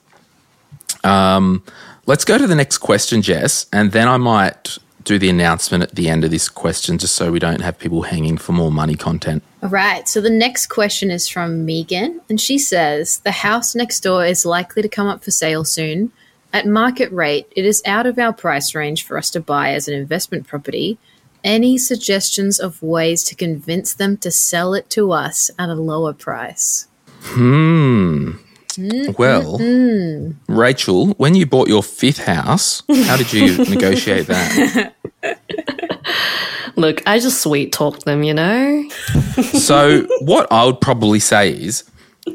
um, 1.03 1.63
let's 2.05 2.25
go 2.25 2.37
to 2.37 2.47
the 2.47 2.55
next 2.55 2.79
question, 2.79 3.21
Jess, 3.21 3.67
and 3.71 3.91
then 3.91 4.07
I 4.07 4.17
might 4.17 4.77
do 5.05 5.19
the 5.19 5.29
announcement 5.29 5.83
at 5.83 5.95
the 5.95 6.09
end 6.09 6.23
of 6.23 6.31
this 6.31 6.49
question 6.49 6.97
just 6.97 7.15
so 7.15 7.31
we 7.31 7.37
don't 7.39 7.61
have 7.61 7.77
people 7.77 8.01
hanging 8.01 8.37
for 8.37 8.53
more 8.53 8.71
money 8.71 8.95
content. 8.95 9.43
All 9.61 9.69
right. 9.69 10.07
So 10.09 10.19
the 10.19 10.31
next 10.31 10.67
question 10.67 11.11
is 11.11 11.27
from 11.27 11.63
Megan, 11.65 12.21
and 12.27 12.41
she 12.41 12.57
says 12.57 13.19
the 13.19 13.31
house 13.31 13.75
next 13.75 14.01
door 14.01 14.25
is 14.25 14.45
likely 14.45 14.81
to 14.81 14.89
come 14.89 15.07
up 15.07 15.23
for 15.23 15.31
sale 15.31 15.63
soon. 15.63 16.11
At 16.51 16.65
market 16.65 17.11
rate, 17.11 17.47
it 17.55 17.65
is 17.65 17.83
out 17.85 18.05
of 18.07 18.17
our 18.17 18.33
price 18.33 18.73
range 18.73 19.03
for 19.03 19.17
us 19.17 19.29
to 19.31 19.39
buy 19.39 19.73
as 19.73 19.87
an 19.87 19.93
investment 19.93 20.47
property. 20.47 20.97
Any 21.45 21.77
suggestions 21.77 22.59
of 22.59 22.81
ways 22.81 23.23
to 23.25 23.35
convince 23.35 23.93
them 23.93 24.17
to 24.17 24.31
sell 24.31 24.73
it 24.73 24.89
to 24.89 25.11
us 25.11 25.51
at 25.59 25.69
a 25.69 25.75
lower 25.75 26.11
price? 26.11 26.87
Hmm. 27.21 28.31
Well, 29.17 29.59
Rachel, 30.47 31.09
when 31.13 31.35
you 31.35 31.45
bought 31.45 31.67
your 31.67 31.83
fifth 31.83 32.25
house, 32.25 32.81
how 33.05 33.15
did 33.15 33.31
you 33.31 33.57
negotiate 33.69 34.25
that? 34.25 34.93
Look, 36.75 37.03
I 37.07 37.19
just 37.19 37.41
sweet 37.41 37.71
talked 37.71 38.05
them, 38.05 38.23
you 38.23 38.33
know? 38.33 38.89
So, 39.53 40.07
what 40.21 40.51
I 40.51 40.65
would 40.65 40.81
probably 40.81 41.19
say 41.19 41.51
is, 41.51 41.83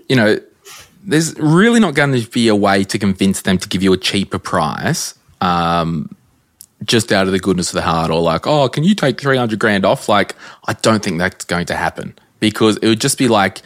you 0.08 0.16
know, 0.16 0.38
there's 1.02 1.36
really 1.38 1.80
not 1.80 1.94
going 1.94 2.12
to 2.12 2.30
be 2.30 2.48
a 2.48 2.56
way 2.56 2.84
to 2.84 2.98
convince 2.98 3.42
them 3.42 3.58
to 3.58 3.68
give 3.68 3.82
you 3.82 3.92
a 3.92 3.98
cheaper 3.98 4.38
price, 4.38 5.14
um, 5.40 6.14
just 6.84 7.12
out 7.12 7.26
of 7.26 7.32
the 7.32 7.38
goodness 7.38 7.68
of 7.68 7.74
the 7.74 7.82
heart, 7.82 8.10
or 8.10 8.20
like, 8.20 8.46
oh, 8.46 8.68
can 8.68 8.84
you 8.84 8.94
take 8.94 9.20
three 9.20 9.36
hundred 9.36 9.58
grand 9.58 9.84
off? 9.84 10.08
Like, 10.08 10.34
I 10.66 10.72
don't 10.72 11.02
think 11.02 11.18
that's 11.18 11.44
going 11.44 11.66
to 11.66 11.76
happen 11.76 12.14
because 12.38 12.78
it 12.78 12.88
would 12.88 13.00
just 13.00 13.18
be 13.18 13.28
like 13.28 13.60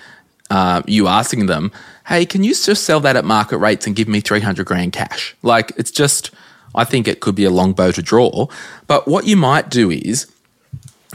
uh, 0.50 0.82
you 0.86 1.06
asking 1.06 1.46
them, 1.46 1.70
hey, 2.06 2.26
can 2.26 2.42
you 2.42 2.54
just 2.54 2.84
sell 2.84 3.00
that 3.00 3.16
at 3.16 3.24
market 3.24 3.58
rates 3.58 3.86
and 3.86 3.94
give 3.94 4.08
me 4.08 4.20
three 4.20 4.40
hundred 4.40 4.66
grand 4.66 4.92
cash? 4.92 5.36
Like, 5.42 5.72
it's 5.76 5.90
just, 5.90 6.32
I 6.74 6.84
think 6.84 7.06
it 7.06 7.20
could 7.20 7.34
be 7.34 7.44
a 7.44 7.50
long 7.50 7.72
bow 7.72 7.92
to 7.92 8.02
draw. 8.02 8.48
But 8.86 9.06
what 9.06 9.26
you 9.26 9.36
might 9.36 9.70
do 9.70 9.90
is 9.90 10.26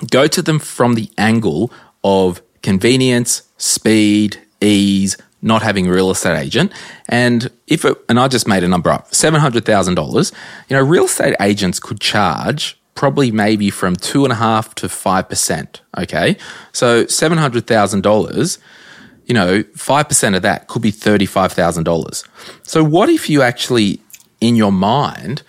go 0.09 0.27
to 0.27 0.41
them 0.41 0.59
from 0.59 0.95
the 0.95 1.09
angle 1.17 1.71
of 2.03 2.41
convenience, 2.61 3.43
speed, 3.57 4.41
ease, 4.61 5.17
not 5.41 5.61
having 5.61 5.87
a 5.87 5.91
real 5.91 6.11
estate 6.11 6.37
agent. 6.37 6.71
And 7.07 7.49
if 7.67 7.85
it, 7.85 7.97
and 8.09 8.19
I 8.19 8.27
just 8.27 8.47
made 8.47 8.63
a 8.63 8.67
number 8.67 8.89
up, 8.89 9.11
$700,000, 9.11 10.33
you 10.67 10.75
know, 10.75 10.83
real 10.83 11.05
estate 11.05 11.35
agents 11.39 11.79
could 11.79 11.99
charge 11.99 12.77
probably 12.95 13.31
maybe 13.31 13.69
from 13.69 13.95
two 13.95 14.25
and 14.25 14.33
a 14.33 14.35
half 14.35 14.75
to 14.75 14.87
5%. 14.87 15.79
Okay. 15.97 16.37
So 16.73 17.05
$700,000, 17.05 18.57
you 19.25 19.33
know, 19.33 19.63
5% 19.63 20.35
of 20.35 20.41
that 20.41 20.67
could 20.67 20.81
be 20.81 20.91
$35,000. 20.91 22.27
So 22.63 22.83
what 22.83 23.07
if 23.09 23.29
you 23.29 23.41
actually, 23.41 24.01
in 24.41 24.57
your 24.57 24.73
mind, 24.73 25.43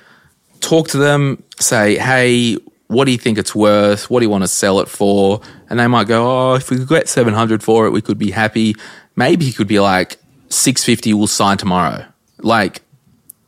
talk 0.61 0.87
to 0.89 0.99
them, 0.99 1.43
say, 1.59 1.97
hey, 1.97 2.57
what 2.87 3.05
do 3.05 3.13
you 3.13 3.19
think 3.19 3.39
it's 3.39 3.55
worth? 3.55 4.11
What 4.11 4.21
do 4.21 4.27
you 4.27 4.31
want 4.31 4.45
to 4.45 4.49
sell 4.49 4.81
it 4.81 4.89
for? 4.89 5.41
And 5.69 5.79
they 5.79 5.87
might 5.87 6.09
go, 6.09 6.29
oh, 6.29 6.55
if 6.55 6.71
we 6.71 6.77
could 6.77 6.89
get 6.89 7.09
700 7.09 7.63
for 7.63 7.87
it, 7.87 7.91
we 7.91 8.03
could 8.03 8.19
be 8.19 8.33
happy. 8.33 8.75
Maybe 9.17 9.45
he 9.45 9.53
could 9.53 9.69
be 9.69 9.81
like, 9.81 10.19
six 10.49 10.85
fifty. 10.85 11.15
We'll 11.15 11.27
sign 11.27 11.57
tomorrow. 11.57 12.07
Like, 12.39 12.83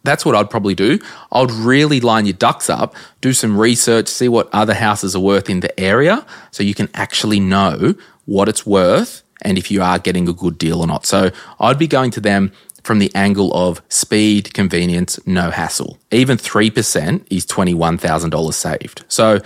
that's 0.04 0.24
what 0.24 0.34
I'd 0.34 0.50
probably 0.50 0.74
do. 0.74 0.98
I'd 1.30 1.50
really 1.50 2.00
line 2.00 2.26
your 2.26 2.34
ducks 2.34 2.68
up, 2.68 2.94
do 3.20 3.32
some 3.32 3.58
research, 3.58 4.08
see 4.08 4.28
what 4.28 4.48
other 4.52 4.74
houses 4.74 5.14
are 5.14 5.20
worth 5.20 5.48
in 5.48 5.60
the 5.60 5.78
area 5.78 6.26
so 6.50 6.62
you 6.62 6.74
can 6.74 6.88
actually 6.94 7.40
know 7.40 7.94
what 8.24 8.48
it's 8.48 8.66
worth 8.66 9.22
and 9.42 9.58
if 9.58 9.70
you 9.70 9.82
are 9.82 9.98
getting 9.98 10.28
a 10.28 10.32
good 10.32 10.58
deal 10.58 10.80
or 10.80 10.86
not. 10.86 11.06
So 11.06 11.30
I'd 11.60 11.78
be 11.78 11.86
going 11.86 12.10
to 12.12 12.20
them 12.20 12.52
from 12.82 12.98
the 12.98 13.12
angle 13.14 13.54
of 13.54 13.80
speed, 13.88 14.52
convenience, 14.54 15.24
no 15.26 15.50
hassle. 15.50 15.98
Even 16.10 16.36
3% 16.36 17.24
is 17.30 17.46
$21,000 17.46 18.54
saved. 18.54 19.04
So 19.08 19.40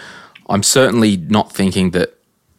I'm 0.48 0.62
certainly 0.62 1.18
not 1.18 1.52
thinking 1.52 1.90
that, 1.90 2.14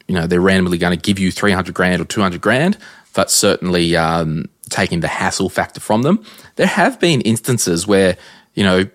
you 0.07 0.13
know, 0.13 0.27
they're 0.27 0.41
randomly 0.41 0.77
going 0.77 0.97
to 0.97 1.01
give 1.01 1.17
you 1.17 1.31
300 1.31 1.73
grand 1.73 2.01
or 2.01 2.05
200 2.05 2.41
grand, 2.41 2.77
but 3.17 3.31
certainly 3.31 3.95
um, 3.95 4.47
taking 4.69 4.99
the 4.99 5.07
hassle 5.07 5.49
factor 5.49 5.79
from 5.79 6.03
them. 6.03 6.23
There 6.55 6.67
have 6.67 6.99
been 6.99 7.21
instances 7.21 7.87
where, 7.87 8.15
you 8.53 8.63
know, 8.63 8.87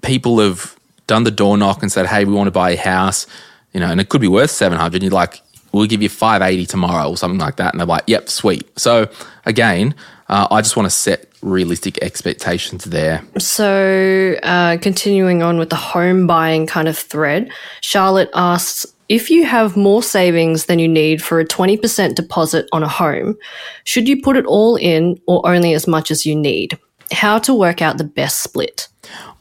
people 0.00 0.40
have 0.40 0.74
done 1.06 1.22
the 1.22 1.30
door 1.30 1.56
knock 1.56 1.80
and 1.80 1.92
said, 1.92 2.06
hey, 2.06 2.24
we 2.24 2.32
want 2.32 2.48
to 2.48 2.50
buy 2.50 2.70
a 2.70 2.76
house, 2.76 3.24
you 3.72 3.78
know, 3.78 3.86
and 3.86 4.00
it 4.00 4.08
could 4.08 4.20
be 4.20 4.26
worth 4.26 4.50
700. 4.50 4.94
And 4.94 5.04
you're 5.04 5.12
like, 5.12 5.40
we'll 5.70 5.86
give 5.86 6.02
you 6.02 6.08
580 6.08 6.66
tomorrow 6.66 7.10
or 7.10 7.16
something 7.16 7.38
like 7.38 7.54
that. 7.58 7.72
And 7.72 7.78
they're 7.78 7.86
like, 7.86 8.02
yep, 8.08 8.28
sweet. 8.28 8.68
So 8.76 9.08
again, 9.46 9.94
uh, 10.28 10.48
I 10.50 10.60
just 10.60 10.76
want 10.76 10.86
to 10.86 10.90
set 10.90 11.28
realistic 11.40 12.02
expectations 12.02 12.82
there. 12.86 13.24
So, 13.38 14.34
uh, 14.42 14.78
continuing 14.78 15.44
on 15.44 15.56
with 15.58 15.70
the 15.70 15.76
home 15.76 16.26
buying 16.26 16.66
kind 16.66 16.88
of 16.88 16.98
thread, 16.98 17.52
Charlotte 17.80 18.30
asks 18.34 18.86
if 19.12 19.28
you 19.28 19.44
have 19.44 19.76
more 19.76 20.02
savings 20.02 20.64
than 20.64 20.78
you 20.78 20.88
need 20.88 21.22
for 21.22 21.38
a 21.38 21.44
20% 21.44 22.14
deposit 22.14 22.66
on 22.72 22.82
a 22.82 22.88
home, 22.88 23.36
should 23.84 24.08
you 24.08 24.22
put 24.22 24.38
it 24.38 24.46
all 24.46 24.76
in 24.76 25.20
or 25.26 25.46
only 25.46 25.74
as 25.74 25.86
much 25.86 26.10
as 26.10 26.24
you 26.24 26.34
need? 26.34 26.78
How 27.12 27.38
to 27.40 27.52
work 27.52 27.82
out 27.82 27.98
the 27.98 28.04
best 28.04 28.38
split? 28.42 28.88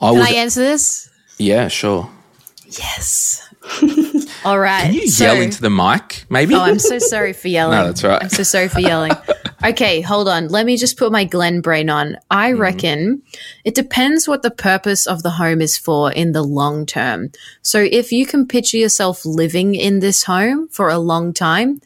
I 0.02 0.10
Can 0.10 0.20
was, 0.20 0.28
I 0.28 0.34
answer 0.34 0.60
this? 0.60 1.10
yeah, 1.38 1.70
sure. 1.70 2.10
Yes. 2.66 3.48
All 4.46 4.60
right. 4.60 4.86
Can 4.86 4.94
you 4.94 5.08
so- 5.08 5.26
yell 5.26 5.42
into 5.42 5.62
the 5.62 5.70
mic, 5.70 6.26
maybe? 6.30 6.56
Oh, 6.56 6.62
I'm 6.62 6.80
so 6.80 7.00
sorry 7.00 7.34
for 7.34 7.48
yelling. 7.50 7.78
No, 7.78 7.86
that's 7.86 8.04
right. 8.04 8.22
I'm 8.22 8.30
so 8.30 8.44
sorry 8.44 8.68
for 8.70 8.80
yelling. 8.80 9.12
Okay, 9.64 10.02
hold 10.02 10.28
on. 10.28 10.48
Let 10.48 10.66
me 10.66 10.76
just 10.76 10.98
put 10.98 11.12
my 11.12 11.24
Glen 11.24 11.62
brain 11.62 11.88
on. 11.88 12.18
I 12.32 12.54
reckon 12.54 13.22
it 13.64 13.76
depends 13.76 14.28
what 14.28 14.42
the 14.42 14.50
purpose 14.50 15.06
of 15.06 15.22
the 15.22 15.30
home 15.30 15.62
is 15.62 15.78
for 15.78 16.12
in 16.12 16.32
the 16.32 16.42
long 16.42 16.88
term. 16.88 17.30
So 17.62 17.88
if 17.92 18.12
you 18.12 18.26
can 18.26 18.48
picture 18.48 18.78
yourself 18.78 19.24
living 19.24 19.76
in 19.76 20.00
this 20.00 20.24
home 20.24 20.68
for 20.70 20.90
a 20.90 20.98
long 20.98 21.32
time, 21.32 21.80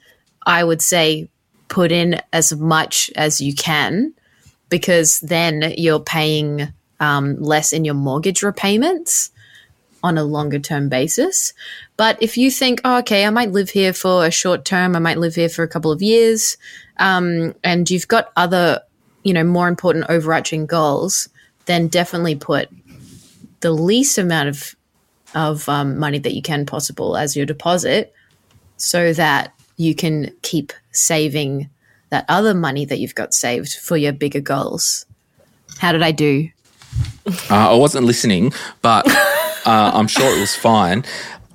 I 0.46 0.64
would 0.64 0.82
say 0.82 1.28
put 1.68 1.92
in 1.92 2.22
as 2.32 2.56
much 2.56 3.12
as 3.18 3.42
you 3.42 3.54
can 3.54 4.14
because 4.70 5.20
then 5.20 5.74
you're 5.78 6.00
paying 6.00 6.72
um, 7.02 7.36
less 7.42 7.74
in 7.74 7.84
your 7.84 7.94
mortgage 7.96 8.42
repayments 8.42 9.32
on 10.06 10.20
a 10.20 10.24
longer 10.24 10.60
term 10.60 10.88
basis. 10.88 11.52
But 11.98 12.22
if 12.22 12.38
you 12.38 12.52
think, 12.52 12.80
oh, 12.86 13.00
okay, 13.00 13.26
I 13.26 13.32
might 13.32 13.52
live 13.52 13.72
here 13.72 13.92
for 13.92 14.24
a 14.24 14.30
short 14.30 14.64
term, 14.64 14.96
I 14.96 15.00
might 15.00 15.18
live 15.18 15.34
here 15.34 15.50
for 15.50 15.64
a 15.64 15.68
couple 15.68 15.92
of 15.92 16.04
years, 16.04 16.58
um, 16.98 17.56
and 17.64 17.90
you've 17.90 18.08
got 18.08 18.32
other, 18.38 18.82
you 19.24 19.34
know, 19.34 19.44
more 19.44 19.68
important 19.68 20.06
overarching 20.08 20.68
goals, 20.68 21.28
then 21.66 21.88
definitely 21.88 22.36
put 22.36 22.70
the 23.62 23.72
least 23.72 24.18
amount 24.20 24.50
of 24.50 24.76
of 25.34 25.68
um, 25.68 25.98
money 25.98 26.20
that 26.20 26.34
you 26.34 26.42
can 26.42 26.66
possible 26.66 27.18
as 27.18 27.36
your 27.36 27.48
deposit, 27.48 28.14
so 28.78 29.12
that 29.14 29.54
you 29.76 29.96
can 29.96 30.32
keep 30.44 30.72
saving 30.92 31.70
that 32.12 32.26
other 32.30 32.54
money 32.54 32.86
that 32.86 33.00
you've 33.00 33.16
got 33.16 33.34
saved 33.34 33.74
for 33.74 33.98
your 33.98 34.14
bigger 34.14 34.40
goals. 34.40 35.08
How 35.80 35.92
did 35.92 36.04
I 36.04 36.12
do? 36.12 36.50
Uh, 37.50 37.72
I 37.72 37.74
wasn't 37.74 38.06
listening, 38.06 38.54
but 38.84 39.06
uh, 39.66 39.92
I'm 39.94 40.08
sure 40.08 40.36
it 40.36 40.40
was 40.40 40.56
fine. 40.56 41.04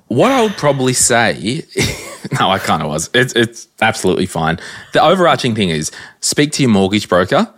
What 0.07 0.31
I 0.31 0.41
would 0.43 0.57
probably 0.57 0.93
say, 0.93 1.63
no, 2.39 2.49
I 2.49 2.59
kind 2.59 2.83
of 2.83 2.89
was. 2.89 3.09
It's 3.13 3.33
it's 3.33 3.67
absolutely 3.81 4.25
fine. 4.25 4.59
The 4.93 5.01
overarching 5.01 5.55
thing 5.55 5.69
is 5.69 5.91
speak 6.19 6.51
to 6.53 6.63
your 6.63 6.71
mortgage 6.71 7.07
broker 7.07 7.51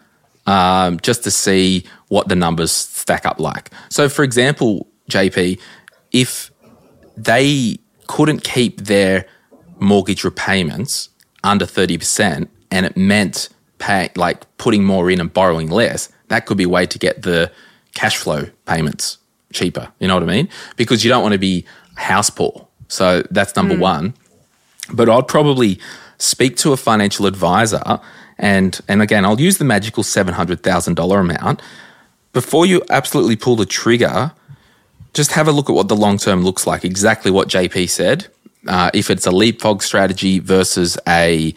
um, 0.45 0.99
just 0.99 1.23
to 1.23 1.31
see 1.31 1.85
what 2.09 2.27
the 2.27 2.35
numbers 2.35 2.71
stack 2.71 3.25
up 3.25 3.39
like. 3.39 3.71
So, 3.89 4.09
for 4.09 4.23
example, 4.23 4.87
JP, 5.09 5.59
if 6.11 6.51
they 7.17 7.77
couldn't 8.07 8.43
keep 8.43 8.81
their 8.81 9.25
mortgage 9.79 10.23
repayments 10.23 11.09
under 11.43 11.65
30% 11.65 12.47
and 12.71 12.85
it 12.85 12.95
meant 12.95 13.49
pay, 13.79 14.09
like 14.15 14.45
putting 14.57 14.83
more 14.83 15.09
in 15.09 15.19
and 15.19 15.33
borrowing 15.33 15.69
less, 15.69 16.09
that 16.27 16.45
could 16.45 16.57
be 16.57 16.63
a 16.63 16.69
way 16.69 16.85
to 16.85 16.99
get 16.99 17.23
the 17.23 17.51
cash 17.93 18.17
flow 18.17 18.45
payments 18.65 19.17
cheaper. 19.53 19.89
You 19.99 20.07
know 20.07 20.15
what 20.15 20.23
I 20.23 20.27
mean? 20.27 20.49
Because 20.75 21.03
you 21.03 21.09
don't 21.09 21.21
want 21.21 21.33
to 21.33 21.39
be 21.39 21.65
house 21.95 22.29
poor. 22.29 22.67
So 22.87 23.23
that's 23.31 23.55
number 23.55 23.77
one. 23.77 24.13
But 24.91 25.09
I'd 25.09 25.27
probably 25.27 25.79
speak 26.17 26.57
to 26.57 26.73
a 26.73 26.77
financial 26.77 27.25
advisor 27.25 27.99
and 28.37 28.79
and 28.87 29.01
again 29.01 29.25
I'll 29.25 29.39
use 29.39 29.57
the 29.57 29.65
magical 29.65 30.03
seven 30.03 30.33
hundred 30.33 30.63
thousand 30.63 30.95
dollar 30.95 31.19
amount. 31.19 31.61
Before 32.33 32.65
you 32.65 32.81
absolutely 32.89 33.35
pull 33.35 33.55
the 33.55 33.65
trigger, 33.65 34.31
just 35.13 35.33
have 35.33 35.47
a 35.47 35.51
look 35.51 35.69
at 35.69 35.73
what 35.75 35.87
the 35.87 35.95
long 35.95 36.17
term 36.17 36.43
looks 36.43 36.65
like. 36.65 36.83
Exactly 36.83 37.31
what 37.31 37.47
JP 37.47 37.89
said. 37.89 38.27
Uh, 38.67 38.89
if 38.93 39.09
it's 39.09 39.25
a 39.25 39.31
leapfrog 39.31 39.83
strategy 39.83 40.39
versus 40.39 40.97
a 41.07 41.53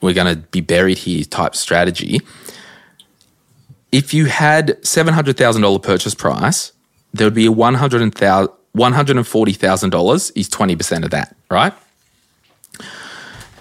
we're 0.00 0.12
going 0.14 0.34
to 0.34 0.42
be 0.48 0.60
buried 0.60 0.98
here 0.98 1.24
type 1.24 1.54
strategy. 1.54 2.20
If 3.90 4.12
you 4.12 4.26
had 4.26 4.80
$700,000 4.82 5.82
purchase 5.82 6.14
price, 6.14 6.72
there 7.14 7.26
would 7.26 7.34
be 7.34 7.46
a 7.46 7.50
$140,000 7.50 10.32
is 10.36 10.48
20% 10.50 11.04
of 11.04 11.10
that, 11.10 11.34
right? 11.50 11.72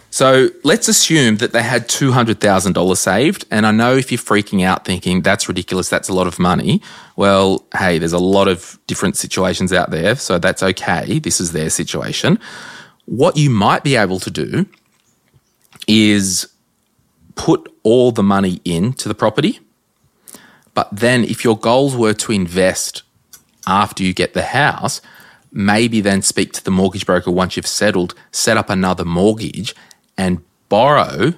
So 0.10 0.50
let's 0.64 0.88
assume 0.88 1.38
that 1.38 1.54
they 1.54 1.64
had 1.64 1.88
$200,000 1.88 2.98
saved. 2.98 3.46
And 3.50 3.66
I 3.66 3.72
know 3.72 3.96
if 3.96 4.12
you're 4.12 4.20
freaking 4.20 4.64
out 4.64 4.86
thinking 4.86 5.22
that's 5.22 5.48
ridiculous, 5.48 5.90
that's 5.90 6.10
a 6.10 6.14
lot 6.14 6.28
of 6.28 6.38
money. 6.38 6.82
Well, 7.16 7.66
hey, 7.78 7.98
there's 7.98 8.14
a 8.14 8.20
lot 8.20 8.48
of 8.48 8.78
different 8.86 9.18
situations 9.18 9.72
out 9.72 9.92
there. 9.92 10.16
So 10.16 10.40
that's 10.40 10.62
okay. 10.62 11.20
This 11.20 11.40
is 11.40 11.52
their 11.52 11.70
situation. 11.70 12.38
What 13.06 13.38
you 13.38 13.50
might 13.50 13.84
be 13.84 13.96
able 13.96 14.20
to 14.20 14.30
do 14.30 14.66
is 15.88 16.48
put 17.36 17.72
all 17.84 18.12
the 18.12 18.24
money 18.24 18.62
into 18.66 19.08
the 19.08 19.16
property. 19.16 19.60
But 20.74 20.90
then 20.92 21.24
if 21.24 21.44
your 21.44 21.58
goals 21.58 21.96
were 21.96 22.14
to 22.14 22.32
invest 22.32 23.04
after 23.68 24.04
you 24.04 24.14
get 24.14 24.34
the 24.34 24.44
house, 24.44 25.02
maybe 25.52 26.02
then 26.02 26.22
speak 26.22 26.54
to 26.54 26.64
the 26.64 26.72
mortgage 26.72 27.06
broker 27.06 27.32
once 27.32 27.56
you've 27.56 27.68
settled, 27.68 28.16
set 28.32 28.58
up 28.58 28.70
another 28.70 29.06
mortgage 29.06 29.76
and 30.18 30.44
borrow 30.70 31.34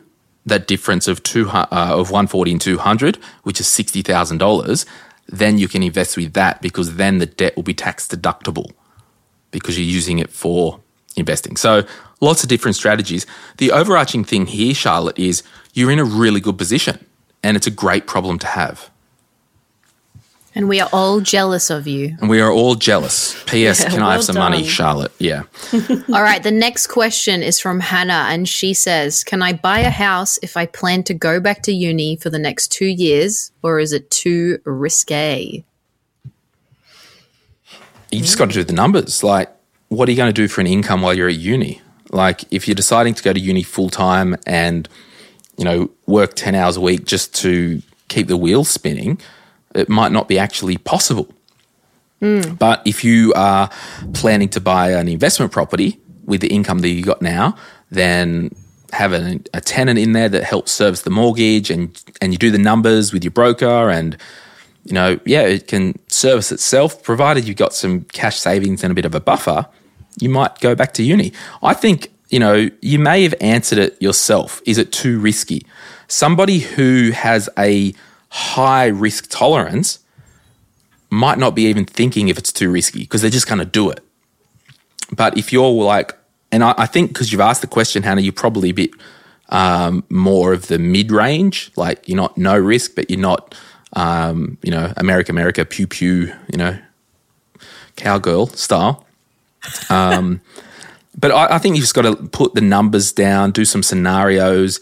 that 0.46 0.68
difference 0.68 1.08
of 1.08 1.24
two 1.24 1.50
uh, 1.50 1.68
of 1.72 2.12
140 2.12 2.52
and 2.52 2.62
200, 2.62 3.18
which 3.44 3.60
is 3.60 3.68
$60,000, 3.68 4.86
then 5.28 5.58
you 5.58 5.68
can 5.68 5.82
invest 5.82 6.18
with 6.18 6.34
that 6.34 6.62
because 6.62 6.96
then 6.96 7.18
the 7.18 7.26
debt 7.26 7.56
will 7.56 7.64
be 7.64 7.74
tax 7.74 8.08
deductible 8.08 8.72
because 9.52 9.78
you're 9.78 9.88
using 9.88 10.20
it 10.20 10.30
for 10.30 10.80
investing. 11.16 11.58
So 11.58 11.84
lots 12.22 12.44
of 12.44 12.50
different 12.50 12.76
strategies. 12.76 13.26
The 13.58 13.72
overarching 13.72 14.24
thing 14.24 14.46
here, 14.46 14.74
Charlotte, 14.74 15.18
is 15.18 15.44
you're 15.74 15.92
in 15.92 16.00
a 16.00 16.06
really 16.06 16.40
good 16.40 16.58
position 16.58 17.04
and 17.42 17.58
it's 17.58 17.68
a 17.68 17.72
great 17.72 18.06
problem 18.06 18.38
to 18.40 18.48
have. 18.48 18.92
And 20.56 20.70
we 20.70 20.80
are 20.80 20.90
all 20.94 21.20
jealous 21.20 21.70
of 21.70 21.86
you. 21.86 22.16
And 22.22 22.30
we 22.30 22.40
are 22.40 22.50
all 22.52 22.76
jealous. 22.76 23.36
P.S. 23.44 23.82
Yeah, 23.84 23.90
can 23.90 24.02
I 24.02 24.14
have 24.14 24.24
some 24.24 24.38
money. 24.38 24.64
Charlotte? 24.64 25.12
Yeah. 25.20 25.44
All 26.14 26.24
right, 26.24 26.42
the 26.42 26.52
next 26.52 26.88
question 26.88 27.44
is 27.44 27.60
from 27.60 27.82
Hannah, 27.82 28.28
and 28.30 28.48
she 28.48 28.74
says, 28.74 29.24
Can 29.26 29.42
I 29.42 29.52
buy 29.52 29.80
a 29.80 29.90
house 29.90 30.40
if 30.42 30.56
I 30.56 30.66
plan 30.66 31.04
to 31.04 31.14
go 31.14 31.42
back 31.42 31.62
to 31.64 31.74
uni 31.74 32.16
for 32.16 32.30
the 32.30 32.40
next 32.40 32.70
two 32.70 32.86
years, 32.86 33.52
or 33.64 33.80
is 33.80 33.92
it 33.92 34.10
too 34.10 34.60
risque? 34.64 35.66
you 38.16 38.22
just 38.22 38.38
got 38.38 38.50
to 38.50 38.54
do 38.54 38.64
the 38.64 38.74
numbers. 38.74 39.24
Like, 39.24 39.50
what 39.90 40.08
are 40.08 40.12
you 40.12 40.18
going 40.18 40.30
to 40.30 40.34
do 40.34 40.48
for 40.48 40.62
an 40.62 40.68
income 40.68 41.02
while 41.02 41.14
you're 41.14 41.30
at 41.30 41.36
uni? 41.36 41.82
Like, 42.12 42.46
if 42.52 42.68
you're 42.68 42.76
deciding 42.76 43.14
to 43.16 43.24
go 43.24 43.34
to 43.34 43.40
uni 43.40 43.64
full 43.64 43.90
time 43.90 44.36
and, 44.46 44.88
you 45.58 45.66
know, 45.66 45.92
work 46.06 46.34
10 46.36 46.56
hours 46.56 46.78
a 46.78 46.82
week 46.82 47.06
just 47.06 47.36
to 47.36 47.82
keep 48.08 48.28
the 48.28 48.38
wheels 48.38 48.70
spinning, 48.70 49.20
it 49.76 49.90
might 49.90 50.12
not 50.12 50.28
be 50.28 50.40
actually 50.40 50.78
possible. 50.78 51.28
But 52.58 52.82
if 52.86 53.04
you 53.04 53.34
are 53.36 53.70
planning 54.14 54.50
to 54.50 54.62
buy 54.62 54.92
an 54.92 55.08
investment 55.08 55.52
property 55.52 56.00
with 56.24 56.42
the 56.42 56.48
income 56.48 56.80
that 56.80 56.90
you 56.90 57.04
got 57.04 57.22
now, 57.22 57.56
then 57.92 58.50
have 58.94 59.14
a, 59.14 59.40
a 59.54 59.62
tenant 59.62 60.00
in 60.00 60.14
there 60.14 60.30
that 60.30 60.44
helps 60.44 60.72
service 60.72 61.02
the 61.02 61.10
mortgage 61.10 61.70
and, 61.70 62.02
and 62.22 62.32
you 62.32 62.38
do 62.38 62.50
the 62.50 62.58
numbers 62.58 63.14
with 63.14 63.24
your 63.24 63.32
broker 63.32 63.90
and 63.90 64.18
you 64.86 64.94
know, 64.94 65.20
yeah, 65.26 65.42
it 65.42 65.68
can 65.68 66.00
service 66.08 66.52
itself, 66.52 67.02
provided 67.04 67.48
you've 67.48 67.58
got 67.58 67.74
some 67.74 68.02
cash 68.02 68.38
savings 68.38 68.84
and 68.84 68.92
a 68.92 68.94
bit 68.96 69.06
of 69.06 69.16
a 69.16 69.20
buffer, 69.20 69.68
you 70.22 70.30
might 70.30 70.60
go 70.60 70.76
back 70.76 70.94
to 70.94 71.04
uni. 71.04 71.34
I 71.64 71.74
think, 71.74 72.12
you 72.30 72.40
know, 72.40 72.70
you 72.82 73.00
may 73.00 73.24
have 73.24 73.34
answered 73.42 73.80
it 73.80 74.00
yourself. 74.02 74.62
Is 74.66 74.78
it 74.78 74.92
too 74.92 75.20
risky? 75.20 75.66
Somebody 76.08 76.60
who 76.60 77.12
has 77.12 77.50
a 77.58 77.96
high 78.36 78.88
risk 78.88 79.28
tolerance 79.30 80.00
might 81.10 81.38
not 81.38 81.56
be 81.56 81.64
even 81.68 81.86
thinking 81.86 82.28
if 82.28 82.38
it's 82.38 82.52
too 82.52 82.70
risky 82.70 83.00
because 83.00 83.22
they're 83.22 83.32
just 83.32 83.48
going 83.48 83.60
to 83.60 83.66
do 83.66 83.90
it. 83.90 84.02
But 85.10 85.38
if 85.38 85.54
you're 85.54 85.72
like, 85.72 86.18
and 86.52 86.62
I, 86.62 86.74
I 86.78 86.86
think 86.86 87.12
because 87.12 87.32
you've 87.32 87.40
asked 87.40 87.62
the 87.62 87.68
question, 87.68 88.04
Hannah, 88.04 88.20
you're 88.20 88.34
probably 88.34 88.72
a 88.72 88.74
bit 88.74 88.90
um, 89.48 90.04
more 90.10 90.52
of 90.52 90.68
the 90.68 90.78
mid 90.78 91.14
range. 91.14 91.72
Like 91.78 92.10
you're 92.10 92.18
not 92.18 92.38
no 92.38 92.58
risk, 92.58 92.96
but 92.96 93.10
you're 93.10 93.20
not, 93.20 93.56
um, 93.94 94.58
you 94.62 94.72
know, 94.72 94.92
America, 94.98 95.32
America, 95.32 95.64
pew 95.64 95.88
pew, 95.88 96.34
you 96.52 96.58
know, 96.58 96.78
cowgirl 97.96 98.48
style. 98.48 99.06
Um, 99.90 100.42
but 101.18 101.32
I, 101.32 101.56
I 101.56 101.58
think 101.60 101.78
you've 101.78 101.84
just 101.84 101.96
got 101.96 102.02
to 102.02 102.18
put 102.18 102.54
the 102.54 102.60
numbers 102.60 103.14
down, 103.14 103.52
do 103.52 103.64
some 103.64 103.82
scenarios. 103.82 104.82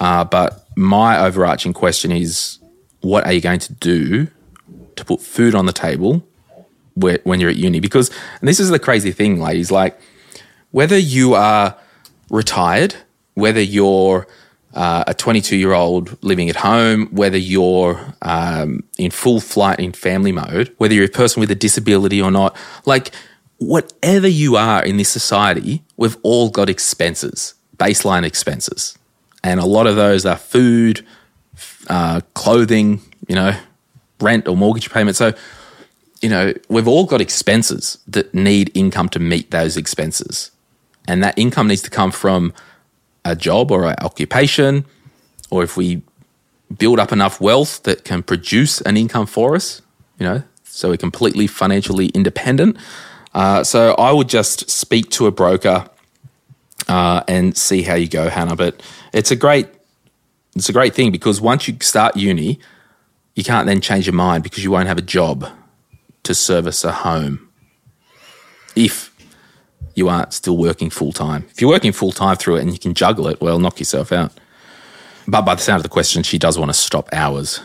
Uh, 0.00 0.24
but 0.24 0.66
my 0.74 1.18
overarching 1.18 1.74
question 1.74 2.10
is, 2.10 2.60
what 3.04 3.26
are 3.26 3.32
you 3.32 3.40
going 3.40 3.60
to 3.60 3.72
do 3.74 4.28
to 4.96 5.04
put 5.04 5.20
food 5.20 5.54
on 5.54 5.66
the 5.66 5.72
table 5.72 6.26
where, 6.94 7.18
when 7.24 7.40
you're 7.40 7.50
at 7.50 7.56
uni? 7.56 7.80
Because 7.80 8.10
and 8.40 8.48
this 8.48 8.58
is 8.58 8.70
the 8.70 8.78
crazy 8.78 9.12
thing, 9.12 9.40
ladies. 9.40 9.70
Like 9.70 10.00
whether 10.70 10.98
you 10.98 11.34
are 11.34 11.76
retired, 12.30 12.96
whether 13.34 13.60
you're 13.60 14.26
uh, 14.74 15.04
a 15.06 15.14
22 15.14 15.56
year 15.56 15.72
old 15.72 16.20
living 16.22 16.48
at 16.48 16.56
home, 16.56 17.06
whether 17.12 17.38
you're 17.38 18.14
um, 18.22 18.82
in 18.98 19.10
full 19.10 19.40
flight 19.40 19.78
in 19.78 19.92
family 19.92 20.32
mode, 20.32 20.74
whether 20.78 20.94
you're 20.94 21.04
a 21.04 21.08
person 21.08 21.40
with 21.40 21.50
a 21.50 21.54
disability 21.54 22.20
or 22.20 22.30
not, 22.30 22.56
like 22.84 23.12
whatever 23.58 24.26
you 24.26 24.56
are 24.56 24.84
in 24.84 24.96
this 24.96 25.08
society, 25.08 25.84
we've 25.96 26.16
all 26.22 26.50
got 26.50 26.68
expenses, 26.68 27.54
baseline 27.76 28.24
expenses. 28.24 28.98
And 29.42 29.60
a 29.60 29.66
lot 29.66 29.86
of 29.86 29.94
those 29.94 30.26
are 30.26 30.36
food, 30.36 31.06
uh, 31.88 32.20
clothing, 32.34 33.00
you 33.28 33.34
know, 33.34 33.52
rent 34.20 34.48
or 34.48 34.56
mortgage 34.56 34.90
payment. 34.90 35.16
So, 35.16 35.32
you 36.22 36.28
know, 36.28 36.54
we've 36.68 36.88
all 36.88 37.04
got 37.04 37.20
expenses 37.20 37.98
that 38.08 38.32
need 38.34 38.70
income 38.74 39.08
to 39.10 39.18
meet 39.18 39.50
those 39.50 39.76
expenses. 39.76 40.50
And 41.06 41.22
that 41.22 41.38
income 41.38 41.68
needs 41.68 41.82
to 41.82 41.90
come 41.90 42.10
from 42.10 42.52
a 43.24 43.36
job 43.36 43.70
or 43.70 43.84
an 43.84 43.96
occupation, 44.00 44.84
or 45.50 45.62
if 45.62 45.76
we 45.76 46.02
build 46.78 46.98
up 46.98 47.12
enough 47.12 47.40
wealth 47.40 47.82
that 47.82 48.04
can 48.04 48.22
produce 48.22 48.80
an 48.82 48.96
income 48.96 49.26
for 49.26 49.54
us, 49.54 49.82
you 50.18 50.24
know, 50.24 50.42
so 50.64 50.88
we're 50.88 50.96
completely 50.96 51.46
financially 51.46 52.06
independent. 52.08 52.76
Uh, 53.34 53.62
so 53.62 53.94
I 53.94 54.12
would 54.12 54.28
just 54.28 54.70
speak 54.70 55.10
to 55.10 55.26
a 55.26 55.30
broker 55.30 55.88
uh, 56.88 57.22
and 57.28 57.56
see 57.56 57.82
how 57.82 57.94
you 57.94 58.08
go, 58.08 58.28
Hannah. 58.28 58.56
But 58.56 58.82
it's 59.12 59.30
a 59.30 59.36
great, 59.36 59.68
it's 60.54 60.68
a 60.68 60.72
great 60.72 60.94
thing 60.94 61.10
because 61.10 61.40
once 61.40 61.66
you 61.68 61.76
start 61.80 62.16
uni, 62.16 62.58
you 63.34 63.44
can't 63.44 63.66
then 63.66 63.80
change 63.80 64.06
your 64.06 64.14
mind 64.14 64.42
because 64.42 64.62
you 64.62 64.70
won't 64.70 64.88
have 64.88 64.98
a 64.98 65.02
job 65.02 65.46
to 66.22 66.34
service 66.34 66.84
a 66.84 66.92
home. 66.92 67.48
If 68.76 69.14
you 69.94 70.08
aren't 70.08 70.32
still 70.32 70.56
working 70.56 70.90
full 70.90 71.12
time. 71.12 71.46
If 71.50 71.60
you're 71.60 71.70
working 71.70 71.92
full 71.92 72.12
time 72.12 72.36
through 72.36 72.56
it 72.56 72.62
and 72.62 72.72
you 72.72 72.78
can 72.78 72.94
juggle 72.94 73.28
it, 73.28 73.40
well, 73.40 73.58
knock 73.58 73.78
yourself 73.78 74.12
out. 74.12 74.32
But 75.26 75.42
by 75.42 75.54
the 75.54 75.62
sound 75.62 75.78
of 75.78 75.82
the 75.82 75.88
question, 75.88 76.22
she 76.22 76.38
does 76.38 76.58
want 76.58 76.70
to 76.70 76.74
stop 76.74 77.08
hours. 77.12 77.60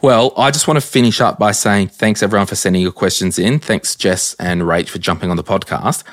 Well, 0.00 0.32
I 0.36 0.50
just 0.50 0.68
want 0.68 0.80
to 0.80 0.86
finish 0.86 1.20
up 1.20 1.38
by 1.38 1.52
saying 1.52 1.88
thanks 1.88 2.22
everyone 2.22 2.46
for 2.46 2.54
sending 2.54 2.82
your 2.82 2.92
questions 2.92 3.38
in. 3.38 3.58
Thanks, 3.58 3.94
Jess 3.94 4.34
and 4.34 4.62
Rach, 4.62 4.88
for 4.88 4.98
jumping 4.98 5.30
on 5.30 5.36
the 5.36 5.44
podcast. 5.44 6.04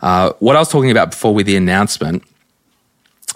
Uh, 0.00 0.32
what 0.38 0.56
I 0.56 0.58
was 0.58 0.68
talking 0.68 0.90
about 0.90 1.10
before 1.10 1.34
with 1.34 1.46
the 1.46 1.56
announcement, 1.56 2.22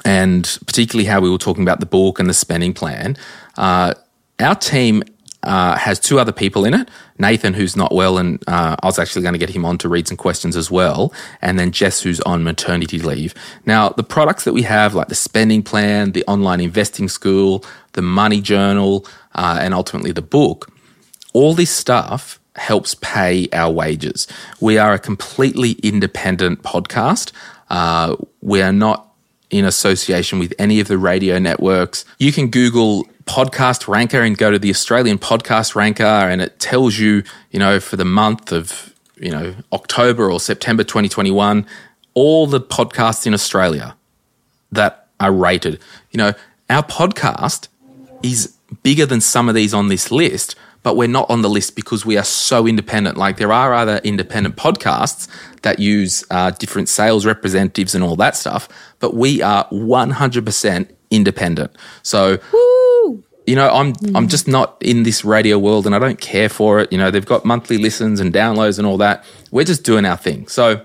and 0.05 0.59
particularly 0.67 1.07
how 1.07 1.21
we 1.21 1.31
were 1.31 1.39
talking 1.39 1.63
about 1.63 1.81
the 1.81 1.87
book 1.87 2.19
and 2.19 2.29
the 2.29 2.35
spending 2.35 2.73
plan, 2.73 3.17
uh, 3.57 3.95
our 4.39 4.55
team 4.55 5.03
uh, 5.43 5.77
has 5.77 5.99
two 6.01 6.19
other 6.19 6.33
people 6.33 6.65
in 6.65 6.75
it. 6.75 6.89
Nathan, 7.19 7.55
who's 7.55 7.77
not 7.77 7.93
well, 7.93 8.19
and 8.19 8.43
uh, 8.47 8.77
I 8.83 8.87
was 8.87 8.99
actually 8.99 9.23
going 9.23 9.35
to 9.35 9.39
get 9.39 9.51
him 9.51 9.65
on 9.65 9.79
to 9.79 9.89
read 9.89 10.09
some 10.09 10.17
questions 10.17 10.57
as 10.57 10.71
well. 10.71 11.13
And 11.41 11.59
then 11.59 11.73
Jess, 11.73 12.03
who's 12.03 12.21
on 12.23 12.45
maternity 12.45 12.99
leave. 12.99 13.35
Now, 13.65 13.91
the 13.91 14.03
products 14.03 14.45
that 14.45 14.53
we 14.53 14.63
have, 14.63 14.95
like 14.95 15.09
the 15.09 15.15
spending 15.15 15.63
plan, 15.63 16.13
the 16.13 16.25
online 16.27 16.61
investing 16.61 17.09
school, 17.09 17.65
the 17.93 18.03
money 18.03 18.41
journal, 18.41 19.07
uh, 19.35 19.59
and 19.61 19.75
ultimately 19.75 20.13
the 20.13 20.23
book, 20.23 20.71
all 21.33 21.55
this 21.55 21.71
stuff 21.71 22.41
helps 22.57 22.95
pay 22.97 23.49
our 23.53 23.73
wages. 23.73 24.27
We 24.61 24.79
are 24.79 24.93
a 24.93 24.99
completely 24.99 25.73
independent 25.83 26.63
podcast. 26.63 27.33
Uh, 27.71 28.17
we 28.41 28.63
are 28.63 28.73
not 28.73 29.08
in 29.51 29.65
association 29.65 30.39
with 30.39 30.53
any 30.59 30.81
of 30.81 30.89
the 30.89 30.99
radio 30.99 31.39
networks. 31.39 32.05
You 32.19 32.33
can 32.33 32.49
Google 32.49 33.07
podcast 33.25 33.89
ranker 33.89 34.23
and 34.23 34.37
go 34.37 34.51
to 34.51 34.59
the 34.59 34.71
Australian 34.71 35.19
podcast 35.19 35.75
ranker 35.75 36.05
and 36.05 36.41
it 36.41 36.59
tells 36.59 36.99
you, 36.99 37.23
you 37.51 37.59
know, 37.59 37.81
for 37.81 37.97
the 37.97 38.05
month 38.05 38.53
of, 38.53 38.95
you 39.17 39.31
know, 39.31 39.55
October 39.73 40.31
or 40.31 40.41
September 40.41 40.83
2021, 40.83 41.67
all 42.15 42.47
the 42.47 42.61
podcasts 42.61 43.27
in 43.27 43.35
Australia 43.35 43.95
that 44.73 45.09
are 45.21 45.33
rated. 45.33 45.81
You 46.11 46.19
know, 46.19 46.33
our 46.71 46.83
podcast 46.83 47.69
is 48.23 48.55
bigger 48.83 49.07
than 49.07 49.21
some 49.21 49.49
of 49.49 49.55
these 49.55 49.73
on 49.73 49.89
this 49.89 50.11
list, 50.11 50.57
but 50.83 50.97
we're 50.97 51.09
not 51.09 51.29
on 51.29 51.43
the 51.43 51.51
list 51.51 51.77
because 51.77 52.07
we 52.07 52.17
are 52.17 52.25
so 52.25 52.67
independent. 52.67 53.17
Like 53.17 53.37
there 53.37 53.53
are 53.53 53.75
other 53.75 53.99
independent 54.05 54.57
podcasts 54.57 55.29
that 55.63 55.79
use 55.79 56.25
uh, 56.31 56.51
different 56.53 56.89
sales 56.89 57.27
representatives 57.27 57.95
and 57.95 58.05
all 58.05 58.17
that 58.17 58.37
stuff, 58.37 58.69
but 58.99 59.15
we 59.15 59.43
are 59.43 59.69
100% 59.69 60.91
independent. 61.11 61.73
So, 62.03 62.39
Woo! 62.53 63.25
you 63.47 63.57
know, 63.57 63.71
I'm 63.71 63.95
mm. 63.95 64.17
I'm 64.17 64.29
just 64.29 64.47
not 64.47 64.77
in 64.81 65.05
this 65.05 65.25
radio 65.25 65.59
world, 65.59 65.87
and 65.87 65.95
I 65.95 65.99
don't 65.99 66.21
care 66.21 66.51
for 66.51 66.81
it. 66.81 66.93
You 66.93 66.99
know, 66.99 67.11
they've 67.11 67.25
got 67.25 67.45
monthly 67.47 67.79
listens 67.79 68.21
and 68.21 68.33
downloads 68.33 68.79
and 68.79 68.87
all 68.87 68.99
that. 68.99 69.25
We're 69.51 69.65
just 69.65 69.85
doing 69.85 70.05
our 70.05 70.19
thing. 70.19 70.47
So 70.49 70.85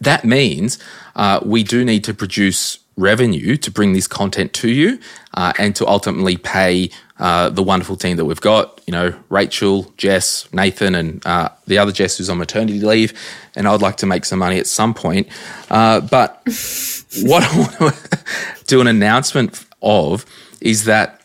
that 0.00 0.24
means 0.24 0.78
uh, 1.14 1.40
we 1.44 1.62
do 1.62 1.84
need 1.84 2.04
to 2.04 2.14
produce 2.14 2.80
revenue 2.96 3.56
to 3.56 3.70
bring 3.70 3.92
this 3.92 4.08
content 4.08 4.52
to 4.52 4.68
you 4.68 4.98
uh, 5.34 5.52
and 5.56 5.74
to 5.76 5.86
ultimately 5.86 6.36
pay 6.36 6.90
uh, 7.18 7.48
the 7.48 7.62
wonderful 7.62 7.96
team 7.96 8.16
that 8.16 8.24
we've 8.24 8.40
got. 8.40 8.80
You 8.86 8.92
know, 8.92 9.14
Rachel, 9.28 9.92
Jess, 9.96 10.48
Nathan, 10.52 10.94
and 10.94 11.26
uh, 11.26 11.48
the 11.66 11.78
other 11.78 11.92
Jess 11.92 12.18
who's 12.18 12.30
on 12.30 12.38
maternity 12.38 12.80
leave. 12.80 13.12
And 13.56 13.66
I'd 13.66 13.82
like 13.82 13.96
to 13.98 14.06
make 14.06 14.24
some 14.24 14.38
money 14.38 14.58
at 14.58 14.66
some 14.66 14.94
point. 14.94 15.28
Uh, 15.70 16.00
but 16.00 16.42
what 17.22 17.42
I 17.42 17.58
want 17.58 17.76
to 17.78 18.64
do 18.66 18.80
an 18.80 18.86
announcement 18.86 19.64
of 19.82 20.24
is 20.60 20.84
that 20.84 21.20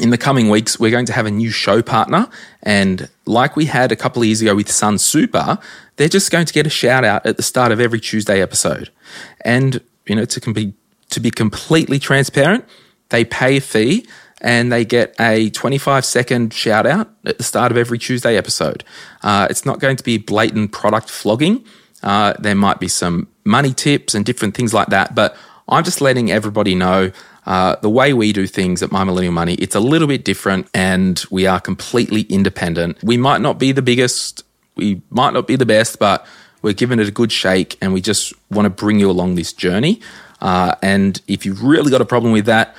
in 0.00 0.10
the 0.10 0.18
coming 0.18 0.48
weeks, 0.48 0.78
we're 0.78 0.90
going 0.90 1.06
to 1.06 1.12
have 1.12 1.26
a 1.26 1.30
new 1.30 1.50
show 1.50 1.82
partner. 1.82 2.28
And 2.62 3.08
like 3.26 3.56
we 3.56 3.64
had 3.64 3.90
a 3.90 3.96
couple 3.96 4.22
of 4.22 4.26
years 4.26 4.40
ago 4.40 4.54
with 4.54 4.68
Sunsuper, 4.68 5.60
they're 5.96 6.08
just 6.08 6.30
going 6.30 6.46
to 6.46 6.52
get 6.52 6.66
a 6.66 6.70
shout 6.70 7.04
out 7.04 7.26
at 7.26 7.36
the 7.36 7.42
start 7.42 7.72
of 7.72 7.80
every 7.80 7.98
Tuesday 7.98 8.40
episode. 8.40 8.90
And, 9.40 9.80
you 10.06 10.14
know, 10.14 10.24
to 10.24 10.52
be, 10.52 10.74
to 11.10 11.20
be 11.20 11.30
completely 11.30 11.98
transparent, 11.98 12.64
they 13.08 13.24
pay 13.24 13.56
a 13.56 13.60
fee 13.60 14.06
and 14.40 14.72
they 14.72 14.84
get 14.84 15.14
a 15.20 15.50
25 15.50 16.04
second 16.04 16.52
shout 16.52 16.86
out 16.86 17.10
at 17.24 17.38
the 17.38 17.44
start 17.44 17.72
of 17.72 17.78
every 17.78 17.98
Tuesday 17.98 18.36
episode. 18.36 18.84
Uh, 19.22 19.46
it's 19.50 19.66
not 19.66 19.80
going 19.80 19.96
to 19.96 20.04
be 20.04 20.18
blatant 20.18 20.72
product 20.72 21.10
flogging. 21.10 21.64
Uh, 22.02 22.34
there 22.38 22.54
might 22.54 22.78
be 22.78 22.88
some 22.88 23.28
money 23.44 23.72
tips 23.72 24.14
and 24.14 24.24
different 24.24 24.54
things 24.54 24.72
like 24.72 24.88
that, 24.88 25.14
but 25.14 25.36
I'm 25.68 25.84
just 25.84 26.00
letting 26.00 26.30
everybody 26.30 26.74
know 26.74 27.12
uh, 27.46 27.76
the 27.76 27.90
way 27.90 28.12
we 28.12 28.32
do 28.32 28.46
things 28.46 28.82
at 28.82 28.92
My 28.92 29.04
Millennial 29.04 29.32
Money, 29.32 29.54
it's 29.54 29.74
a 29.74 29.80
little 29.80 30.06
bit 30.06 30.24
different 30.24 30.68
and 30.74 31.22
we 31.30 31.46
are 31.46 31.60
completely 31.60 32.22
independent. 32.22 33.02
We 33.02 33.16
might 33.16 33.40
not 33.40 33.58
be 33.58 33.72
the 33.72 33.82
biggest, 33.82 34.44
we 34.76 35.02
might 35.10 35.32
not 35.32 35.46
be 35.46 35.56
the 35.56 35.66
best, 35.66 35.98
but 35.98 36.26
we're 36.62 36.74
giving 36.74 37.00
it 37.00 37.08
a 37.08 37.10
good 37.10 37.32
shake 37.32 37.76
and 37.80 37.92
we 37.92 38.00
just 38.00 38.32
want 38.50 38.66
to 38.66 38.70
bring 38.70 39.00
you 39.00 39.10
along 39.10 39.34
this 39.34 39.52
journey. 39.52 40.00
Uh, 40.40 40.74
and 40.82 41.20
if 41.26 41.44
you've 41.44 41.62
really 41.62 41.90
got 41.90 42.00
a 42.00 42.04
problem 42.04 42.32
with 42.32 42.46
that, 42.46 42.76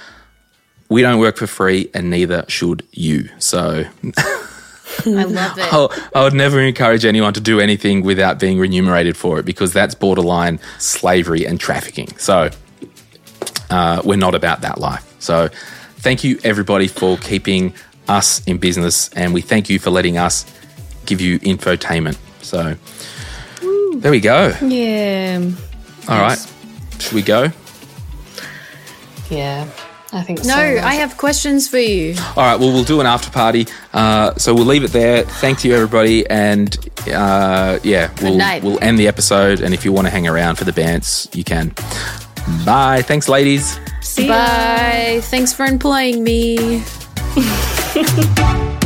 we 0.89 1.01
don't 1.01 1.19
work 1.19 1.37
for 1.37 1.47
free 1.47 1.89
and 1.93 2.09
neither 2.09 2.45
should 2.47 2.85
you. 2.91 3.29
So. 3.37 3.85
I 5.05 5.23
love 5.23 5.57
it. 5.57 5.73
I'll, 5.73 5.93
I 6.13 6.23
would 6.23 6.33
never 6.33 6.59
encourage 6.59 7.05
anyone 7.05 7.33
to 7.33 7.39
do 7.39 7.59
anything 7.59 8.01
without 8.03 8.39
being 8.39 8.59
remunerated 8.59 9.15
for 9.15 9.39
it 9.39 9.45
because 9.45 9.71
that's 9.71 9.95
borderline 9.95 10.59
slavery 10.79 11.45
and 11.45 11.59
trafficking. 11.59 12.07
So 12.17 12.49
uh, 13.69 14.01
we're 14.03 14.17
not 14.17 14.35
about 14.35 14.61
that 14.61 14.79
life. 14.79 15.05
So 15.19 15.49
thank 15.97 16.23
you, 16.23 16.39
everybody, 16.43 16.87
for 16.87 17.17
keeping 17.17 17.73
us 18.07 18.43
in 18.45 18.57
business. 18.57 19.09
And 19.13 19.33
we 19.33 19.41
thank 19.41 19.69
you 19.69 19.79
for 19.79 19.91
letting 19.91 20.17
us 20.17 20.45
give 21.05 21.21
you 21.21 21.39
infotainment. 21.39 22.17
So 22.41 22.75
Woo. 23.61 23.99
there 23.99 24.11
we 24.11 24.19
go. 24.19 24.53
Yeah. 24.61 25.51
All 26.07 26.17
yes. 26.17 26.51
right. 26.51 27.01
Should 27.01 27.13
we 27.13 27.21
go? 27.21 27.51
Yeah. 29.29 29.69
I 30.12 30.24
think 30.24 30.39
no, 30.39 30.53
so. 30.53 30.60
I 30.60 30.95
have 30.95 31.18
questions 31.18 31.68
for 31.68 31.78
you. 31.78 32.16
All 32.36 32.43
right, 32.43 32.60
well, 32.60 32.74
we'll 32.74 32.84
do 32.84 32.99
an 32.99 33.05
after 33.05 33.30
party. 33.30 33.68
Uh, 33.93 34.34
so 34.36 34.55
we'll 34.55 34.66
leave 34.66 34.84
it 34.84 34.91
there. 34.91 35.24
Thank 35.24 35.64
you, 35.64 35.76
everybody, 35.76 36.28
and 36.30 36.76
uh, 37.07 37.80
yeah, 37.84 38.12
we'll 38.22 38.38
we'll 38.64 38.84
end 38.84 38.97
the 38.97 39.07
episode. 39.07 39.62
And 39.62 39.74
if 39.74 39.86
you 39.86 39.91
want 39.91 40.07
to 40.07 40.12
hang 40.12 40.28
around 40.28 40.55
for 40.55 40.64
the 40.64 40.72
dance, 40.72 41.28
you 41.34 41.43
can. 41.43 41.74
Bye. 42.66 43.03
Thanks, 43.03 43.30
ladies. 43.30 43.80
See 44.01 44.28
Bye. 44.28 45.14
Ya. 45.16 45.22
Thanks 45.22 45.53
for 45.53 45.66
employing 45.66 46.24
me. 46.24 46.84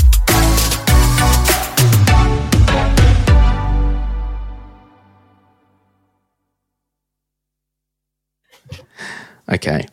Okay. 9.51 9.85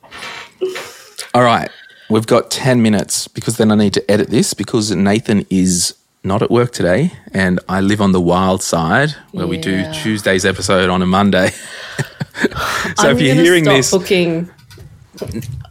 All 1.35 1.43
right. 1.43 1.71
we've 2.09 2.27
got 2.27 2.51
10 2.51 2.81
minutes 2.81 3.29
because 3.29 3.57
then 3.59 3.71
I 3.71 3.75
need 3.75 3.93
to 3.95 4.11
edit 4.11 4.31
this 4.31 4.55
because 4.55 4.91
Nathan 4.95 5.45
is 5.51 5.95
not 6.25 6.43
at 6.43 6.51
work 6.51 6.73
today 6.73 7.13
and 7.33 7.61
I 7.69 7.81
live 7.81 8.01
on 8.01 8.13
the 8.13 8.21
wild 8.21 8.63
side 8.63 9.11
where 9.33 9.47
we 9.47 9.59
do 9.59 9.91
Tuesday's 9.93 10.45
episode 10.45 10.89
on 10.91 11.03
a 11.03 11.07
Monday. 11.07 11.51
so 12.97 13.09
I'm 13.11 13.17
if 13.17 13.23
you're 13.23 13.35
hearing 13.35 13.65
stop 13.65 13.77
this, 13.77 13.91
booking. 13.91 14.51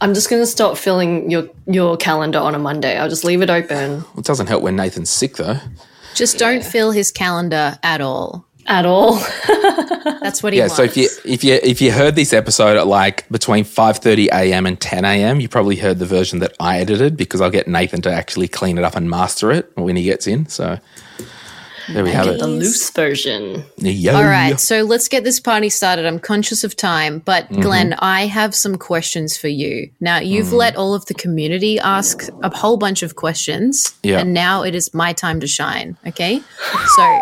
I'm 0.00 0.14
just 0.14 0.28
going 0.30 0.42
to 0.42 0.46
stop 0.46 0.76
filling 0.76 1.30
your 1.30 1.48
your 1.66 1.96
calendar 1.96 2.38
on 2.38 2.54
a 2.54 2.58
Monday. 2.58 2.98
I'll 2.98 3.08
just 3.08 3.24
leave 3.24 3.42
it 3.42 3.50
open 3.50 4.04
it 4.16 4.24
doesn't 4.24 4.46
help 4.46 4.62
when 4.62 4.76
Nathan's 4.76 5.10
sick 5.10 5.36
though. 5.36 5.58
Just 6.14 6.38
don't 6.38 6.64
fill 6.64 6.90
his 6.90 7.10
calendar 7.12 7.78
at 7.82 8.00
all. 8.00 8.47
At 8.68 8.84
all. 8.86 9.14
That's 10.20 10.42
what 10.42 10.52
he 10.52 10.60
wants. 10.60 10.60
Yeah, 10.60 10.62
wants. 10.62 10.76
so 10.76 10.82
if 10.84 10.96
you 10.96 11.08
if 11.24 11.42
you 11.42 11.54
if 11.62 11.80
you 11.80 11.90
heard 11.90 12.14
this 12.16 12.32
episode 12.32 12.76
at 12.76 12.86
like 12.86 13.28
between 13.30 13.64
5:30 13.64 14.26
a.m. 14.28 14.66
and 14.66 14.78
10 14.80 15.04
a.m., 15.04 15.40
you 15.40 15.48
probably 15.48 15.76
heard 15.76 15.98
the 15.98 16.06
version 16.06 16.38
that 16.40 16.54
I 16.60 16.78
edited 16.78 17.16
because 17.16 17.40
I'll 17.40 17.50
get 17.50 17.66
Nathan 17.66 18.02
to 18.02 18.12
actually 18.12 18.46
clean 18.48 18.76
it 18.78 18.84
up 18.84 18.94
and 18.94 19.08
master 19.08 19.50
it 19.50 19.70
when 19.74 19.96
he 19.96 20.02
gets 20.04 20.26
in. 20.26 20.46
So 20.48 20.78
there 21.88 22.04
we 22.04 22.10
have 22.10 22.26
it. 22.26 22.38
the 22.40 22.46
loose 22.46 22.90
version. 22.90 23.64
Yo. 23.78 24.14
All 24.14 24.22
right, 24.24 24.60
so 24.60 24.82
let's 24.82 25.08
get 25.08 25.24
this 25.24 25.40
party 25.40 25.70
started. 25.70 26.04
I'm 26.04 26.18
conscious 26.18 26.62
of 26.62 26.76
time, 26.76 27.20
but 27.20 27.48
Mm-hmm. 27.48 27.62
Glen, 27.62 27.94
I 28.00 28.26
have 28.26 28.54
some 28.54 28.76
questions 28.76 29.38
for 29.38 29.48
you. 29.48 29.90
Now, 29.98 30.18
you've 30.18 30.48
Mm. 30.48 30.52
let 30.58 30.76
all 30.76 30.92
of 30.94 31.06
the 31.06 31.14
community 31.14 31.78
ask 31.78 32.28
a 32.42 32.54
whole 32.54 32.76
bunch 32.76 33.02
of 33.02 33.16
questions, 33.16 33.94
Yeah. 34.02 34.18
and 34.20 34.34
now 34.34 34.62
it 34.64 34.74
is 34.74 34.92
my 34.92 35.14
time 35.14 35.40
to 35.40 35.46
shine. 35.46 35.96
Okay, 36.06 36.42
so 36.96 37.20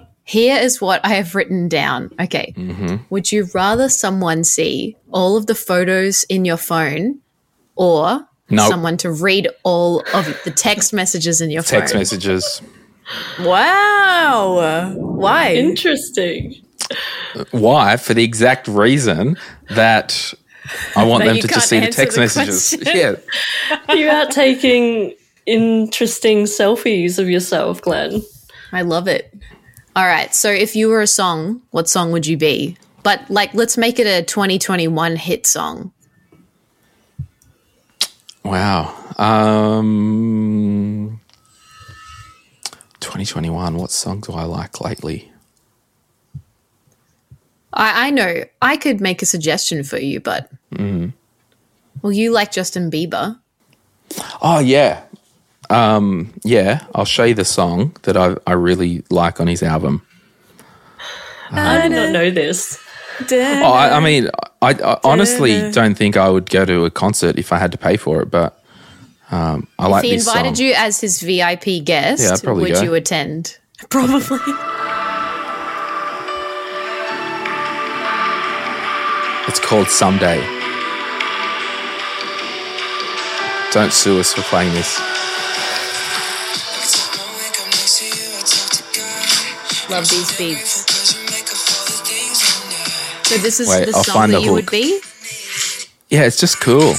here 0.30 0.56
is 0.56 0.80
what 0.80 1.00
I 1.04 1.08
have 1.14 1.34
written 1.34 1.68
down. 1.68 2.10
Okay, 2.20 2.54
Mm-hmm. 2.56 2.96
would 3.10 3.32
you 3.32 3.48
rather 3.54 3.88
someone 3.88 4.44
see 4.44 4.96
all 5.10 5.36
of 5.36 5.46
the 5.46 5.54
photos 5.56 6.24
in 6.28 6.44
your 6.44 6.56
phone, 6.56 7.18
or 7.74 8.26
No. 8.48 8.68
someone 8.68 8.96
to 8.98 9.10
read 9.10 9.48
all 9.64 10.00
of 10.14 10.24
the 10.44 10.52
text 10.52 10.92
messages 10.92 11.40
in 11.40 11.50
your 11.50 11.62
Text 11.62 11.92
phone? 11.94 12.00
Text 12.00 12.12
messages. 12.12 12.62
Wow, 13.40 14.94
why? 14.96 15.54
Interesting. 15.54 16.54
Why? 17.50 17.96
For 17.96 18.14
the 18.14 18.22
exact 18.24 18.68
reason 18.68 19.36
that 19.70 20.32
I 20.96 21.04
want 21.04 21.24
them 21.24 21.36
to 21.38 21.48
just 21.48 21.68
see 21.68 21.80
the 21.80 21.88
text 21.88 22.14
the 22.14 22.20
messages. 22.22 22.76
question. 22.76 22.96
Yeah. 23.88 23.94
you 23.96 24.08
are 24.08 24.26
taking 24.26 25.14
interesting 25.46 26.44
selfies 26.44 27.18
of 27.18 27.28
yourself, 27.28 27.82
Glen. 27.82 28.22
I 28.72 28.82
love 28.82 29.08
it. 29.08 29.34
All 29.96 30.06
right. 30.06 30.34
So 30.34 30.50
if 30.50 30.76
you 30.76 30.88
were 30.88 31.00
a 31.00 31.06
song, 31.06 31.62
what 31.70 31.88
song 31.88 32.12
would 32.12 32.26
you 32.26 32.36
be? 32.36 32.76
But 33.02 33.28
like, 33.30 33.54
let's 33.54 33.76
make 33.76 33.98
it 33.98 34.06
a 34.06 34.22
2021 34.24 35.16
hit 35.16 35.46
song. 35.46 35.92
Wow. 38.44 38.94
Um 39.18 41.20
2021. 43.00 43.76
What 43.76 43.90
song 43.90 44.20
do 44.20 44.32
I 44.32 44.44
like 44.44 44.80
lately? 44.80 45.30
I, 47.72 48.08
I 48.08 48.10
know 48.10 48.44
I 48.60 48.76
could 48.76 49.00
make 49.00 49.22
a 49.22 49.26
suggestion 49.26 49.82
for 49.84 49.98
you, 49.98 50.20
but 50.20 50.50
Mm. 50.72 51.12
well, 52.00 52.12
you 52.12 52.30
like 52.30 52.52
Justin 52.52 52.90
Bieber. 52.90 53.38
Oh 54.40 54.60
yeah. 54.60 55.02
Um 55.70 56.32
yeah, 56.44 56.84
I'll 56.94 57.04
show 57.04 57.24
you 57.24 57.34
the 57.34 57.44
song 57.44 57.96
that 58.02 58.16
I 58.16 58.36
I 58.46 58.52
really 58.52 59.02
like 59.10 59.40
on 59.40 59.46
his 59.46 59.62
album. 59.62 60.02
I 61.52 61.82
did 61.82 61.92
not 61.92 62.10
know 62.10 62.30
this. 62.30 62.78
Oh, 63.32 63.72
I, 63.72 63.96
I 63.96 64.00
mean, 64.00 64.30
I, 64.62 64.70
I 64.70 64.98
honestly 65.04 65.70
don't 65.72 65.94
think 65.96 66.16
I 66.16 66.30
would 66.30 66.48
go 66.48 66.64
to 66.64 66.84
a 66.84 66.90
concert 66.90 67.38
if 67.38 67.52
I 67.52 67.58
had 67.58 67.72
to 67.72 67.78
pay 67.78 67.96
for 67.96 68.22
it, 68.22 68.30
but 68.30 68.62
um, 69.30 69.66
I 69.78 69.88
like 69.88 70.02
this 70.02 70.26
if 70.26 70.32
he 70.32 70.38
invited 70.38 70.58
you 70.58 70.72
as 70.74 71.00
his 71.00 71.20
VIP 71.20 71.84
guest, 71.84 72.22
Yeah, 72.22 72.32
I'd 72.34 72.42
probably 72.42 72.62
would 72.70 72.74
go. 72.74 72.82
you 72.82 72.94
attend? 72.94 73.58
Probably. 73.90 74.38
It's 79.48 79.58
called 79.58 79.88
Someday. 79.88 80.38
Don't 83.72 83.92
sue 83.92 84.20
us 84.20 84.32
for 84.32 84.42
playing 84.42 84.72
this. 84.74 85.00
Love 89.90 90.08
these 90.08 90.38
beats. 90.38 90.86
So 93.28 93.36
this 93.38 93.58
is 93.58 93.68
Wait, 93.68 93.86
the 93.86 93.92
I'll 93.96 94.04
song 94.04 94.30
that 94.30 94.38
the 94.38 94.44
you 94.44 94.52
would 94.52 94.70
be. 94.70 95.00
Yeah, 96.10 96.22
it's 96.22 96.38
just 96.38 96.60
cool. 96.60 96.94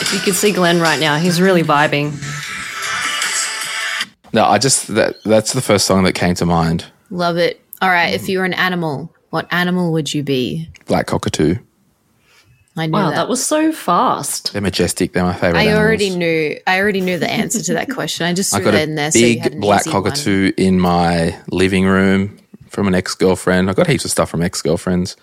If 0.00 0.14
you 0.14 0.20
could 0.20 0.34
see 0.34 0.52
Glen 0.52 0.80
right 0.80 1.00
now, 1.00 1.16
he's 1.16 1.40
really 1.40 1.62
vibing. 1.62 2.12
No, 4.32 4.44
I 4.44 4.58
just 4.58 4.94
that 4.94 5.16
that's 5.24 5.52
the 5.52 5.60
first 5.60 5.86
song 5.86 6.04
that 6.04 6.14
came 6.14 6.34
to 6.36 6.46
mind. 6.46 6.84
Love 7.10 7.36
it. 7.36 7.60
All 7.82 7.88
right. 7.90 8.12
Mm. 8.12 8.16
If 8.16 8.28
you 8.28 8.38
were 8.38 8.44
an 8.44 8.54
animal, 8.54 9.12
what 9.30 9.52
animal 9.52 9.92
would 9.92 10.14
you 10.14 10.22
be? 10.22 10.68
Black 10.86 11.06
Cockatoo. 11.06 11.56
I 12.78 12.86
knew 12.86 12.92
Wow, 12.92 13.10
that. 13.10 13.16
that 13.16 13.28
was 13.28 13.44
so 13.44 13.72
fast. 13.72 14.52
They're 14.52 14.62
majestic. 14.62 15.12
They're 15.12 15.24
my 15.24 15.34
favorite. 15.34 15.58
I 15.60 15.72
already 15.74 16.10
knew. 16.10 16.58
I 16.66 16.78
already 16.80 17.00
knew 17.00 17.18
the 17.18 17.30
answer 17.30 17.60
to 17.62 17.74
that 17.74 17.90
question. 17.90 18.26
I 18.26 18.34
just 18.34 18.54
I 18.54 18.58
threw 18.58 18.64
got 18.66 18.70
that 18.72 18.80
a 18.80 18.82
in 18.84 18.94
there. 18.94 19.10
so 19.10 19.18
you 19.18 19.40
had 19.40 19.44
big 19.44 19.52
an 19.54 19.60
black 19.60 19.80
easy 19.82 19.90
one. 19.92 20.02
cockatoo 20.04 20.52
in 20.56 20.78
my 20.80 21.38
living 21.50 21.86
room 21.86 22.38
from 22.68 22.86
an 22.88 22.94
ex 22.94 23.14
girlfriend. 23.14 23.68
I 23.70 23.72
got 23.74 23.86
heaps 23.86 24.04
of 24.04 24.10
stuff 24.10 24.30
from 24.30 24.42
ex 24.42 24.62
girlfriends. 24.62 25.16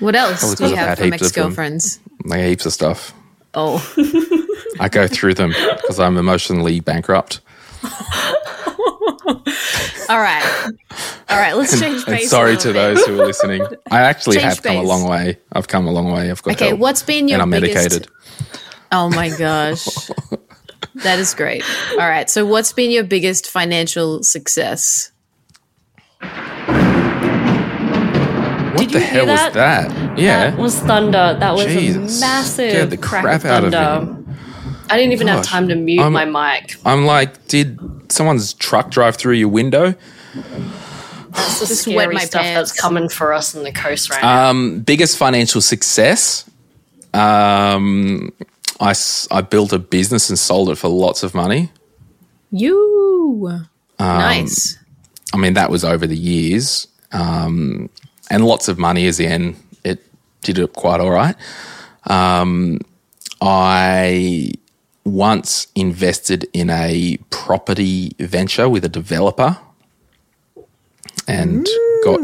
What 0.00 0.14
else 0.16 0.40
Probably 0.40 0.56
do 0.56 0.64
you 0.70 0.76
'cause 0.76 0.86
I've 0.88 0.98
from 0.98 1.12
heaps 1.12 1.14
of 1.14 1.20
them. 1.20 1.26
ex 1.26 1.32
girlfriends? 1.36 1.98
Like 2.24 2.40
heaps 2.40 2.66
of 2.66 2.72
stuff. 2.72 3.12
Oh, 3.54 3.94
I 4.80 4.88
go 4.88 5.06
through 5.06 5.34
them 5.34 5.50
because 5.82 6.00
I'm 6.00 6.16
emotionally 6.16 6.80
bankrupt. 6.80 7.40
all 10.08 10.18
right, 10.20 10.70
all 11.28 11.38
right. 11.38 11.54
Let's 11.54 11.78
change 11.80 11.96
And 12.06 12.16
pace. 12.16 12.26
a 12.26 12.28
sorry 12.28 12.56
to 12.58 12.68
bit. 12.68 12.72
those 12.74 13.04
who 13.06 13.20
are 13.20 13.26
listening. 13.26 13.64
I 13.90 14.00
actually 14.00 14.36
Change 14.36 14.44
have 14.56 14.62
come 14.62 14.76
a 14.76 14.82
long 14.82 15.08
way. 15.08 15.38
I've 15.52 15.68
come 15.68 15.86
a 15.86 15.92
long 15.92 16.10
way. 16.12 16.30
I've 16.30 16.42
got 16.42 16.54
Okay, 16.54 16.68
help. 16.68 16.80
what's 16.80 17.02
been 17.02 17.28
your 17.28 17.36
and 17.36 17.42
I'm 17.42 17.50
biggest? 17.50 17.74
medicated. 17.74 18.08
Oh 18.90 19.08
my 19.08 19.30
gosh, 19.30 19.84
that 20.96 21.18
is 21.18 21.34
great. 21.34 21.64
All 21.92 21.98
right, 22.08 22.28
so 22.28 22.44
what's 22.46 22.72
been 22.72 22.90
your 22.90 23.04
biggest 23.04 23.48
financial 23.50 24.22
success? 24.22 25.10
What 28.74 28.90
the 28.90 29.00
hell 29.00 29.24
hear 29.24 29.32
was 29.32 29.40
that? 29.40 29.52
that? 29.54 30.18
Yeah. 30.18 30.50
That 30.50 30.58
was 30.58 30.78
thunder. 30.80 31.36
That 31.38 31.54
was 31.54 31.66
Jesus. 31.66 32.20
massive 32.20 32.70
Scared 32.70 32.90
the 32.90 32.96
crap 32.96 33.44
out 33.44 33.64
of 33.64 33.72
thunder. 33.72 34.21
Me. 34.92 34.94
I 34.94 34.98
didn't 34.98 35.12
even 35.12 35.26
have 35.28 35.44
time 35.44 35.68
to 35.68 35.74
mute 35.74 36.00
I'm- 36.00 36.12
my 36.12 36.24
mic. 36.24 36.76
I'm 36.84 37.04
like, 37.06 37.46
did 37.48 37.78
someone's 38.12 38.54
truck 38.54 38.90
drive 38.90 39.16
through 39.16 39.34
your 39.34 39.48
window? 39.48 39.94
That's 41.30 41.60
the 41.60 41.66
Just 41.66 41.82
scary 41.82 42.14
my 42.14 42.24
stuff 42.24 42.42
pants. 42.42 42.70
that's 42.72 42.80
coming 42.80 43.08
for 43.08 43.32
us 43.32 43.54
in 43.54 43.62
the 43.64 43.72
coast 43.72 44.10
right 44.10 44.22
now. 44.22 44.50
Um, 44.50 44.80
biggest 44.80 45.16
financial 45.16 45.60
success. 45.62 46.44
Um, 47.14 48.32
I, 48.80 48.90
s- 48.90 49.28
I 49.30 49.40
built 49.40 49.72
a 49.72 49.78
business 49.78 50.28
and 50.28 50.38
sold 50.38 50.68
it 50.70 50.76
for 50.76 50.88
lots 50.88 51.22
of 51.22 51.34
money. 51.34 51.70
You 52.50 53.46
Um, 53.98 54.18
nice. 54.18 54.78
I 55.32 55.38
mean, 55.38 55.54
that 55.54 55.70
was 55.70 55.84
over 55.84 56.06
the 56.06 56.16
years, 56.16 56.86
um, 57.12 57.88
and 58.30 58.44
lots 58.44 58.68
of 58.68 58.78
money 58.78 59.06
is 59.06 59.18
in 59.20 59.56
it 59.84 60.02
did 60.42 60.58
it 60.58 60.72
quite 60.74 61.00
all 61.00 61.10
right. 61.10 61.34
Um, 62.04 62.78
I 63.40 64.52
once 65.04 65.66
invested 65.74 66.48
in 66.52 66.70
a 66.70 67.18
property 67.30 68.12
venture 68.18 68.68
with 68.68 68.84
a 68.84 68.88
developer 68.88 69.58
and 71.26 71.66
got 72.04 72.20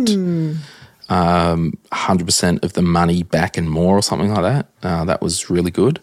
um, 1.08 1.78
100% 1.92 2.62
of 2.62 2.72
the 2.74 2.82
money 2.82 3.22
back 3.22 3.56
and 3.56 3.70
more 3.70 3.96
or 3.96 4.02
something 4.02 4.32
like 4.32 4.42
that. 4.42 4.66
Uh, 4.82 5.04
that 5.04 5.22
was 5.22 5.50
really 5.50 5.70
good. 5.70 6.00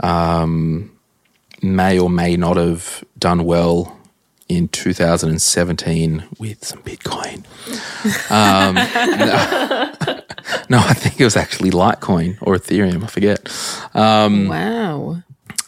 Um, 0.00 0.96
may 1.62 1.98
or 1.98 2.10
may 2.10 2.36
not 2.36 2.56
have 2.56 3.04
done 3.18 3.44
well 3.44 3.98
in 4.48 4.68
2017 4.68 6.24
with 6.38 6.64
some 6.64 6.82
Bitcoin. 6.82 7.44
Um, 8.30 8.74
no, 8.74 10.20
no, 10.68 10.78
I 10.78 10.94
think 10.94 11.20
it 11.20 11.24
was 11.24 11.36
actually 11.36 11.70
Litecoin 11.70 12.38
or 12.42 12.56
Ethereum. 12.56 13.04
I 13.04 13.06
forget. 13.06 13.48
Um, 13.94 14.48
wow. 14.48 15.22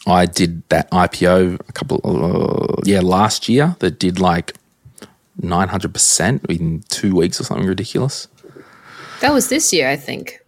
I 0.07 0.25
did 0.25 0.61
that 0.69 0.89
IPO 0.91 1.59
a 1.67 1.73
couple, 1.73 1.99
uh, 2.03 2.81
yeah, 2.85 2.99
last 3.01 3.49
year 3.49 3.75
that 3.79 3.97
did 3.99 4.19
like 4.19 4.53
900% 5.41 6.45
in 6.49 6.83
two 6.89 7.15
weeks 7.15 7.39
or 7.39 7.43
something 7.43 7.67
ridiculous. 7.67 8.27
That 9.21 9.33
was 9.33 9.49
this 9.49 9.73
year, 9.73 9.89
I 9.89 9.95
think. 9.95 10.41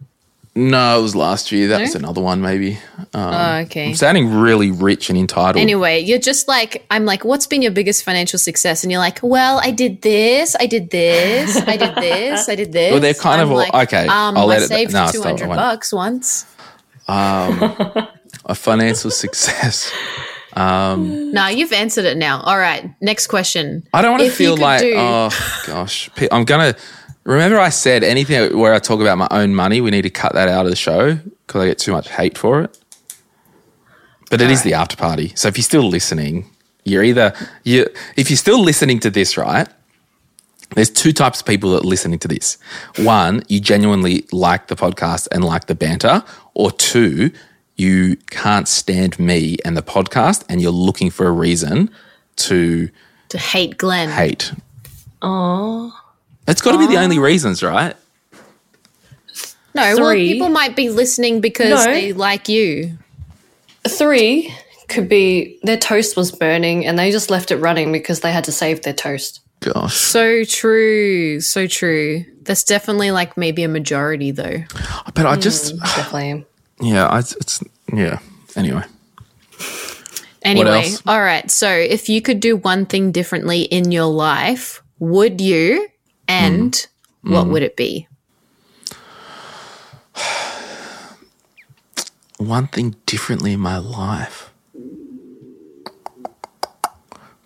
No, 0.54 0.98
it 0.98 1.02
was 1.02 1.14
last 1.14 1.52
year. 1.52 1.68
That 1.68 1.80
was 1.82 1.94
another 1.94 2.20
one, 2.20 2.40
maybe. 2.40 2.78
Um, 3.14 3.32
Oh, 3.34 3.56
okay. 3.66 3.88
I'm 3.88 3.94
sounding 3.94 4.34
really 4.34 4.72
rich 4.72 5.08
and 5.08 5.16
entitled. 5.16 5.56
Anyway, 5.62 6.00
you're 6.00 6.18
just 6.18 6.48
like, 6.48 6.84
I'm 6.90 7.04
like, 7.04 7.24
what's 7.24 7.46
been 7.46 7.62
your 7.62 7.70
biggest 7.70 8.02
financial 8.02 8.38
success? 8.40 8.82
And 8.82 8.90
you're 8.90 9.00
like, 9.00 9.20
well, 9.22 9.60
I 9.62 9.70
did 9.70 10.02
this, 10.02 10.56
I 10.58 10.66
did 10.66 10.90
this, 10.90 11.56
I 11.58 11.76
did 11.76 11.94
this, 11.96 12.48
I 12.48 12.54
did 12.56 12.72
this. 12.72 12.90
Well, 12.92 13.00
they're 13.00 13.14
kind 13.14 13.40
I'm 13.40 13.46
of 13.48 13.52
all- 13.52 13.58
like, 13.58 13.74
okay, 13.88 14.06
Um, 14.08 14.36
I'll 14.36 14.44
I 14.44 14.46
let 14.46 14.62
it- 14.62 14.68
saved 14.68 14.92
no, 14.92 15.08
200 15.12 15.46
won't. 15.46 15.58
bucks 15.58 15.92
once. 15.92 16.44
a 18.46 18.54
financial 18.54 19.10
success. 19.10 19.92
Um, 20.54 21.30
No, 21.32 21.46
you've 21.48 21.72
answered 21.72 22.04
it 22.04 22.16
now. 22.16 22.40
All 22.40 22.58
right, 22.58 22.90
next 23.00 23.26
question. 23.28 23.86
I 23.92 24.02
don't 24.02 24.12
want 24.12 24.24
to 24.24 24.30
feel 24.30 24.56
like, 24.56 24.80
do- 24.80 24.94
oh 24.96 25.62
gosh, 25.66 26.10
I'm 26.32 26.44
gonna. 26.44 26.74
Remember, 27.24 27.58
I 27.58 27.68
said 27.68 28.02
anything 28.02 28.58
where 28.58 28.72
I 28.72 28.78
talk 28.78 29.00
about 29.00 29.18
my 29.18 29.28
own 29.30 29.54
money, 29.54 29.82
we 29.82 29.90
need 29.90 30.02
to 30.02 30.10
cut 30.10 30.32
that 30.32 30.48
out 30.48 30.64
of 30.64 30.70
the 30.70 30.76
show 30.76 31.14
because 31.46 31.62
I 31.62 31.66
get 31.66 31.78
too 31.78 31.92
much 31.92 32.08
hate 32.08 32.38
for 32.38 32.62
it. 32.62 32.78
But 34.30 34.40
it 34.40 34.50
is 34.50 34.62
the 34.62 34.74
after 34.74 34.96
party, 34.96 35.32
so 35.36 35.48
if 35.48 35.56
you're 35.56 35.62
still 35.64 35.88
listening, 35.88 36.50
you're 36.84 37.04
either 37.04 37.34
you. 37.64 37.86
If 38.16 38.30
you're 38.30 38.36
still 38.36 38.60
listening 38.60 38.98
to 39.00 39.10
this, 39.10 39.36
right? 39.36 39.68
There's 40.74 40.90
two 40.90 41.12
types 41.12 41.40
of 41.40 41.46
people 41.46 41.70
that 41.72 41.82
are 41.84 41.88
listening 41.88 42.18
to 42.20 42.28
this. 42.28 42.58
One, 42.98 43.42
you 43.48 43.58
genuinely 43.58 44.26
like 44.32 44.66
the 44.66 44.76
podcast 44.76 45.26
and 45.32 45.42
like 45.44 45.66
the 45.66 45.74
banter, 45.74 46.22
or 46.54 46.70
two, 46.72 47.30
you 47.78 48.16
can't 48.30 48.68
stand 48.68 49.18
me 49.18 49.56
and 49.64 49.76
the 49.76 49.82
podcast, 49.82 50.44
and 50.48 50.60
you're 50.60 50.70
looking 50.72 51.08
for 51.10 51.26
a 51.26 51.32
reason 51.32 51.90
to 52.36 52.90
to 53.30 53.38
hate 53.38 53.78
Glen. 53.78 54.10
hate. 54.10 54.52
Oh. 55.22 55.92
It's 56.46 56.60
got 56.62 56.72
to 56.72 56.78
be 56.78 56.86
the 56.86 56.96
only 57.00 57.18
reasons, 57.18 57.62
right? 57.62 57.94
no, 59.74 59.82
well, 59.96 59.96
Three. 60.10 60.32
people 60.32 60.48
might 60.48 60.74
be 60.76 60.88
listening 60.88 61.40
because 61.40 61.84
No. 61.84 61.92
they 61.92 62.12
like 62.12 62.48
you. 62.48 62.98
Three 63.86 64.54
could 64.88 65.08
be 65.08 65.58
their 65.62 65.76
toast 65.76 66.16
was 66.16 66.32
burning 66.32 66.86
and 66.86 66.98
they 66.98 67.10
just 67.10 67.30
left 67.30 67.50
it 67.50 67.56
running 67.56 67.92
because 67.92 68.20
they 68.20 68.32
had 68.32 68.44
to 68.44 68.52
save 68.52 68.82
their 68.82 68.94
toast. 68.94 69.40
Gosh. 69.60 69.94
So 69.94 70.44
true, 70.44 71.40
so 71.40 71.66
true. 71.66 72.24
That's 72.42 72.64
definitely 72.64 73.10
like 73.10 73.36
maybe 73.36 73.62
a 73.64 73.68
majority 73.68 74.30
though. 74.30 74.62
But 75.14 75.26
I 75.26 75.36
just, 75.36 75.76
mm, 75.76 75.80
Definitely. 75.80 76.46
Yeah, 76.80 77.06
I, 77.06 77.18
it's, 77.20 77.62
yeah. 77.92 78.18
Anyway. 78.56 78.82
Anyway, 80.42 80.90
all 81.06 81.20
right. 81.20 81.50
So 81.50 81.68
if 81.68 82.08
you 82.08 82.22
could 82.22 82.40
do 82.40 82.56
one 82.56 82.86
thing 82.86 83.12
differently 83.12 83.62
in 83.62 83.90
your 83.92 84.06
life, 84.06 84.82
would 84.98 85.40
you? 85.40 85.88
And 86.28 86.74
Hmm. 87.22 87.32
what 87.32 87.48
would 87.48 87.62
it 87.62 87.76
be? 87.76 88.06
One 92.38 92.68
thing 92.68 92.94
differently 93.06 93.52
in 93.54 93.60
my 93.60 93.78
life. 93.78 94.50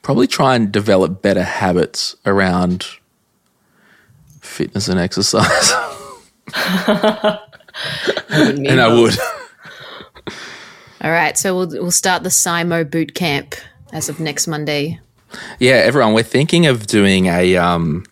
Probably 0.02 0.26
try 0.26 0.54
and 0.56 0.70
develop 0.70 1.22
better 1.22 1.42
habits 1.44 2.14
around 2.26 2.86
fitness 4.40 4.88
and 4.88 5.00
exercise. 5.00 5.72
and 8.30 8.80
I 8.80 8.88
would. 8.92 9.14
All 11.02 11.10
right. 11.10 11.36
So 11.36 11.56
we'll 11.56 11.68
we'll 11.68 11.90
start 11.90 12.22
the 12.22 12.30
SYMO 12.30 12.84
boot 12.84 13.14
camp 13.14 13.54
as 13.92 14.08
of 14.08 14.20
next 14.20 14.46
Monday. 14.46 15.00
Yeah, 15.58 15.74
everyone, 15.76 16.12
we're 16.14 16.22
thinking 16.22 16.66
of 16.66 16.86
doing 16.86 17.26
a 17.26 17.56
um 17.56 18.04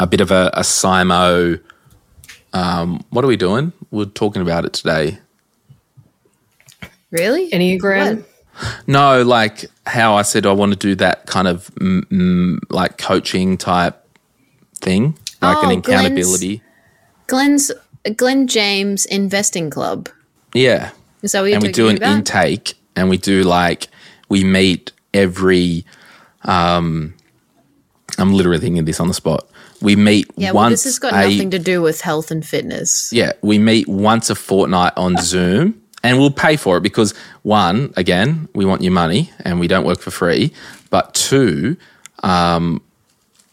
a 0.00 0.06
bit 0.06 0.20
of 0.20 0.30
a, 0.30 0.50
a 0.54 0.62
SYMO. 0.64 1.58
Um, 2.52 3.04
what 3.10 3.24
are 3.24 3.28
we 3.28 3.36
doing? 3.36 3.72
We're 3.90 4.04
talking 4.06 4.42
about 4.42 4.64
it 4.64 4.72
today. 4.72 5.18
Really? 7.10 7.50
Enneagram. 7.50 8.18
What? 8.18 8.24
No, 8.86 9.22
like 9.22 9.66
how 9.86 10.14
I 10.14 10.22
said 10.22 10.44
I 10.44 10.52
want 10.52 10.72
to 10.72 10.78
do 10.78 10.94
that 10.96 11.26
kind 11.26 11.46
of 11.46 11.70
mm, 11.76 12.02
mm, 12.06 12.58
like 12.70 12.98
coaching 12.98 13.56
type 13.56 14.04
thing, 14.74 15.16
like 15.40 15.56
Oh, 15.58 15.70
an 15.70 15.78
accountability. 15.78 16.62
Glen's- 17.28 17.70
accountability. 17.70 17.84
Glen's 18.04 18.16
Glen 18.16 18.46
James 18.46 19.06
Investing 19.06 19.70
Club. 19.70 20.08
Yeah, 20.54 20.90
Is 21.22 21.32
that 21.32 21.42
what 21.42 21.52
and 21.52 21.62
we 21.62 21.72
do 21.72 21.88
an 21.88 21.96
about? 21.96 22.16
intake, 22.16 22.74
and 22.96 23.08
we 23.08 23.18
do 23.18 23.42
like 23.42 23.88
we 24.28 24.44
meet 24.44 24.92
every. 25.12 25.84
Um, 26.42 27.14
I'm 28.18 28.32
literally 28.32 28.58
thinking 28.58 28.78
of 28.78 28.86
this 28.86 29.00
on 29.00 29.08
the 29.08 29.14
spot. 29.14 29.48
We 29.80 29.94
meet 29.94 30.30
yeah. 30.36 30.52
Well, 30.52 30.70
this 30.70 30.84
has 30.84 30.98
got 30.98 31.12
a 31.12 31.28
nothing 31.28 31.50
to 31.50 31.58
do 31.58 31.82
with 31.82 32.00
health 32.00 32.30
and 32.30 32.44
fitness. 32.44 33.12
Yeah, 33.12 33.32
we 33.42 33.58
meet 33.58 33.86
once 33.88 34.30
a 34.30 34.34
fortnight 34.34 34.92
on 34.96 35.16
Zoom 35.18 35.80
and 36.02 36.18
we'll 36.18 36.30
pay 36.30 36.56
for 36.56 36.76
it 36.76 36.82
because 36.82 37.14
one, 37.42 37.92
again, 37.96 38.48
we 38.54 38.64
want 38.64 38.82
your 38.82 38.92
money 38.92 39.32
and 39.44 39.60
we 39.60 39.68
don't 39.68 39.84
work 39.84 40.00
for 40.00 40.10
free. 40.10 40.52
But 40.90 41.14
two, 41.14 41.76
um, 42.22 42.82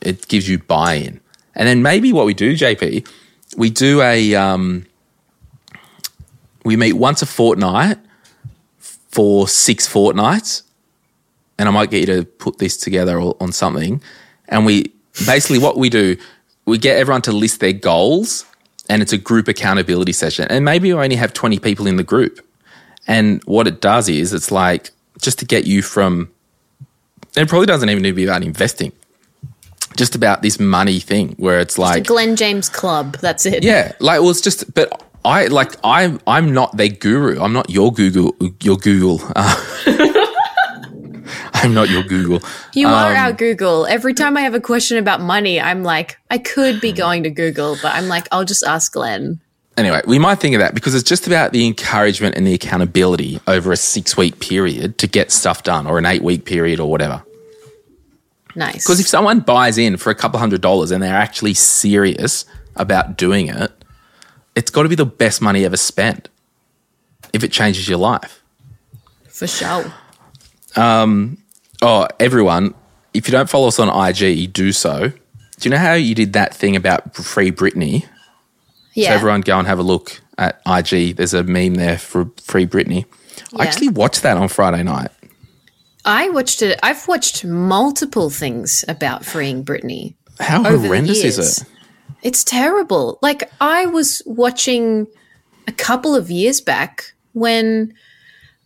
it 0.02 0.28
gives 0.28 0.48
you 0.48 0.60
buy 0.60 0.96
in. 0.96 1.20
And 1.54 1.68
then 1.68 1.82
maybe 1.82 2.12
what 2.14 2.26
we 2.26 2.34
do, 2.34 2.54
JP, 2.54 3.08
we 3.56 3.70
do 3.70 4.02
a, 4.02 4.36
um, 4.36 4.86
we 6.64 6.76
meet 6.76 6.94
once 6.94 7.22
a 7.22 7.26
fortnight 7.26 7.98
for 8.80 9.48
six 9.48 9.88
fortnights. 9.88 10.64
And 11.58 11.70
I 11.70 11.72
might 11.72 11.90
get 11.90 12.02
you 12.02 12.18
to 12.18 12.26
put 12.26 12.58
this 12.58 12.76
together 12.76 13.20
on 13.20 13.52
something. 13.52 14.02
And 14.50 14.66
we 14.66 14.92
basically 15.26 15.60
what 15.60 15.78
we 15.78 15.90
do, 15.90 16.18
we 16.66 16.78
get 16.78 16.98
everyone 16.98 17.22
to 17.24 17.32
list 17.32 17.62
their 17.62 17.72
goals 17.72 18.46
and 18.90 19.02
it's 19.02 19.14
a 19.14 19.18
group 19.18 19.48
accountability 19.48 20.12
session. 20.12 20.48
And 20.50 20.66
maybe 20.66 20.94
we 20.94 21.00
only 21.00 21.16
have 21.16 21.34
20 21.34 21.60
people 21.60 21.88
in 21.88 21.96
the 21.96 22.04
group. 22.04 22.46
And 23.08 23.42
what 23.46 23.68
it 23.68 23.82
does 23.82 24.10
is 24.10 24.34
it's 24.34 24.52
like 24.52 24.92
just 25.22 25.40
to 25.40 25.46
get 25.46 25.66
you 25.66 25.82
from, 25.82 26.32
it 27.36 27.48
probably 27.48 27.68
doesn't 27.68 27.90
even 27.90 28.04
need 28.04 28.10
to 28.10 28.16
be 28.16 28.26
about 28.26 28.44
investing, 28.44 28.92
just 29.96 30.16
about 30.16 30.42
this 30.42 30.60
money 30.60 31.00
thing 31.00 31.36
where 31.38 31.60
it's 31.60 31.78
like 31.78 31.96
like, 31.96 32.06
Glen 32.08 32.36
James 32.36 32.70
Club. 32.70 33.18
That's 33.18 33.46
it. 33.46 33.64
yeah, 33.64 33.94
like, 34.00 34.22
well, 34.22 34.30
it's 34.30 34.42
just, 34.42 34.74
but 34.74 35.04
I 35.24 35.48
like, 35.48 35.74
I'm, 35.84 36.20
I'm 36.28 36.54
not 36.54 36.76
their 36.78 36.90
guru. 36.90 37.40
I'm 37.42 37.54
not 37.54 37.70
your 37.70 37.92
Google, 37.92 38.36
your 38.62 38.78
Google. 38.78 39.22
Uh, 39.36 39.56
I'm 41.54 41.74
not 41.74 41.90
your 41.90 42.04
Google. 42.04 42.42
You 42.74 42.88
are 42.88 43.12
Um, 43.12 43.18
our 43.18 43.34
Google. 43.34 43.86
Every 43.88 44.14
time 44.14 44.38
I 44.38 44.42
have 44.42 44.54
a 44.54 44.60
question 44.60 44.98
about 44.98 45.22
money, 45.22 45.60
I'm 45.60 45.84
like, 45.84 46.18
I 46.30 46.38
could 46.38 46.80
be 46.80 46.92
going 46.92 47.24
to 47.24 47.30
Google, 47.30 47.78
but 47.82 47.94
I'm 47.96 48.08
like, 48.08 48.28
I'll 48.32 48.46
just 48.46 48.64
ask 48.64 48.92
Glen. 48.92 49.40
Anyway, 49.78 50.02
we 50.08 50.20
might 50.20 50.36
think 50.40 50.56
of 50.56 50.60
that 50.60 50.74
because 50.74 50.96
it's 50.96 51.04
just 51.08 51.28
about 51.28 51.52
the 51.52 51.66
encouragement 51.66 52.36
and 52.36 52.46
the 52.48 52.54
accountability 52.54 53.40
over 53.48 53.72
a 53.72 53.78
six 53.78 54.16
week 54.16 54.40
period 54.40 54.98
to 55.00 55.08
get 55.08 55.32
stuff 55.32 55.64
done 55.64 55.86
or 55.88 55.98
an 55.98 56.06
eight 56.06 56.22
week 56.22 56.46
period 56.46 56.80
or 56.80 56.90
whatever. 56.90 57.24
Nice. 58.56 58.86
Because 58.86 59.00
if 59.00 59.08
someone 59.08 59.42
buys 59.42 59.78
in 59.78 59.98
for 59.98 60.10
a 60.10 60.16
couple 60.16 60.40
hundred 60.40 60.62
dollars 60.62 60.92
and 60.92 61.04
they're 61.04 61.14
actually 61.14 61.54
serious 61.54 62.46
about 62.76 63.18
doing 63.18 63.48
it, 63.50 63.72
it's 64.56 64.72
got 64.72 64.84
to 64.84 64.90
be 64.90 64.96
the 64.96 65.06
best 65.06 65.42
money 65.42 65.66
ever 65.66 65.78
spent 65.78 66.30
if 67.34 67.44
it 67.44 67.52
changes 67.52 67.90
your 67.90 67.98
life. 67.98 68.42
For 69.28 69.48
sure. 69.48 69.94
Um, 70.78 71.38
oh, 71.82 72.08
everyone, 72.20 72.74
if 73.14 73.28
you 73.28 73.32
don't 73.34 73.50
follow 73.50 73.68
us 73.68 73.80
on 73.80 73.90
IG, 73.90 74.54
do 74.54 74.72
so. 74.72 75.10
Do 75.10 75.70
you 75.70 75.70
know 75.70 75.78
how 75.78 75.94
you 75.94 76.16
did 76.16 76.34
that 76.34 76.54
thing 76.54 76.76
about 76.76 77.16
Free 77.16 77.52
Britney? 77.52 78.06
Yeah. 78.94 79.10
So 79.10 79.16
everyone 79.16 79.42
go 79.42 79.58
and 79.60 79.68
have 79.68 79.80
a 79.80 79.84
look 79.84 80.22
at 80.38 80.62
IG. 80.66 81.18
There's 81.18 81.34
a 81.34 81.44
meme 81.44 81.76
there 81.76 81.98
for 81.98 82.32
Free 82.42 82.66
Britney. 82.66 83.06
Yeah. 83.52 83.64
I 83.64 83.66
actually 83.66 83.90
watched 83.90 84.24
that 84.24 84.38
on 84.38 84.48
Friday 84.48 84.84
night. 84.84 85.12
I 86.06 86.30
watched 86.30 86.62
it. 86.62 86.80
I've 86.84 87.08
watched 87.08 87.44
multiple 87.44 88.30
things 88.30 88.86
about 88.88 89.26
freeing 89.26 89.66
Britney. 89.66 90.14
How 90.40 90.64
horrendous 90.64 91.24
is 91.24 91.40
it? 91.40 91.68
It's 92.22 92.44
terrible. 92.44 93.18
Like 93.22 93.52
I 93.60 93.88
was 93.88 94.22
watching 94.26 95.08
a 95.68 95.72
couple 95.72 96.16
of 96.16 96.30
years 96.30 96.62
back 96.62 97.14
when 97.34 97.94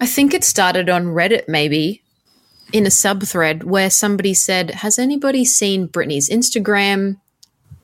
I 0.01 0.05
think 0.05 0.33
it 0.33 0.43
started 0.43 0.89
on 0.89 1.05
Reddit 1.05 1.47
maybe 1.47 2.03
in 2.71 2.85
a 2.85 2.91
sub 2.91 3.23
thread 3.23 3.63
where 3.63 3.89
somebody 3.89 4.33
said, 4.33 4.71
"Has 4.71 4.99
anybody 4.99 5.45
seen 5.45 5.87
Britney's 5.87 6.29
Instagram? 6.29 7.17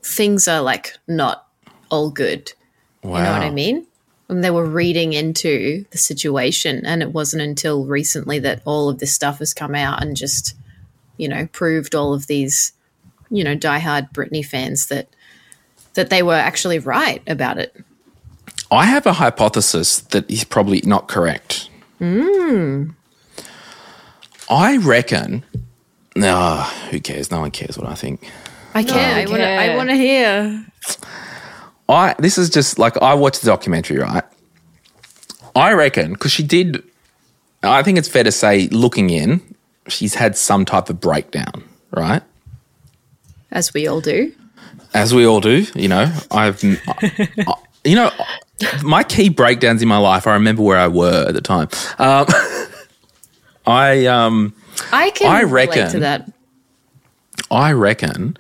Things 0.04 0.48
are 0.48 0.62
like 0.62 0.98
not 1.08 1.48
all 1.90 2.10
good." 2.10 2.54
Wow. 3.04 3.18
You 3.18 3.24
know 3.24 3.32
what 3.32 3.42
I 3.42 3.52
mean? 3.52 3.88
And 4.28 4.44
they 4.44 4.50
were 4.50 4.66
reading 4.66 5.14
into 5.14 5.86
the 5.92 5.98
situation, 5.98 6.86
and 6.86 7.02
it 7.04 7.14
wasn't 7.14 7.44
until 7.44 7.86
recently 7.86 8.40
that 8.40 8.62
all 8.66 8.90
of 8.90 8.98
this 8.98 9.14
stuff 9.14 9.40
has 9.40 9.54
come 9.54 9.76
out 9.76 10.02
and 10.02 10.18
just, 10.18 10.56
you 11.18 11.28
know, 11.28 11.48
proved 11.52 11.94
all 11.94 12.14
of 12.14 12.26
these, 12.26 12.74
you 13.30 13.44
know, 13.44 13.56
diehard 13.56 14.12
Britney 14.12 14.44
fans 14.44 14.88
that 14.88 15.08
that 15.94 16.10
they 16.10 16.24
were 16.24 16.34
actually 16.34 16.80
right 16.80 17.22
about 17.28 17.58
it. 17.58 17.76
I 18.72 18.86
have 18.86 19.06
a 19.06 19.14
hypothesis 19.14 20.00
that 20.00 20.30
is 20.30 20.44
probably 20.44 20.82
not 20.86 21.08
correct. 21.08 21.70
Hmm. 22.00 22.90
I 24.50 24.78
reckon. 24.78 25.44
No, 26.16 26.62
who 26.90 27.00
cares? 27.00 27.32
No 27.32 27.42
one 27.42 27.52
cares 27.52 27.78
what 27.78 27.88
I 27.88 27.96
think. 27.96 28.30
I 28.74 28.84
can. 28.84 29.18
I 29.18 29.30
want 29.30 29.42
to. 29.42 29.48
I 29.48 29.76
want 29.76 29.90
to 29.90 29.96
hear. 29.96 30.66
I 31.88 32.16
this 32.20 32.38
is 32.38 32.50
just 32.50 32.80
like 32.80 32.98
I 33.02 33.14
watched 33.14 33.42
the 33.42 33.48
documentary, 33.48 33.98
right? 34.00 34.24
I 35.56 35.74
reckon 35.74 36.14
because 36.14 36.32
she 36.32 36.44
did. 36.44 36.84
I 37.64 37.82
think 37.84 37.98
it's 37.98 38.08
fair 38.10 38.24
to 38.24 38.32
say, 38.32 38.68
looking 38.68 39.10
in, 39.10 39.42
she's 39.88 40.16
had 40.16 40.38
some 40.38 40.66
type 40.66 40.90
of 40.90 41.00
breakdown, 41.00 41.64
right? 41.92 42.22
As 43.52 43.74
we 43.74 43.88
all 43.88 44.02
do. 44.02 44.34
As 44.94 45.14
we 45.14 45.26
all 45.26 45.42
do, 45.42 45.66
you 45.76 45.88
know. 45.88 46.12
I've, 46.32 46.64
I- 46.64 47.54
you 47.84 47.96
know, 47.96 48.12
my 48.84 49.04
key 49.04 49.30
breakdowns 49.30 49.82
in 49.82 49.88
my 49.88 49.98
life. 49.98 50.26
I 50.28 50.34
remember 50.34 50.64
where 50.64 50.78
I 50.78 50.88
were 50.88 51.26
at 51.28 51.34
the 51.36 51.42
time. 51.42 51.68
Um, 52.00 52.26
I 53.68 54.06
um. 54.08 54.54
I 54.92 55.10
can 55.12 55.32
I 55.32 55.42
relate 55.42 55.74
to 55.74 55.80
reckon- 55.82 56.00
that. 56.02 56.32
I 57.52 57.72
reckon 57.74 58.38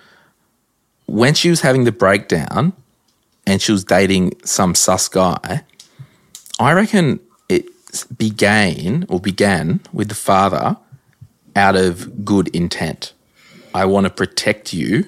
when 1.05 1.33
she 1.35 1.49
was 1.49 1.61
having 1.61 1.83
the 1.83 1.91
breakdown 1.91 2.73
and 3.45 3.61
she 3.61 3.71
was 3.71 3.83
dating 3.83 4.33
some 4.43 4.75
sus 4.75 5.07
guy, 5.07 5.63
I 6.59 6.71
reckon 6.73 7.19
it 7.49 7.65
began 8.17 9.05
or 9.09 9.19
began 9.19 9.81
with 9.93 10.09
the 10.09 10.15
father 10.15 10.77
out 11.55 11.75
of 11.75 12.25
good 12.25 12.47
intent. 12.49 13.13
I 13.73 13.85
want 13.85 14.05
to 14.05 14.09
protect 14.09 14.73
you 14.73 15.05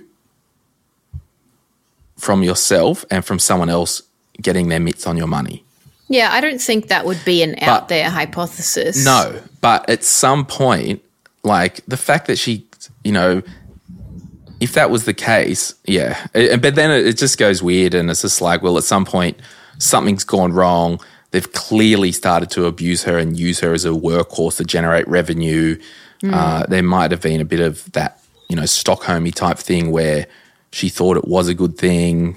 from 2.18 2.44
yourself 2.44 3.06
and 3.10 3.24
from 3.24 3.40
someone 3.40 3.70
else 3.70 4.02
getting 4.42 4.70
their 4.70 4.80
mitts 4.80 5.08
on 5.08 5.18
your 5.18 5.28
money. 5.28 5.64
Yeah, 6.10 6.30
I 6.32 6.42
don't 6.42 6.62
think 6.62 6.88
that 6.88 7.06
would 7.06 7.24
be 7.26 7.44
an 7.44 7.56
out 7.62 7.90
there 7.90 8.10
hypothesis. 8.10 9.04
No, 9.04 9.42
but 9.62 9.90
at 9.90 10.04
some 10.04 10.46
point, 10.46 11.02
like 11.44 11.86
the 11.86 11.98
fact 11.98 12.28
that 12.28 12.38
she, 12.38 12.66
you 13.04 13.12
know, 13.12 13.42
if 14.60 14.74
that 14.74 14.90
was 14.90 15.06
the 15.06 15.14
case, 15.14 15.74
yeah. 15.86 16.28
It- 16.34 16.62
But 16.62 16.76
then 16.76 16.92
it 16.92 17.06
it 17.08 17.18
just 17.18 17.38
goes 17.38 17.62
weird, 17.64 17.94
and 17.94 18.10
it's 18.10 18.22
just 18.22 18.42
like, 18.42 18.62
well, 18.64 18.78
at 18.78 18.84
some 18.84 19.06
point, 19.06 19.40
something's 19.80 20.24
gone 20.24 20.54
wrong. 20.54 21.00
They've 21.32 21.52
clearly 21.52 22.12
started 22.12 22.50
to 22.52 22.66
abuse 22.66 23.04
her 23.04 23.18
and 23.18 23.38
use 23.38 23.60
her 23.60 23.74
as 23.74 23.86
a 23.86 23.90
workhorse 23.90 24.58
to 24.58 24.64
generate 24.64 25.08
revenue. 25.08 25.78
Uh, 26.24 26.66
there 26.68 26.82
might 26.84 27.12
have 27.12 27.22
been 27.22 27.40
a 27.42 27.46
bit 27.46 27.60
of 27.60 27.92
that, 27.92 28.20
you 28.50 28.56
know, 28.56 28.64
Stockholmy 28.64 29.32
type 29.34 29.60
thing 29.60 29.92
where 29.92 30.26
she 30.72 30.90
thought 30.90 31.16
it 31.18 31.28
was 31.28 31.48
a 31.48 31.54
good 31.54 31.78
thing 31.78 32.36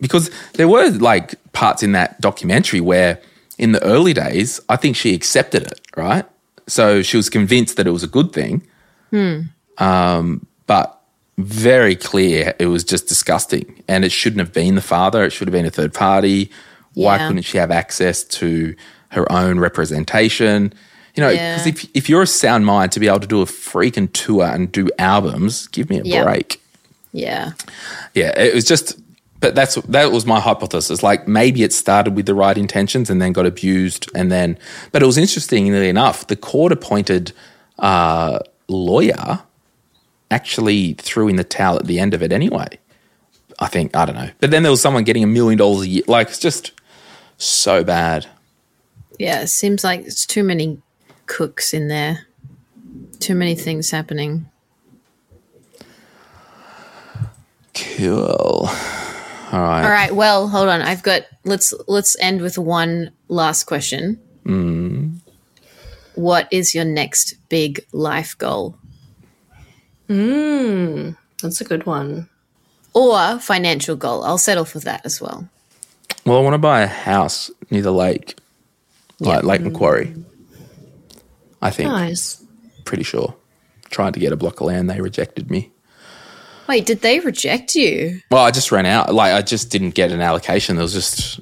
because 0.00 0.30
there 0.54 0.66
were 0.68 0.90
like 0.90 1.34
parts 1.52 1.82
in 1.82 1.92
that 1.92 2.20
documentary 2.20 2.80
where 2.80 3.20
in 3.56 3.70
the 3.72 3.82
early 3.84 4.12
days 4.12 4.60
i 4.68 4.74
think 4.76 4.96
she 4.96 5.14
accepted 5.14 5.62
it 5.62 5.80
right 5.96 6.24
so 6.66 7.00
she 7.02 7.16
was 7.16 7.30
convinced 7.30 7.76
that 7.76 7.86
it 7.86 7.90
was 7.92 8.02
a 8.02 8.08
good 8.08 8.32
thing 8.32 8.62
um, 9.78 10.44
but 10.66 10.93
very 11.38 11.96
clear 11.96 12.54
it 12.58 12.66
was 12.66 12.84
just 12.84 13.08
disgusting 13.08 13.82
and 13.88 14.04
it 14.04 14.12
shouldn't 14.12 14.40
have 14.40 14.52
been 14.52 14.74
the 14.76 14.80
father 14.80 15.24
it 15.24 15.30
should 15.30 15.48
have 15.48 15.52
been 15.52 15.66
a 15.66 15.70
third 15.70 15.92
party 15.92 16.50
why 16.94 17.16
Yeah. 17.16 17.26
couldn't 17.26 17.42
she 17.42 17.58
have 17.58 17.70
access 17.72 18.22
to 18.24 18.74
her 19.08 19.30
own 19.32 19.58
representation 19.58 20.72
you 21.16 21.22
know 21.22 21.30
because 21.30 21.66
Yeah. 21.66 21.72
if, 21.72 21.86
if 21.94 22.08
you're 22.08 22.22
a 22.22 22.26
sound 22.26 22.66
mind 22.66 22.92
to 22.92 23.00
be 23.00 23.08
able 23.08 23.20
to 23.20 23.26
do 23.26 23.42
a 23.42 23.46
freaking 23.46 24.12
tour 24.12 24.44
and 24.44 24.70
do 24.70 24.88
albums 24.98 25.66
give 25.68 25.90
me 25.90 25.98
a 25.98 26.02
Yeah. 26.04 26.22
break 26.24 26.60
Yeah. 27.12 27.52
yeah, 28.14 28.32
it 28.40 28.54
was 28.54 28.64
just, 28.64 28.98
but 29.40 29.54
that's 29.54 29.74
that 29.88 30.10
was 30.10 30.24
my 30.26 30.40
hypothesis. 30.40 31.02
Like 31.02 31.28
maybe 31.28 31.62
it 31.62 31.72
started 31.72 32.16
with 32.16 32.26
the 32.26 32.34
right 32.34 32.56
intentions 32.58 33.10
and 33.10 33.20
then 33.22 33.32
got 33.32 33.46
abused, 33.46 34.10
and 34.14 34.32
then. 34.32 34.58
But 34.90 35.02
it 35.02 35.06
was 35.06 35.16
interestingly 35.18 35.88
enough, 35.88 36.26
the 36.26 36.34
court 36.36 36.72
appointed 36.72 37.32
uh, 37.78 38.38
lawyer 38.68 39.40
actually 40.34 40.94
threw 40.94 41.28
in 41.28 41.36
the 41.36 41.44
towel 41.44 41.76
at 41.76 41.86
the 41.86 42.00
end 42.00 42.12
of 42.12 42.22
it 42.22 42.32
anyway. 42.32 42.68
I 43.60 43.68
think 43.68 43.96
I 43.96 44.04
don't 44.04 44.16
know, 44.16 44.30
but 44.40 44.50
then 44.50 44.62
there 44.64 44.72
was 44.72 44.80
someone 44.80 45.04
getting 45.04 45.22
a 45.22 45.28
million 45.28 45.58
dollars 45.58 45.82
a 45.82 45.88
year. 45.88 46.02
Like 46.08 46.28
it's 46.28 46.40
just 46.40 46.72
so 47.38 47.84
bad. 47.84 48.26
Yeah, 49.18 49.42
it 49.42 49.48
seems 49.48 49.84
like 49.84 50.00
it's 50.00 50.26
too 50.26 50.42
many 50.42 50.82
cooks 51.26 51.72
in 51.72 51.86
there. 51.86 52.26
Too 53.20 53.36
many 53.36 53.54
things 53.54 53.90
happening. 53.90 54.50
Cool. 57.74 58.68
All 59.52 59.60
right. 59.60 59.84
All 59.84 59.90
right, 59.90 60.14
well, 60.14 60.48
hold 60.48 60.68
on. 60.68 60.82
I've 60.82 61.02
got 61.04 61.22
let's 61.44 61.72
let's 61.86 62.16
end 62.18 62.40
with 62.40 62.58
one 62.58 63.12
last 63.28 63.64
question. 63.64 64.20
Hmm. 64.44 65.14
What 66.16 66.48
is 66.50 66.74
your 66.74 66.84
next 66.84 67.34
big 67.48 67.84
life 67.92 68.36
goal? 68.36 68.76
Hmm, 70.08 71.10
that's 71.42 71.60
a 71.60 71.64
good 71.64 71.86
one. 71.86 72.28
Or 72.94 73.38
financial 73.38 73.96
goal? 73.96 74.24
I'll 74.24 74.38
settle 74.38 74.64
for 74.64 74.78
that 74.80 75.04
as 75.04 75.20
well. 75.20 75.48
Well, 76.24 76.38
I 76.38 76.40
want 76.40 76.54
to 76.54 76.58
buy 76.58 76.82
a 76.82 76.86
house 76.86 77.50
near 77.70 77.82
the 77.82 77.92
lake, 77.92 78.36
like 79.20 79.44
Lake 79.44 79.60
Macquarie. 79.60 80.14
I 81.60 81.70
think. 81.70 81.88
Nice. 81.88 82.42
pretty 82.84 83.02
sure. 83.02 83.34
Tried 83.90 84.14
to 84.14 84.20
get 84.20 84.32
a 84.32 84.36
block 84.36 84.60
of 84.60 84.66
land, 84.66 84.90
they 84.90 85.00
rejected 85.00 85.50
me. 85.50 85.70
Wait, 86.68 86.86
did 86.86 87.00
they 87.02 87.20
reject 87.20 87.74
you? 87.74 88.20
Well, 88.30 88.42
I 88.42 88.50
just 88.50 88.72
ran 88.72 88.86
out. 88.86 89.12
Like 89.14 89.34
I 89.34 89.42
just 89.42 89.70
didn't 89.70 89.90
get 89.90 90.10
an 90.12 90.20
allocation. 90.20 90.76
There 90.76 90.82
was 90.82 90.92
just. 90.94 91.40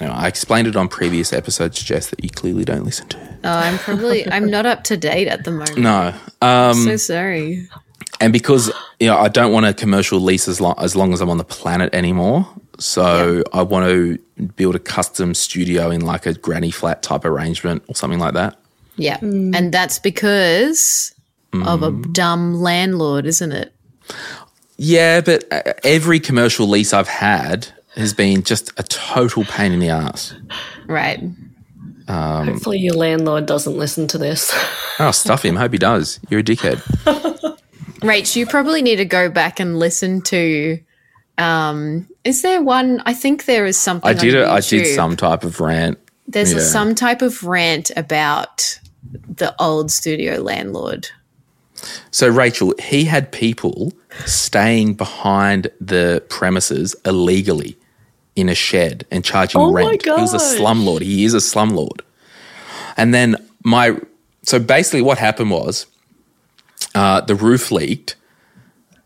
You 0.00 0.06
know, 0.06 0.12
I 0.12 0.28
explained 0.28 0.68
it 0.68 0.76
on 0.76 0.88
previous 0.88 1.32
episodes, 1.32 1.82
Jess, 1.82 2.10
that 2.10 2.22
you 2.22 2.30
clearly 2.30 2.64
don't 2.64 2.84
listen 2.84 3.08
to. 3.08 3.18
Oh, 3.44 3.50
I'm 3.50 3.78
probably 3.78 4.30
I'm 4.30 4.50
not 4.50 4.66
up 4.66 4.84
to 4.84 4.96
date 4.96 5.28
at 5.28 5.44
the 5.44 5.50
moment. 5.50 5.78
No, 5.78 6.08
um, 6.08 6.18
I'm 6.42 6.74
so 6.74 6.96
sorry. 6.96 7.68
and 8.20 8.32
because 8.32 8.72
you 8.98 9.06
know 9.06 9.16
I 9.16 9.28
don't 9.28 9.52
want 9.52 9.66
a 9.66 9.74
commercial 9.74 10.20
lease 10.20 10.48
as 10.48 10.60
long 10.60 10.74
as 10.78 10.96
long 10.96 11.12
as 11.12 11.20
I'm 11.20 11.30
on 11.30 11.38
the 11.38 11.44
planet 11.44 11.94
anymore. 11.94 12.48
So 12.78 13.42
I 13.52 13.62
want 13.62 13.86
to 13.86 14.18
build 14.56 14.74
a 14.74 14.78
custom 14.78 15.34
studio 15.34 15.90
in 15.90 16.02
like 16.02 16.26
a 16.26 16.34
granny 16.34 16.70
flat 16.70 17.02
type 17.02 17.24
arrangement 17.24 17.82
or 17.88 17.94
something 17.94 18.18
like 18.18 18.34
that. 18.34 18.58
Yeah. 18.96 19.18
And 19.20 19.72
that's 19.72 19.98
because 19.98 21.14
of 21.54 21.82
a 21.82 21.90
dumb 22.12 22.54
landlord, 22.54 23.24
isn't 23.24 23.52
it? 23.52 23.74
Yeah, 24.76 25.22
but 25.22 25.50
uh, 25.50 25.72
every 25.84 26.20
commercial 26.20 26.68
lease 26.68 26.92
I've 26.92 27.08
had 27.08 27.68
has 27.96 28.12
been 28.12 28.42
just 28.42 28.72
a 28.78 28.82
total 28.82 29.44
pain 29.44 29.72
in 29.72 29.80
the 29.80 29.88
ass. 29.88 30.34
Right. 30.86 31.20
Hopefully, 32.08 32.78
your 32.78 32.94
landlord 32.94 33.46
doesn't 33.46 33.76
listen 33.76 34.06
to 34.08 34.18
this. 34.18 34.52
Oh, 34.98 35.10
stuff 35.10 35.44
him. 35.44 35.56
Hope 35.56 35.72
he 35.72 35.78
does. 35.78 36.18
You're 36.30 36.40
a 36.40 36.42
dickhead. 36.42 36.76
Rach, 38.00 38.34
you 38.34 38.46
probably 38.46 38.80
need 38.80 38.96
to 38.96 39.04
go 39.04 39.28
back 39.28 39.60
and 39.60 39.78
listen 39.78 40.22
to. 40.22 40.80
Um, 41.36 42.08
is 42.24 42.40
there 42.40 42.62
one? 42.62 43.02
I 43.04 43.12
think 43.12 43.44
there 43.44 43.66
is 43.66 43.76
something. 43.76 44.08
I 44.08 44.14
did 44.14 44.34
on 44.34 44.44
it. 44.44 44.48
I 44.48 44.60
did 44.60 44.86
some 44.94 45.14
type 45.14 45.44
of 45.44 45.60
rant. 45.60 45.98
There's 46.26 46.54
yeah. 46.54 46.60
some 46.60 46.94
type 46.94 47.20
of 47.20 47.44
rant 47.44 47.90
about 47.94 48.80
the 49.28 49.54
old 49.60 49.90
studio 49.90 50.40
landlord. 50.40 51.08
So 52.10 52.26
Rachel, 52.26 52.72
he 52.78 53.04
had 53.04 53.30
people 53.30 53.92
staying 54.24 54.94
behind 54.94 55.70
the 55.78 56.24
premises 56.30 56.96
illegally 57.04 57.76
in 58.36 58.48
a 58.48 58.54
shed 58.54 59.06
and 59.10 59.24
charging 59.24 59.60
Oh 59.60 59.72
rent. 59.72 60.04
He 60.04 60.10
was 60.10 60.34
a 60.34 60.38
slumlord. 60.38 61.00
He 61.00 61.24
is 61.24 61.34
a 61.34 61.38
slumlord. 61.38 62.00
And 62.96 63.12
then 63.12 63.36
my 63.64 63.98
so 64.42 64.58
basically 64.58 65.02
what 65.02 65.18
happened 65.18 65.50
was 65.50 65.86
uh, 66.94 67.22
the 67.22 67.34
roof 67.34 67.70
leaked 67.70 68.16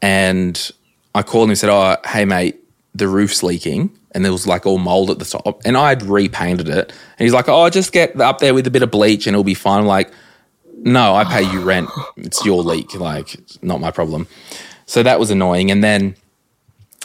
and 0.03 0.71
I 1.15 1.23
called 1.23 1.45
him 1.45 1.51
and 1.51 1.59
said, 1.59 1.71
Oh, 1.71 1.97
hey 2.07 2.25
mate, 2.25 2.61
the 2.95 3.09
roof's 3.09 3.43
leaking. 3.43 3.97
And 4.13 4.25
there 4.25 4.33
was 4.33 4.47
like 4.47 4.67
all 4.67 4.79
mold 4.79 5.11
at 5.11 5.21
the 5.21 5.25
top. 5.25 5.63
And 5.65 5.77
I 5.77 5.91
had 5.91 6.03
repainted 6.03 6.69
it. 6.69 6.91
And 6.91 7.25
he's 7.25 7.33
like, 7.33 7.49
Oh, 7.49 7.71
just 7.71 7.93
get 7.93 8.21
up 8.21 8.41
there 8.41 8.53
with 8.53 8.67
a 8.67 8.71
bit 8.71 8.83
of 8.83 8.91
bleach 8.91 9.27
and 9.27 9.35
it'll 9.35 9.45
be 9.45 9.55
fine. 9.55 9.81
I'm 9.81 9.87
like, 9.87 10.11
no, 10.83 11.15
I 11.15 11.25
pay 11.25 11.43
you 11.43 11.61
rent. 11.61 11.91
It's 12.17 12.45
your 12.45 12.63
leak. 12.63 12.95
Like, 12.95 13.37
not 13.63 13.81
my 13.81 13.91
problem. 13.91 14.27
So 14.87 15.03
that 15.03 15.21
was 15.21 15.31
annoying. 15.31 15.71
And 15.71 15.85
then 15.85 16.17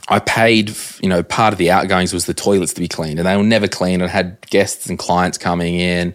I 0.07 0.19
paid, 0.19 0.75
you 1.01 1.09
know, 1.09 1.23
part 1.23 1.53
of 1.53 1.57
the 1.57 1.71
outgoings 1.71 2.13
was 2.13 2.25
the 2.25 2.33
toilets 2.33 2.73
to 2.73 2.81
be 2.81 2.87
cleaned, 2.87 3.19
and 3.19 3.27
they 3.27 3.35
were 3.35 3.43
never 3.43 3.67
cleaned. 3.67 4.03
I 4.03 4.07
had 4.07 4.39
guests 4.49 4.87
and 4.87 4.99
clients 4.99 5.37
coming 5.37 5.75
in, 5.75 6.13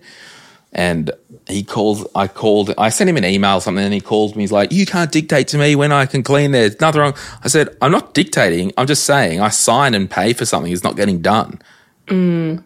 and 0.73 1.11
he 1.49 1.65
calls. 1.65 2.07
I 2.15 2.29
called. 2.29 2.73
I 2.79 2.91
sent 2.91 3.11
him 3.11 3.17
an 3.17 3.25
email 3.25 3.57
or 3.57 3.61
something, 3.61 3.85
and 3.85 3.93
he 3.93 4.01
called 4.01 4.37
me. 4.37 4.45
He's 4.45 4.53
like, 4.53 4.71
"You 4.71 4.87
can't 4.87 5.11
dictate 5.11 5.49
to 5.49 5.59
me 5.59 5.75
when 5.75 5.91
I 5.91 6.07
can 6.07 6.23
clean. 6.23 6.53
There. 6.53 6.69
There's 6.69 6.81
nothing 6.81 7.01
wrong." 7.01 7.15
I 7.43 7.49
said, 7.49 7.77
"I'm 7.83 7.91
not 7.91 8.15
dictating. 8.15 8.73
I'm 8.79 8.87
just 8.87 9.05
saying 9.05 9.41
I 9.41 9.49
sign 9.49 9.95
and 9.95 10.09
pay 10.09 10.35
for 10.35 10.45
something 10.45 10.71
that's 10.71 10.85
not 10.85 10.97
getting 10.97 11.21
done." 11.21 11.61
Mm. 12.07 12.63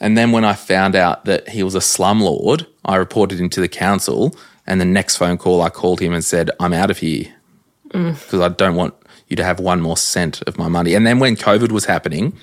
And 0.00 0.16
then 0.16 0.30
when 0.30 0.44
I 0.44 0.54
found 0.54 0.94
out 0.94 1.24
that 1.24 1.48
he 1.48 1.62
was 1.62 1.74
a 1.74 1.80
slumlord, 1.80 2.66
I 2.84 2.96
reported 2.96 3.40
him 3.40 3.50
to 3.50 3.60
the 3.60 3.68
council. 3.68 4.34
And 4.66 4.80
the 4.80 4.84
next 4.84 5.16
phone 5.16 5.36
call, 5.36 5.62
I 5.62 5.70
called 5.70 5.98
him 5.98 6.12
and 6.12 6.24
said, 6.24 6.50
"I'm 6.60 6.72
out 6.72 6.92
of 6.92 6.98
here 6.98 7.26
mm. 7.92 8.14
because 8.14 8.40
I 8.40 8.48
don't 8.48 8.76
want 8.76 8.94
you 9.30 9.36
to 9.36 9.44
have 9.44 9.60
one 9.60 9.80
more 9.80 9.96
cent 9.96 10.42
of 10.42 10.58
my 10.58 10.68
money." 10.68 10.94
And 10.94 11.06
then 11.06 11.18
when 11.18 11.36
COVID 11.36 11.72
was 11.72 11.86
happening, 11.86 12.34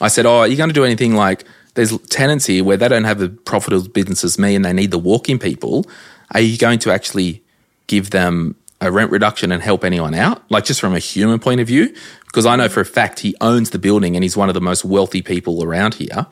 I 0.00 0.08
said, 0.08 0.26
"Oh, 0.26 0.38
are 0.38 0.48
you 0.48 0.56
going 0.56 0.70
to 0.70 0.74
do 0.74 0.84
anything 0.84 1.14
like 1.14 1.44
there's 1.74 1.96
tenants 2.08 2.46
here 2.46 2.62
where 2.64 2.76
they 2.76 2.88
don't 2.88 3.04
have 3.04 3.20
a 3.20 3.28
profitable 3.28 3.88
business 3.88 4.24
as 4.24 4.38
me 4.38 4.54
and 4.54 4.64
they 4.64 4.72
need 4.72 4.90
the 4.90 4.98
walk-in 4.98 5.38
people? 5.38 5.86
Are 6.32 6.40
you 6.40 6.58
going 6.58 6.78
to 6.80 6.92
actually 6.92 7.42
give 7.86 8.10
them 8.10 8.56
a 8.80 8.90
rent 8.90 9.10
reduction 9.10 9.50
and 9.52 9.62
help 9.62 9.84
anyone 9.84 10.14
out, 10.14 10.42
like 10.50 10.64
just 10.64 10.80
from 10.80 10.94
a 10.94 10.98
human 10.98 11.38
point 11.38 11.60
of 11.60 11.66
view, 11.66 11.94
because 12.26 12.44
I 12.46 12.56
know 12.56 12.68
for 12.68 12.80
a 12.80 12.84
fact 12.84 13.20
he 13.20 13.34
owns 13.40 13.70
the 13.70 13.78
building 13.78 14.16
and 14.16 14.22
he's 14.22 14.36
one 14.36 14.48
of 14.48 14.54
the 14.54 14.60
most 14.60 14.84
wealthy 14.84 15.22
people 15.22 15.64
around 15.64 15.94
here. 15.94 16.26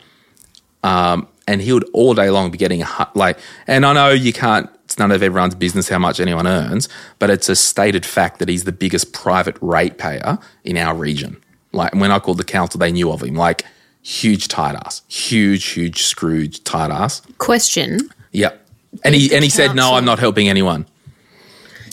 Um, 0.82 1.28
and 1.46 1.60
he 1.60 1.72
would 1.72 1.88
all 1.92 2.14
day 2.14 2.30
long 2.30 2.50
be 2.50 2.58
getting 2.58 2.84
like, 3.14 3.38
and 3.66 3.86
I 3.86 3.92
know 3.92 4.10
you 4.10 4.32
can't. 4.32 4.68
It's 4.92 4.98
none 4.98 5.10
of 5.10 5.22
everyone's 5.22 5.54
business 5.54 5.88
how 5.88 5.98
much 5.98 6.20
anyone 6.20 6.46
earns, 6.46 6.86
but 7.18 7.30
it's 7.30 7.48
a 7.48 7.56
stated 7.56 8.04
fact 8.04 8.38
that 8.40 8.50
he's 8.50 8.64
the 8.64 8.72
biggest 8.72 9.14
private 9.14 9.56
ratepayer 9.62 10.38
in 10.64 10.76
our 10.76 10.94
region. 10.94 11.38
Like 11.72 11.94
when 11.94 12.10
I 12.10 12.18
called 12.18 12.36
the 12.36 12.44
council, 12.44 12.78
they 12.78 12.92
knew 12.92 13.10
of 13.10 13.22
him. 13.22 13.34
Like 13.34 13.64
huge 14.02 14.48
tight 14.48 14.74
ass, 14.74 15.00
huge, 15.08 15.64
huge 15.64 16.02
Scrooge 16.02 16.62
tight 16.64 16.90
ass. 16.90 17.22
Question: 17.38 18.00
Yep. 18.32 18.68
And 19.02 19.14
he 19.14 19.34
and 19.34 19.42
he 19.42 19.48
said, 19.48 19.74
"No, 19.74 19.94
I'm 19.94 20.04
not 20.04 20.18
helping 20.18 20.50
anyone." 20.50 20.84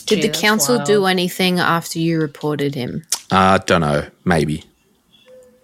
Did 0.05 0.21
Gee, 0.21 0.27
the 0.27 0.33
council 0.37 0.75
wild. 0.75 0.87
do 0.87 1.05
anything 1.05 1.57
after 1.57 1.99
you 1.99 2.19
reported 2.19 2.75
him? 2.75 3.05
Uh, 3.31 3.59
don't 3.59 3.79
know, 3.79 4.07
maybe, 4.25 4.65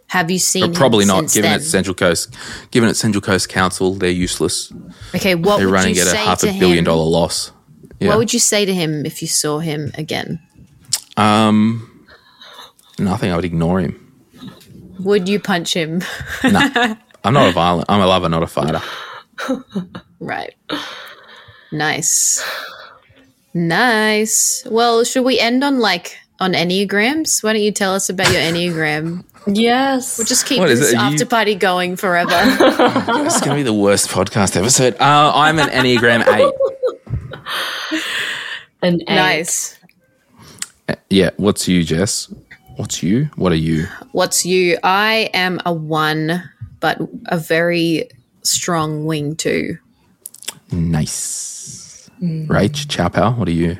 Have 0.08 0.30
you 0.32 0.39
seen? 0.39 0.74
probably 0.74 1.03
not. 1.06 1.28
Given 1.32 1.49
then? 1.51 1.60
it's 1.60 1.68
Central 1.70 1.95
Coast, 1.95 2.34
given 2.72 2.89
it's 2.89 2.99
Central 2.99 3.22
Coast 3.22 3.49
Council, 3.49 3.95
they're 3.95 4.10
useless. 4.10 4.72
Okay, 5.16 5.36
what 5.36 5.58
They're 5.58 5.68
would 5.68 5.74
running 5.74 5.95
you 5.95 6.01
at 6.01 6.14
a 6.14 6.18
half 6.18 6.43
a 6.43 6.58
billion 6.60 6.80
him? 6.80 6.84
dollar 6.86 7.03
loss. 7.10 7.51
Yeah. 7.99 8.10
What 8.10 8.18
would 8.20 8.34
you 8.34 8.39
say 8.39 8.66
to 8.66 8.74
him 8.74 9.06
if 9.06 9.22
you 9.22 9.28
saw 9.28 9.60
him 9.60 9.91
again? 9.97 10.39
um, 11.18 12.06
nothing. 12.99 13.32
I 13.32 13.36
would 13.36 13.45
ignore 13.45 13.80
him. 13.80 14.01
Would 14.99 15.28
you 15.28 15.39
punch 15.39 15.74
him? 15.74 16.01
No, 16.43 16.60
I'm 17.24 17.34
not 17.34 17.49
a 17.49 17.51
violent. 17.51 17.86
I'm 17.89 17.99
a 18.01 18.06
lover, 18.08 18.30
not 18.30 18.43
a 18.43 18.47
fighter. 18.47 18.82
right. 20.20 20.53
Nice. 21.72 22.43
Nice. 23.53 24.64
Well, 24.70 25.03
should 25.03 25.24
we 25.24 25.39
end 25.39 25.64
on 25.64 25.80
like 25.80 26.18
on 26.39 26.53
enneagrams? 26.53 27.43
Why 27.43 27.53
don't 27.53 27.62
you 27.62 27.72
tell 27.72 27.93
us 27.93 28.10
about 28.10 28.32
your 28.32 28.41
enneagram? 28.41 29.24
Yes. 29.48 30.18
We'll 30.18 30.26
just 30.28 30.46
keep 30.46 30.60
What 30.60 30.70
is 30.70 30.80
this 30.80 30.93
it? 30.93 30.98
Are 30.98 31.08
you- 31.10 31.14
after 31.14 31.26
party 31.26 31.56
going 31.56 31.96
forever. 31.96 32.32
It's 33.26 33.39
going 33.41 33.52
to 33.52 33.56
be 33.56 33.64
the 33.64 33.74
worst 33.74 34.10
podcast 34.10 34.56
episode. 34.58 34.96
Uh, 35.00 35.32
I'm 35.36 35.60
an 35.60 35.70
Enneagram 35.70 36.26
eight. 36.28 36.54
An 38.82 39.02
eight. 39.02 39.10
nice. 39.10 39.80
Yeah. 41.10 41.32
What's 41.38 41.68
you, 41.68 41.84
Jess? 41.84 42.32
What's 42.76 43.02
you? 43.02 43.30
What 43.36 43.52
are 43.52 43.56
you? 43.58 43.88
What's 44.12 44.46
you? 44.46 44.78
I 44.84 45.30
am 45.34 45.60
a 45.66 45.74
one, 45.74 46.43
but 46.80 47.00
a 47.28 47.38
very 47.38 48.10
strong 48.43 49.06
wing 49.06 49.36
two. 49.36 49.78
Nice. 50.72 52.10
Rach, 52.22 52.88
Chow 52.89 53.10
Pal, 53.10 53.34
what 53.34 53.48
are 53.48 53.52
you? 53.52 53.78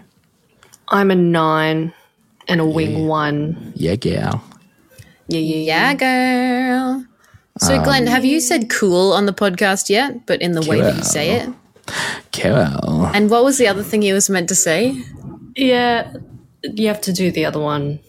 I'm 0.90 1.10
a 1.12 1.16
nine 1.16 1.94
and 2.48 2.62
a 2.62 2.66
wing 2.66 3.08
one. 3.08 3.74
Yeah, 3.76 3.96
gal. 3.96 4.44
Yeah, 5.28 5.40
yeah, 5.40 5.58
Yeah, 5.58 5.94
girl. 5.96 7.06
So, 7.60 7.78
Um, 7.78 7.84
Glen, 7.84 8.08
have 8.08 8.26
you 8.26 8.42
said 8.42 8.70
cool 8.70 9.14
on 9.14 9.26
the 9.26 9.34
podcast 9.34 9.90
yet? 9.90 10.26
But 10.26 10.42
in 10.42 10.52
the 10.52 10.62
way 10.62 10.82
that 10.82 10.98
you 10.98 11.04
say 11.04 11.32
it. 11.32 11.50
Cool. 12.34 13.06
And 13.14 13.30
what 13.30 13.46
was 13.46 13.58
the 13.58 13.68
other 13.68 13.84
thing 13.84 14.02
he 14.02 14.12
was 14.12 14.30
meant 14.30 14.50
to 14.50 14.56
say? 14.56 15.02
Yeah, 15.56 16.12
you 16.64 16.88
have 16.88 17.00
to 17.02 17.14
do 17.14 17.32
the 17.32 17.46
other 17.46 17.60
one. 17.60 18.00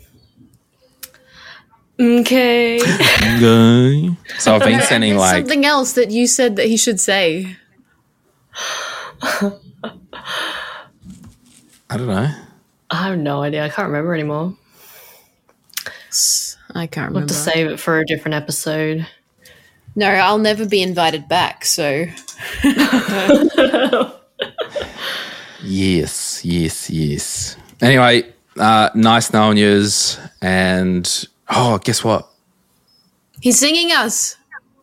Okay. 1.98 2.78
Okay. 2.80 4.16
So 4.38 4.54
I've 4.54 4.64
been 4.64 4.82
sending 4.82 5.12
There's 5.12 5.20
like 5.20 5.36
something 5.36 5.64
else 5.64 5.92
that 5.92 6.10
you 6.10 6.26
said 6.26 6.56
that 6.56 6.66
he 6.66 6.76
should 6.76 7.00
say. 7.00 7.56
I 11.88 11.96
don't 11.96 12.06
know. 12.06 12.30
I 12.90 13.06
have 13.08 13.18
no 13.18 13.42
idea. 13.42 13.64
I 13.64 13.70
can't 13.70 13.86
remember 13.88 14.12
anymore. 14.12 14.54
I 16.76 16.86
can't 16.86 17.12
We'll 17.12 17.22
remember. 17.22 17.34
have 17.34 17.44
to 17.44 17.50
save 17.50 17.66
it 17.68 17.80
for 17.80 17.98
a 18.00 18.04
different 18.06 18.34
episode. 18.34 19.06
No, 19.94 20.08
I'll 20.08 20.38
never 20.38 20.66
be 20.66 20.82
invited 20.82 21.26
back. 21.28 21.64
So 21.64 22.04
Yes, 25.62 26.44
yes, 26.44 26.90
yes. 26.90 27.56
Anyway, 27.80 28.32
uh, 28.58 28.90
nice 28.94 29.32
knowing 29.32 29.56
yous. 29.58 30.18
And 30.40 31.26
oh, 31.48 31.78
guess 31.78 32.04
what? 32.04 32.28
he's 33.40 33.58
singing 33.58 33.90
us. 33.92 34.36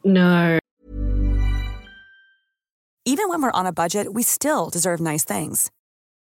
No. 0.03 0.59
Even 3.05 3.27
when 3.29 3.41
we're 3.41 3.51
on 3.51 3.65
a 3.65 3.73
budget, 3.73 4.13
we 4.13 4.23
still 4.23 4.69
deserve 4.69 4.99
nice 4.99 5.23
things. 5.23 5.69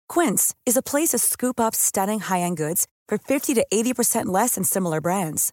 Quince 0.08 0.54
is 0.64 0.76
a 0.76 0.82
place 0.82 1.08
to 1.10 1.18
scoop 1.18 1.58
up 1.60 1.74
stunning 1.74 2.20
high-end 2.20 2.56
goods 2.56 2.86
for 3.08 3.18
50 3.18 3.54
to 3.54 3.66
80% 3.72 4.26
less 4.26 4.54
than 4.54 4.64
similar 4.64 5.00
brands. 5.00 5.52